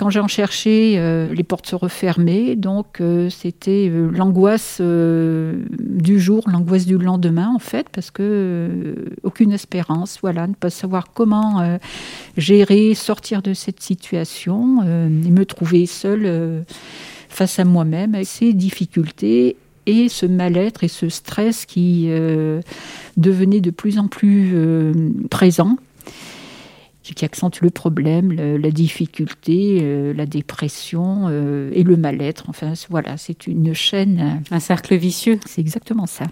Quand 0.00 0.08
j'en 0.08 0.28
cherchais, 0.28 0.94
euh, 0.96 1.30
les 1.34 1.42
portes 1.42 1.66
se 1.66 1.76
refermaient. 1.76 2.56
Donc, 2.56 3.02
euh, 3.02 3.28
c'était 3.28 3.90
euh, 3.90 4.10
l'angoisse 4.10 4.80
du 4.80 6.18
jour, 6.18 6.48
l'angoisse 6.50 6.86
du 6.86 6.96
lendemain, 6.96 7.52
en 7.54 7.58
fait, 7.58 7.86
parce 7.90 8.10
que 8.10 8.94
aucune 9.24 9.52
espérance, 9.52 10.16
voilà, 10.22 10.46
ne 10.46 10.54
pas 10.54 10.70
savoir 10.70 11.12
comment 11.12 11.78
gérer, 12.38 12.94
sortir 12.94 13.42
de 13.42 13.52
cette 13.52 13.82
situation 13.82 14.82
et 14.82 15.30
me 15.30 15.44
trouver 15.44 15.84
seule 15.84 16.64
face 17.28 17.58
à 17.58 17.64
moi-même 17.66 18.14
avec 18.14 18.26
ces 18.26 18.54
difficultés 18.54 19.56
et 19.84 20.08
ce 20.08 20.24
mal-être 20.24 20.82
et 20.82 20.88
ce 20.88 21.10
stress 21.10 21.66
qui 21.66 22.08
devenait 23.18 23.60
de 23.60 23.70
plus 23.70 23.98
en 23.98 24.08
plus 24.08 24.54
présent 25.28 25.76
qui 27.14 27.24
accentue 27.24 27.62
le 27.62 27.70
problème, 27.70 28.32
la 28.32 28.70
difficulté, 28.70 29.78
euh, 29.82 30.12
la 30.14 30.26
dépression 30.26 31.26
euh, 31.28 31.70
et 31.74 31.82
le 31.82 31.96
mal-être. 31.96 32.44
Enfin, 32.48 32.72
voilà, 32.88 33.16
c'est 33.16 33.46
une 33.46 33.74
chaîne. 33.74 34.42
Un 34.50 34.60
cercle 34.60 34.96
vicieux. 34.96 35.38
C'est 35.46 35.60
exactement 35.60 36.06
ça. 36.06 36.24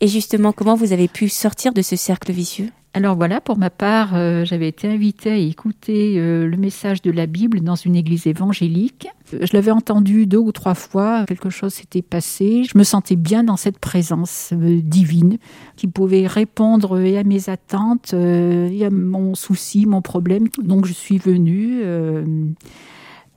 Et 0.00 0.08
justement, 0.08 0.52
comment 0.52 0.74
vous 0.74 0.92
avez 0.92 1.08
pu 1.08 1.28
sortir 1.28 1.72
de 1.72 1.82
ce 1.82 1.96
cercle 1.96 2.32
vicieux? 2.32 2.70
Alors 2.92 3.14
voilà, 3.14 3.40
pour 3.40 3.56
ma 3.56 3.70
part, 3.70 4.16
euh, 4.16 4.44
j'avais 4.44 4.66
été 4.66 4.88
invitée 4.88 5.30
à 5.30 5.36
écouter 5.36 6.14
euh, 6.18 6.48
le 6.48 6.56
message 6.56 7.02
de 7.02 7.12
la 7.12 7.26
Bible 7.26 7.60
dans 7.60 7.76
une 7.76 7.94
église 7.94 8.26
évangélique. 8.26 9.06
Euh, 9.32 9.46
je 9.46 9.52
l'avais 9.52 9.70
entendu 9.70 10.26
deux 10.26 10.38
ou 10.38 10.50
trois 10.50 10.74
fois, 10.74 11.24
quelque 11.26 11.50
chose 11.50 11.72
s'était 11.72 12.02
passé. 12.02 12.64
Je 12.64 12.76
me 12.76 12.82
sentais 12.82 13.14
bien 13.14 13.44
dans 13.44 13.56
cette 13.56 13.78
présence 13.78 14.52
divine 14.52 15.38
qui 15.76 15.86
pouvait 15.86 16.26
répondre 16.26 16.98
à 16.98 17.22
mes 17.22 17.48
attentes, 17.48 18.12
et 18.12 18.84
à 18.84 18.90
mon 18.90 19.36
souci, 19.36 19.86
mon 19.86 20.02
problème. 20.02 20.48
Donc 20.60 20.86
je 20.86 20.92
suis 20.92 21.18
venue. 21.18 21.84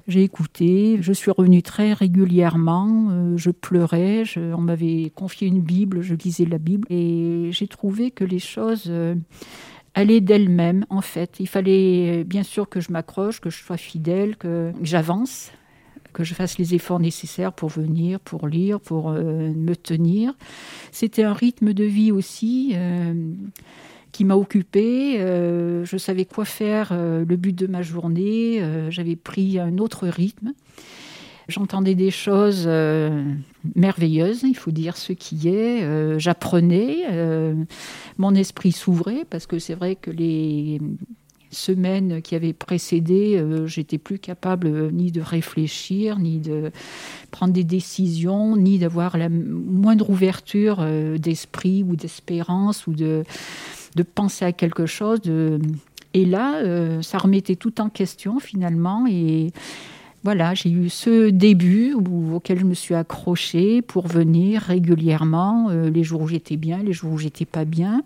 J'ai 0.06 0.24
écouté, 0.24 0.98
je 1.00 1.14
suis 1.14 1.32
revenue 1.32 1.64
très 1.64 1.94
régulièrement, 1.94 3.08
euh, 3.10 3.38
je 3.38 3.52
pleurais, 3.52 4.24
on 4.36 4.60
m'avait 4.60 5.14
confié 5.16 5.48
une 5.48 5.62
Bible, 5.62 6.02
je 6.02 6.14
lisais 6.16 6.44
la 6.44 6.58
Bible 6.58 6.86
et 6.90 7.50
j'ai 7.52 7.68
trouvé 7.68 8.12
que 8.12 8.26
les 8.26 8.40
choses 8.40 8.88
euh, 8.90 9.16
allaient 9.94 10.20
d'elles-mêmes 10.20 10.86
en 10.90 11.00
fait. 11.00 11.40
Il 11.40 11.48
fallait 11.48 12.20
euh, 12.20 12.24
bien 12.26 12.44
sûr 12.44 12.68
que 12.68 12.82
je 12.82 12.92
m'accroche, 12.92 13.40
que 13.40 13.50
je 13.50 13.64
sois 13.64 13.78
fidèle, 13.78 14.36
que 14.36 14.74
j'avance, 14.82 15.54
que 16.12 16.26
je 16.26 16.34
fasse 16.34 16.58
les 16.58 16.76
efforts 16.76 17.00
nécessaires 17.00 17.54
pour 17.54 17.70
venir, 17.70 18.20
pour 18.20 18.50
lire, 18.50 18.82
pour 18.82 19.12
me 19.12 19.74
tenir. 19.74 20.34
C'était 20.92 21.24
un 21.24 21.34
rythme 21.34 21.74
de 21.74 21.86
vie 21.86 22.12
aussi 22.12 22.76
qui 24.14 24.24
m'a 24.24 24.36
occupée. 24.36 25.20
Euh, 25.20 25.84
je 25.84 25.98
savais 25.98 26.24
quoi 26.24 26.46
faire 26.46 26.90
euh, 26.92 27.26
le 27.28 27.36
but 27.36 27.54
de 27.54 27.68
ma 27.68 27.82
journée. 27.82 28.62
Euh, 28.62 28.90
j'avais 28.90 29.18
pris 29.18 29.60
un 29.60 29.80
autre 29.80 30.08
rythme. 30.08 30.54
J'entendais 31.50 31.96
des 31.96 32.12
choses 32.12 32.70
merveilleuses, 33.76 34.44
il 34.44 34.56
faut 34.56 34.72
dire 34.72 34.96
ce 34.96 35.12
qui 35.12 35.50
est. 35.50 36.18
J'apprenais, 36.18 37.04
mon 38.18 38.34
esprit 38.34 38.72
s'ouvrait 38.72 39.26
parce 39.30 39.46
que 39.46 39.60
c'est 39.60 39.74
vrai 39.74 39.98
que 39.98 40.10
les 40.10 40.80
semaines 41.52 42.22
qui 42.22 42.36
avaient 42.36 42.54
précédé, 42.54 43.44
j'étais 43.66 43.98
plus 43.98 44.20
capable 44.20 44.90
ni 44.94 45.12
de 45.12 45.20
réfléchir, 45.20 46.18
ni 46.18 46.40
de 46.40 46.72
prendre 47.30 47.52
des 47.52 47.66
décisions, 47.66 48.56
ni 48.56 48.80
d'avoir 48.80 49.18
la 49.18 49.28
moindre 49.28 50.12
ouverture 50.12 50.82
d'esprit 51.20 51.84
ou 51.84 51.98
d'espérance 51.98 52.88
ou 52.88 52.94
de 52.94 53.26
de 53.96 54.04
penser 54.04 54.46
à 54.46 54.52
quelque 54.52 54.86
chose. 54.86 55.22
Et 56.14 56.26
là, 56.26 56.58
euh, 56.58 57.02
ça 57.02 57.18
remettait 57.18 57.56
tout 57.56 57.82
en 57.82 57.90
question 57.90 58.40
finalement. 58.40 59.06
Et 59.10 59.52
voilà, 60.24 60.54
j'ai 60.54 60.70
eu 60.70 60.90
ce 60.90 61.30
début 61.30 61.94
auquel 61.94 62.60
je 62.60 62.66
me 62.66 62.74
suis 62.74 62.96
accrochée 62.96 63.82
pour 63.82 64.08
venir 64.08 64.62
régulièrement, 64.62 65.70
euh, 65.70 65.90
les 65.90 66.04
jours 66.04 66.22
où 66.22 66.28
j'étais 66.28 66.58
bien, 66.58 66.84
les 66.84 66.94
jours 66.94 67.12
où 67.12 67.18
j'étais 67.18 67.46
pas 67.46 67.66
bien. 67.66 68.04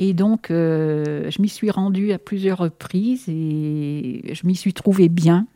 Et 0.00 0.12
donc, 0.12 0.50
euh, 0.50 1.30
je 1.30 1.42
m'y 1.42 1.48
suis 1.48 1.70
rendue 1.70 2.12
à 2.12 2.18
plusieurs 2.18 2.58
reprises 2.58 3.28
et 3.28 4.22
je 4.32 4.46
m'y 4.46 4.56
suis 4.56 4.72
trouvée 4.72 5.08
bien. 5.08 5.46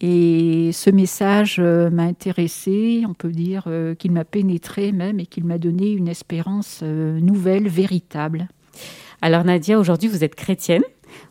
Et 0.00 0.70
ce 0.72 0.90
message 0.90 1.60
m'a 1.60 2.02
intéressée, 2.02 3.04
on 3.08 3.14
peut 3.14 3.30
dire 3.30 3.68
qu'il 3.98 4.10
m'a 4.10 4.24
pénétré 4.24 4.92
même 4.92 5.18
et 5.18 5.24
qu'il 5.24 5.44
m'a 5.44 5.56
donné 5.56 5.92
une 5.92 6.08
espérance 6.08 6.82
nouvelle, 6.82 7.68
véritable. 7.68 8.48
Alors 9.22 9.44
Nadia, 9.44 9.78
aujourd'hui 9.78 10.08
vous 10.08 10.24
êtes 10.24 10.34
chrétienne. 10.34 10.82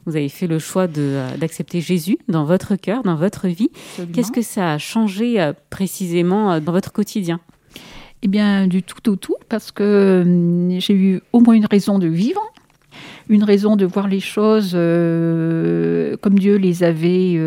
Vous 0.06 0.16
avez 0.16 0.30
fait 0.30 0.48
le 0.48 0.60
choix 0.60 0.88
euh, 0.98 1.38
d'accepter 1.38 1.82
Jésus 1.82 2.18
dans 2.28 2.46
votre 2.46 2.76
cœur, 2.76 3.04
dans 3.04 3.16
votre 3.16 3.48
vie. 3.48 3.70
Qu'est-ce 4.14 4.32
que 4.32 4.42
ça 4.42 4.74
a 4.74 4.78
changé 4.78 5.40
euh, 5.40 5.54
précisément 5.70 6.54
euh, 6.54 6.60
dans 6.60 6.72
votre 6.72 6.92
quotidien? 6.92 7.40
Eh 8.22 8.28
bien, 8.28 8.68
du 8.68 8.84
tout 8.84 9.10
au 9.10 9.16
tout, 9.16 9.36
parce 9.50 9.72
que 9.72 10.24
j'ai 10.80 10.94
eu 10.94 11.22
au 11.34 11.42
moins 11.42 11.56
une 11.56 11.66
raison 11.66 12.00
de 12.00 12.08
vivre, 12.08 12.42
une 13.28 13.44
raison 13.44 13.76
de 13.76 13.86
voir 13.86 14.08
les 14.08 14.22
choses 14.22 14.72
comme 14.72 16.40
Dieu 16.40 16.56
les 16.56 16.84
avait 16.84 17.38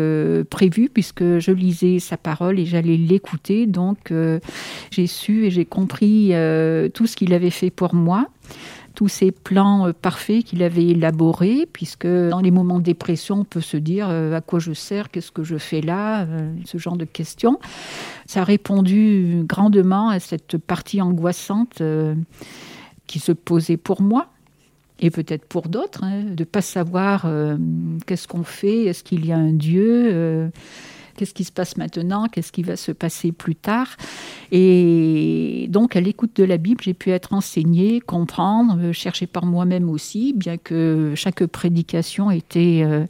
prévues, 0.51 0.89
puisque 0.93 1.39
je 1.39 1.51
lisais 1.51 1.97
sa 1.97 2.15
parole 2.15 2.59
et 2.59 2.67
j'allais 2.67 2.95
l'écouter. 2.95 3.65
Donc, 3.65 4.13
j'ai 4.91 5.07
su 5.07 5.45
et 5.45 5.49
j'ai 5.49 5.65
compris 5.65 6.33
tout 6.93 7.07
ce 7.07 7.15
qu'il 7.15 7.33
avait 7.33 7.49
fait 7.49 7.71
pour 7.71 7.95
moi 7.95 8.27
tous 8.97 9.07
ces 9.07 9.31
plans 9.31 9.85
euh, 9.85 9.93
parfaits 9.93 10.43
qu'il 10.43 10.63
avait 10.63 10.87
élaborés, 10.87 11.69
puisque 11.71 12.07
dans 12.07 12.39
les 12.39 12.49
moments 12.49 12.79
de 12.79 12.83
dépression, 12.83 13.41
on 13.41 13.43
peut 13.43 13.61
se 13.61 13.77
dire 13.77 14.07
euh, 14.09 14.33
à 14.33 14.41
quoi 14.41 14.57
je 14.57 14.73
sers, 14.73 15.11
qu'est-ce 15.11 15.31
que 15.31 15.43
je 15.43 15.57
fais 15.57 15.81
là, 15.81 16.23
euh, 16.23 16.51
ce 16.65 16.79
genre 16.79 16.97
de 16.97 17.05
questions. 17.05 17.59
Ça 18.25 18.41
a 18.41 18.43
répondu 18.43 19.43
grandement 19.43 20.09
à 20.09 20.19
cette 20.19 20.57
partie 20.57 20.99
angoissante 20.99 21.81
qui 23.05 23.19
se 23.19 23.31
posait 23.31 23.77
pour 23.77 24.01
moi 24.01 24.29
et 24.99 25.11
peut-être 25.11 25.45
pour 25.45 25.69
d'autres, 25.69 26.03
hein, 26.03 26.23
de 26.23 26.41
ne 26.41 26.43
pas 26.43 26.63
savoir 26.63 27.27
qu'est-ce 28.07 28.27
qu'on 28.27 28.43
fait, 28.43 28.85
est-ce 28.85 29.03
qu'il 29.03 29.27
y 29.27 29.31
a 29.31 29.37
un 29.37 29.53
Dieu 29.53 30.49
Qu'est-ce 31.15 31.33
qui 31.33 31.43
se 31.43 31.51
passe 31.51 31.77
maintenant 31.77 32.27
Qu'est-ce 32.27 32.51
qui 32.51 32.63
va 32.63 32.75
se 32.75 32.91
passer 32.91 33.31
plus 33.31 33.55
tard 33.55 33.95
Et 34.51 35.67
donc, 35.69 35.95
à 35.95 36.01
l'écoute 36.01 36.35
de 36.35 36.43
la 36.43 36.57
Bible, 36.57 36.81
j'ai 36.83 36.93
pu 36.93 37.11
être 37.11 37.33
enseignée, 37.33 37.99
comprendre, 37.99 38.77
euh, 38.79 38.93
chercher 38.93 39.27
par 39.27 39.45
moi-même 39.45 39.89
aussi, 39.89 40.33
bien 40.33 40.57
que 40.57 41.13
chaque 41.15 41.45
prédication 41.45 42.31
était 42.31 42.81
euh, 42.85 43.05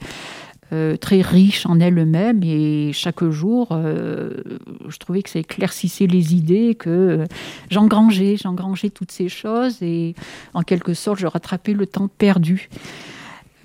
euh, 0.74 0.98
très 0.98 1.22
riche 1.22 1.66
en 1.68 1.80
elle-même 1.80 2.42
et 2.44 2.92
chaque 2.92 3.24
jour, 3.24 3.70
je 3.72 4.98
trouvais 4.98 5.22
que 5.22 5.30
ça 5.30 5.40
éclaircissait 5.40 6.08
les 6.08 6.36
idées, 6.36 6.76
que 6.76 7.26
j'engrangeais, 7.70 8.36
j'engrangeais 8.36 8.90
toutes 8.90 9.12
ces 9.12 9.30
choses 9.30 9.82
et 9.82 10.16
en 10.54 10.64
quelque 10.64 10.94
sorte, 10.94 11.20
je 11.20 11.28
rattrapais 11.28 11.74
le 11.74 11.86
temps 11.86 12.10
perdu. 12.10 12.70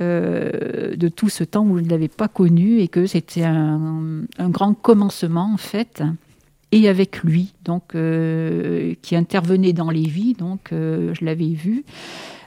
de 0.00 1.08
tout 1.08 1.28
ce 1.28 1.44
temps 1.44 1.64
où 1.64 1.78
je 1.78 1.82
ne 1.84 1.88
l'avais 1.88 2.08
pas 2.08 2.26
connu 2.26 2.80
et 2.80 2.88
que 2.88 3.06
c'était 3.06 3.44
un, 3.44 4.24
un, 4.38 4.48
grand 4.48 4.74
commencement 4.74 5.52
en 5.54 5.56
fait 5.56 6.02
et 6.72 6.88
avec 6.88 7.22
lui, 7.22 7.52
donc 7.64 7.94
euh, 7.94 8.94
qui 9.02 9.14
intervenait 9.14 9.74
dans 9.74 9.90
les 9.90 10.08
vies. 10.08 10.32
Donc, 10.32 10.72
euh, 10.72 11.14
je 11.14 11.24
l'avais 11.24 11.50
vu, 11.50 11.84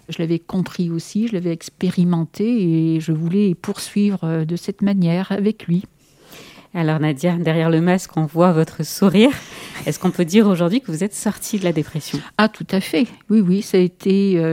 je 0.09 0.17
l'avais 0.19 0.39
compris 0.39 0.89
aussi, 0.89 1.28
je 1.28 1.34
l'avais 1.34 1.51
expérimenté 1.51 2.95
et 2.95 2.99
je 2.99 3.11
voulais 3.11 3.53
poursuivre 3.53 4.19
euh, 4.23 4.45
de 4.45 4.55
cette 4.55 4.82
manière 4.82 5.32
avec 5.32 5.67
lui. 5.67 5.84
Alors 6.73 6.99
Nadia, 6.99 7.38
derrière 7.38 7.69
le 7.69 7.80
masque, 7.80 8.17
on 8.17 8.26
voit 8.26 8.51
votre 8.51 8.84
sourire. 8.84 9.30
Est-ce 9.86 9.97
qu'on 9.97 10.11
peut 10.11 10.26
dire 10.26 10.45
aujourd'hui 10.45 10.82
que 10.82 10.91
vous 10.91 11.05
êtes 11.05 11.13
sortie 11.13 11.57
de 11.57 11.63
la 11.63 11.71
dépression? 11.71 12.19
Ah, 12.38 12.49
tout 12.49 12.67
à 12.69 12.82
fait. 12.82 13.07
Oui, 13.30 13.39
oui, 13.39 13.61
ça 13.61 13.78
a 13.78 13.80
été, 13.80 14.43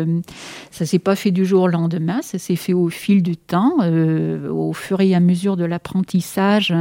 ça 0.70 0.86
s'est 0.86 1.00
pas 1.00 1.16
fait 1.16 1.32
du 1.32 1.44
jour 1.44 1.62
au 1.62 1.66
lendemain, 1.66 2.22
ça 2.22 2.38
s'est 2.38 2.54
fait 2.54 2.74
au 2.74 2.90
fil 2.90 3.24
du 3.24 3.36
temps, 3.36 3.78
au 3.80 4.72
fur 4.72 5.00
et 5.00 5.16
à 5.16 5.20
mesure 5.20 5.56
de 5.56 5.64
l'apprentissage 5.64 6.72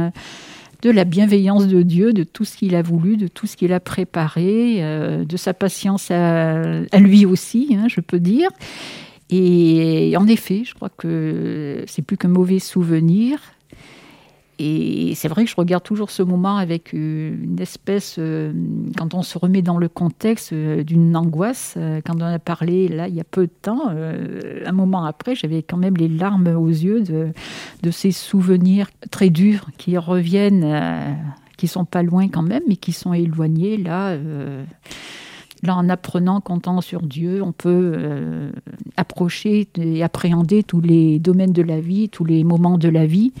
de 0.82 0.90
la 0.90 1.04
bienveillance 1.04 1.68
de 1.68 1.82
Dieu, 1.82 2.12
de 2.12 2.24
tout 2.24 2.44
ce 2.44 2.56
qu'il 2.56 2.74
a 2.74 2.82
voulu, 2.82 3.16
de 3.16 3.28
tout 3.28 3.46
ce 3.46 3.56
qu'il 3.56 3.72
a 3.72 3.80
préparé, 3.80 4.78
euh, 4.80 5.24
de 5.24 5.36
sa 5.36 5.54
patience 5.54 6.10
à, 6.10 6.82
lui 6.98 7.24
aussi, 7.24 7.76
hein, 7.78 7.86
je 7.88 8.00
peux 8.00 8.20
dire. 8.20 8.50
Et 9.30 10.14
en 10.18 10.26
effet, 10.26 10.62
je 10.64 10.74
crois 10.74 10.90
que 10.90 11.84
c'est 11.86 12.02
plus 12.02 12.18
qu'un 12.18 12.28
mauvais 12.28 12.58
souvenir. 12.58 13.38
Et 14.64 15.14
c'est 15.16 15.26
vrai 15.26 15.44
que 15.44 15.50
je 15.50 15.56
regarde 15.56 15.82
toujours 15.82 16.12
ce 16.12 16.22
moment 16.22 16.56
avec 16.56 16.92
une 16.92 17.56
espèce, 17.58 18.14
euh, 18.20 18.52
quand 18.96 19.12
on 19.12 19.22
se 19.22 19.36
remet 19.36 19.60
dans 19.60 19.76
le 19.76 19.88
contexte 19.88 20.52
euh, 20.52 20.84
d'une 20.84 21.16
angoisse, 21.16 21.74
euh, 21.76 22.00
quand 22.04 22.14
on 22.18 22.24
a 22.24 22.38
parlé 22.38 22.86
là 22.86 23.08
il 23.08 23.14
y 23.16 23.20
a 23.20 23.24
peu 23.24 23.48
de 23.48 23.52
temps, 23.60 23.88
un 23.88 24.72
moment 24.72 25.04
après, 25.04 25.34
j'avais 25.34 25.64
quand 25.64 25.76
même 25.76 25.96
les 25.96 26.06
larmes 26.06 26.46
aux 26.46 26.68
yeux 26.68 27.02
de, 27.02 27.30
de 27.82 27.90
ces 27.90 28.12
souvenirs 28.12 28.88
très 29.10 29.30
durs 29.30 29.66
qui 29.78 29.98
reviennent, 29.98 31.18
qui 31.56 31.66
sont 31.66 31.84
pas 31.84 32.04
loin 32.04 32.28
quand 32.28 32.42
même, 32.42 32.62
mais 32.68 32.76
qui 32.76 32.92
sont 32.92 33.12
éloignés 33.14 33.76
là. 33.76 34.16
Là, 35.64 35.76
en 35.76 35.88
apprenant, 35.88 36.40
comptant 36.40 36.80
sur 36.80 37.02
Dieu, 37.02 37.40
on 37.40 37.52
peut 37.52 38.50
approcher 38.96 39.68
et 39.76 40.02
appréhender 40.02 40.64
tous 40.64 40.80
les 40.80 41.20
domaines 41.20 41.52
de 41.52 41.62
la 41.62 41.80
vie, 41.80 42.08
tous 42.08 42.24
les 42.24 42.42
moments 42.42 42.78
de 42.78 42.88
la 42.88 43.06
vie 43.06 43.32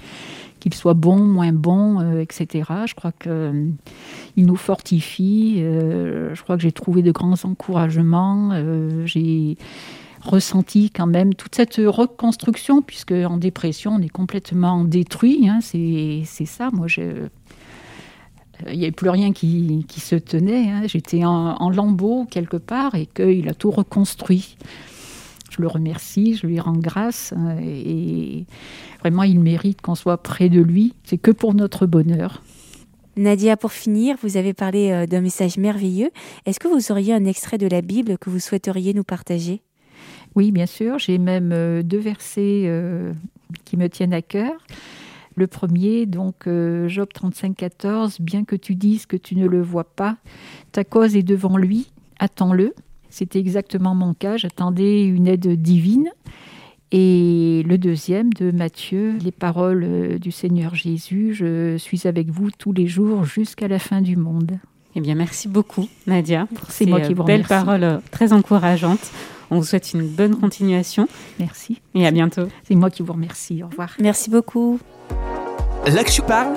qu'il 0.62 0.74
soit 0.74 0.94
bon, 0.94 1.16
moins 1.16 1.52
bon, 1.52 2.00
euh, 2.00 2.20
etc. 2.20 2.70
Je 2.86 2.94
crois 2.94 3.10
qu'il 3.10 3.32
euh, 3.32 3.66
nous 4.36 4.56
fortifie. 4.56 5.56
Euh, 5.58 6.34
je 6.34 6.42
crois 6.42 6.56
que 6.56 6.62
j'ai 6.62 6.70
trouvé 6.70 7.02
de 7.02 7.10
grands 7.10 7.44
encouragements. 7.44 8.52
j'ai 9.04 9.56
ressenti 10.20 10.90
quand 10.90 11.08
même 11.08 11.34
toute 11.34 11.56
cette 11.56 11.80
reconstruction, 11.84 12.80
puisque 12.80 13.10
en 13.12 13.38
dépression, 13.38 13.96
on 13.96 14.00
est 14.00 14.08
complètement 14.08 14.84
détruit. 14.84 15.48
Hein, 15.48 15.58
c'est 15.62 16.46
ça. 16.46 16.70
Moi, 16.72 16.86
il 16.96 18.78
n'y 18.78 18.84
avait 18.84 18.92
plus 18.92 19.10
rien 19.10 19.32
qui, 19.32 19.84
se 19.98 20.14
tenait. 20.14 20.70
Hein. 20.70 20.82
J'étais 20.86 21.24
en, 21.24 21.56
en 21.56 21.70
lambeaux 21.70 22.24
quelque 22.30 22.56
part 22.56 22.94
et 22.94 23.06
qu'il 23.06 23.48
a 23.48 23.54
tout 23.54 23.72
reconstruit 23.72 24.56
je 25.52 25.60
le 25.60 25.68
remercie, 25.68 26.36
je 26.36 26.46
lui 26.46 26.58
rends 26.60 26.76
grâce. 26.76 27.34
Euh, 27.36 27.58
et 27.60 28.46
vraiment, 29.00 29.22
il 29.22 29.40
mérite 29.40 29.80
qu'on 29.80 29.94
soit 29.94 30.22
près 30.22 30.48
de 30.48 30.60
lui. 30.60 30.94
C'est 31.04 31.18
que 31.18 31.30
pour 31.30 31.54
notre 31.54 31.86
bonheur. 31.86 32.42
Nadia, 33.16 33.56
pour 33.56 33.72
finir, 33.72 34.16
vous 34.22 34.36
avez 34.36 34.54
parlé 34.54 34.90
euh, 34.90 35.06
d'un 35.06 35.20
message 35.20 35.58
merveilleux. 35.58 36.10
Est-ce 36.46 36.58
que 36.58 36.68
vous 36.68 36.90
auriez 36.90 37.12
un 37.12 37.24
extrait 37.26 37.58
de 37.58 37.66
la 37.66 37.82
Bible 37.82 38.16
que 38.18 38.30
vous 38.30 38.38
souhaiteriez 38.38 38.94
nous 38.94 39.04
partager? 39.04 39.60
Oui, 40.34 40.50
bien 40.50 40.66
sûr. 40.66 40.98
J'ai 40.98 41.18
même 41.18 41.50
euh, 41.52 41.82
deux 41.82 41.98
versets 41.98 42.70
qui 43.64 43.76
me 43.76 43.88
tiennent 43.88 44.14
à 44.14 44.22
cœur. 44.22 44.52
Le 45.34 45.46
premier, 45.46 46.04
donc 46.04 46.46
Job 46.88 47.08
35, 47.12 47.56
14, 47.56 48.20
Bien 48.20 48.44
que 48.44 48.54
tu 48.56 48.74
dises 48.74 49.06
que 49.06 49.16
tu 49.16 49.34
ne 49.34 49.46
le 49.46 49.62
vois 49.62 49.84
pas, 49.84 50.18
ta 50.72 50.84
cause 50.84 51.16
est 51.16 51.22
devant 51.22 51.56
lui, 51.56 51.90
attends-le. 52.18 52.74
C'était 53.12 53.38
exactement 53.38 53.94
mon 53.94 54.14
cas. 54.14 54.38
J'attendais 54.38 55.04
une 55.04 55.28
aide 55.28 55.46
divine. 55.60 56.08
Et 56.92 57.62
le 57.66 57.76
deuxième 57.78 58.32
de 58.32 58.50
Matthieu, 58.50 59.16
les 59.22 59.30
paroles 59.30 59.84
euh, 59.84 60.18
du 60.18 60.30
Seigneur 60.30 60.74
Jésus, 60.74 61.34
je 61.34 61.76
suis 61.76 62.06
avec 62.06 62.30
vous 62.30 62.50
tous 62.50 62.72
les 62.72 62.86
jours 62.86 63.24
jusqu'à 63.24 63.68
la 63.68 63.78
fin 63.78 64.00
du 64.00 64.16
monde. 64.16 64.58
Eh 64.94 65.00
bien, 65.00 65.14
merci 65.14 65.48
beaucoup, 65.48 65.88
Nadia, 66.06 66.46
pour 66.54 66.70
ces 66.70 66.84
moi 66.84 67.00
qui 67.00 67.12
euh, 67.12 67.22
belles 67.24 67.46
paroles 67.46 67.84
euh, 67.84 67.98
très 68.10 68.32
encourageantes. 68.32 69.10
On 69.50 69.58
vous 69.58 69.64
souhaite 69.64 69.92
une 69.92 70.06
bonne 70.06 70.36
continuation. 70.36 71.06
Merci. 71.38 71.80
Et 71.94 72.06
à 72.06 72.10
bientôt. 72.10 72.48
C'est 72.64 72.74
moi 72.74 72.90
qui 72.90 73.02
vous 73.02 73.12
remercie. 73.12 73.62
Au 73.62 73.68
revoir. 73.68 73.94
Merci 73.98 74.30
beaucoup. 74.30 74.78
Là 75.86 76.04
que 76.04 76.12
je 76.12 76.22
parle, 76.22 76.54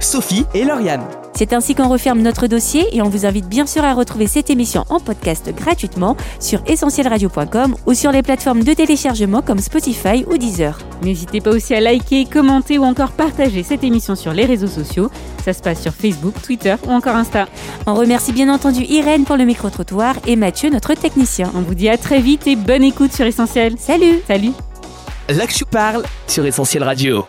Sophie 0.00 0.44
et 0.54 0.64
Lauriane. 0.64 1.06
C'est 1.38 1.52
ainsi 1.52 1.76
qu'on 1.76 1.88
referme 1.88 2.20
notre 2.20 2.48
dossier 2.48 2.84
et 2.90 3.00
on 3.00 3.08
vous 3.08 3.24
invite 3.24 3.48
bien 3.48 3.64
sûr 3.64 3.84
à 3.84 3.94
retrouver 3.94 4.26
cette 4.26 4.50
émission 4.50 4.84
en 4.88 4.98
podcast 4.98 5.54
gratuitement 5.54 6.16
sur 6.40 6.60
essentielradio.com 6.66 7.76
ou 7.86 7.94
sur 7.94 8.10
les 8.10 8.22
plateformes 8.22 8.64
de 8.64 8.74
téléchargement 8.74 9.40
comme 9.40 9.60
Spotify 9.60 10.24
ou 10.28 10.36
Deezer. 10.36 10.76
N'hésitez 11.00 11.40
pas 11.40 11.50
aussi 11.50 11.76
à 11.76 11.80
liker, 11.80 12.24
commenter 12.24 12.76
ou 12.76 12.82
encore 12.82 13.12
partager 13.12 13.62
cette 13.62 13.84
émission 13.84 14.16
sur 14.16 14.32
les 14.32 14.46
réseaux 14.46 14.66
sociaux. 14.66 15.12
Ça 15.44 15.52
se 15.52 15.62
passe 15.62 15.80
sur 15.80 15.94
Facebook, 15.94 16.34
Twitter 16.42 16.74
ou 16.88 16.90
encore 16.90 17.14
Insta. 17.14 17.46
On 17.86 17.94
remercie 17.94 18.32
bien 18.32 18.52
entendu 18.52 18.82
Irène 18.82 19.22
pour 19.22 19.36
le 19.36 19.44
micro-trottoir 19.44 20.16
et 20.26 20.34
Mathieu, 20.34 20.70
notre 20.70 20.94
technicien. 20.94 21.52
On 21.54 21.60
vous 21.60 21.76
dit 21.76 21.88
à 21.88 21.98
très 21.98 22.20
vite 22.20 22.48
et 22.48 22.56
bonne 22.56 22.82
écoute 22.82 23.12
sur 23.12 23.26
Essentiel. 23.26 23.76
Salut 23.78 24.18
Salut 24.26 24.54
Là 25.28 25.46
que 25.46 25.54
je 25.56 25.62
parle 25.62 26.02
sur 26.26 26.44
Essentiel 26.44 26.82
Radio. 26.82 27.28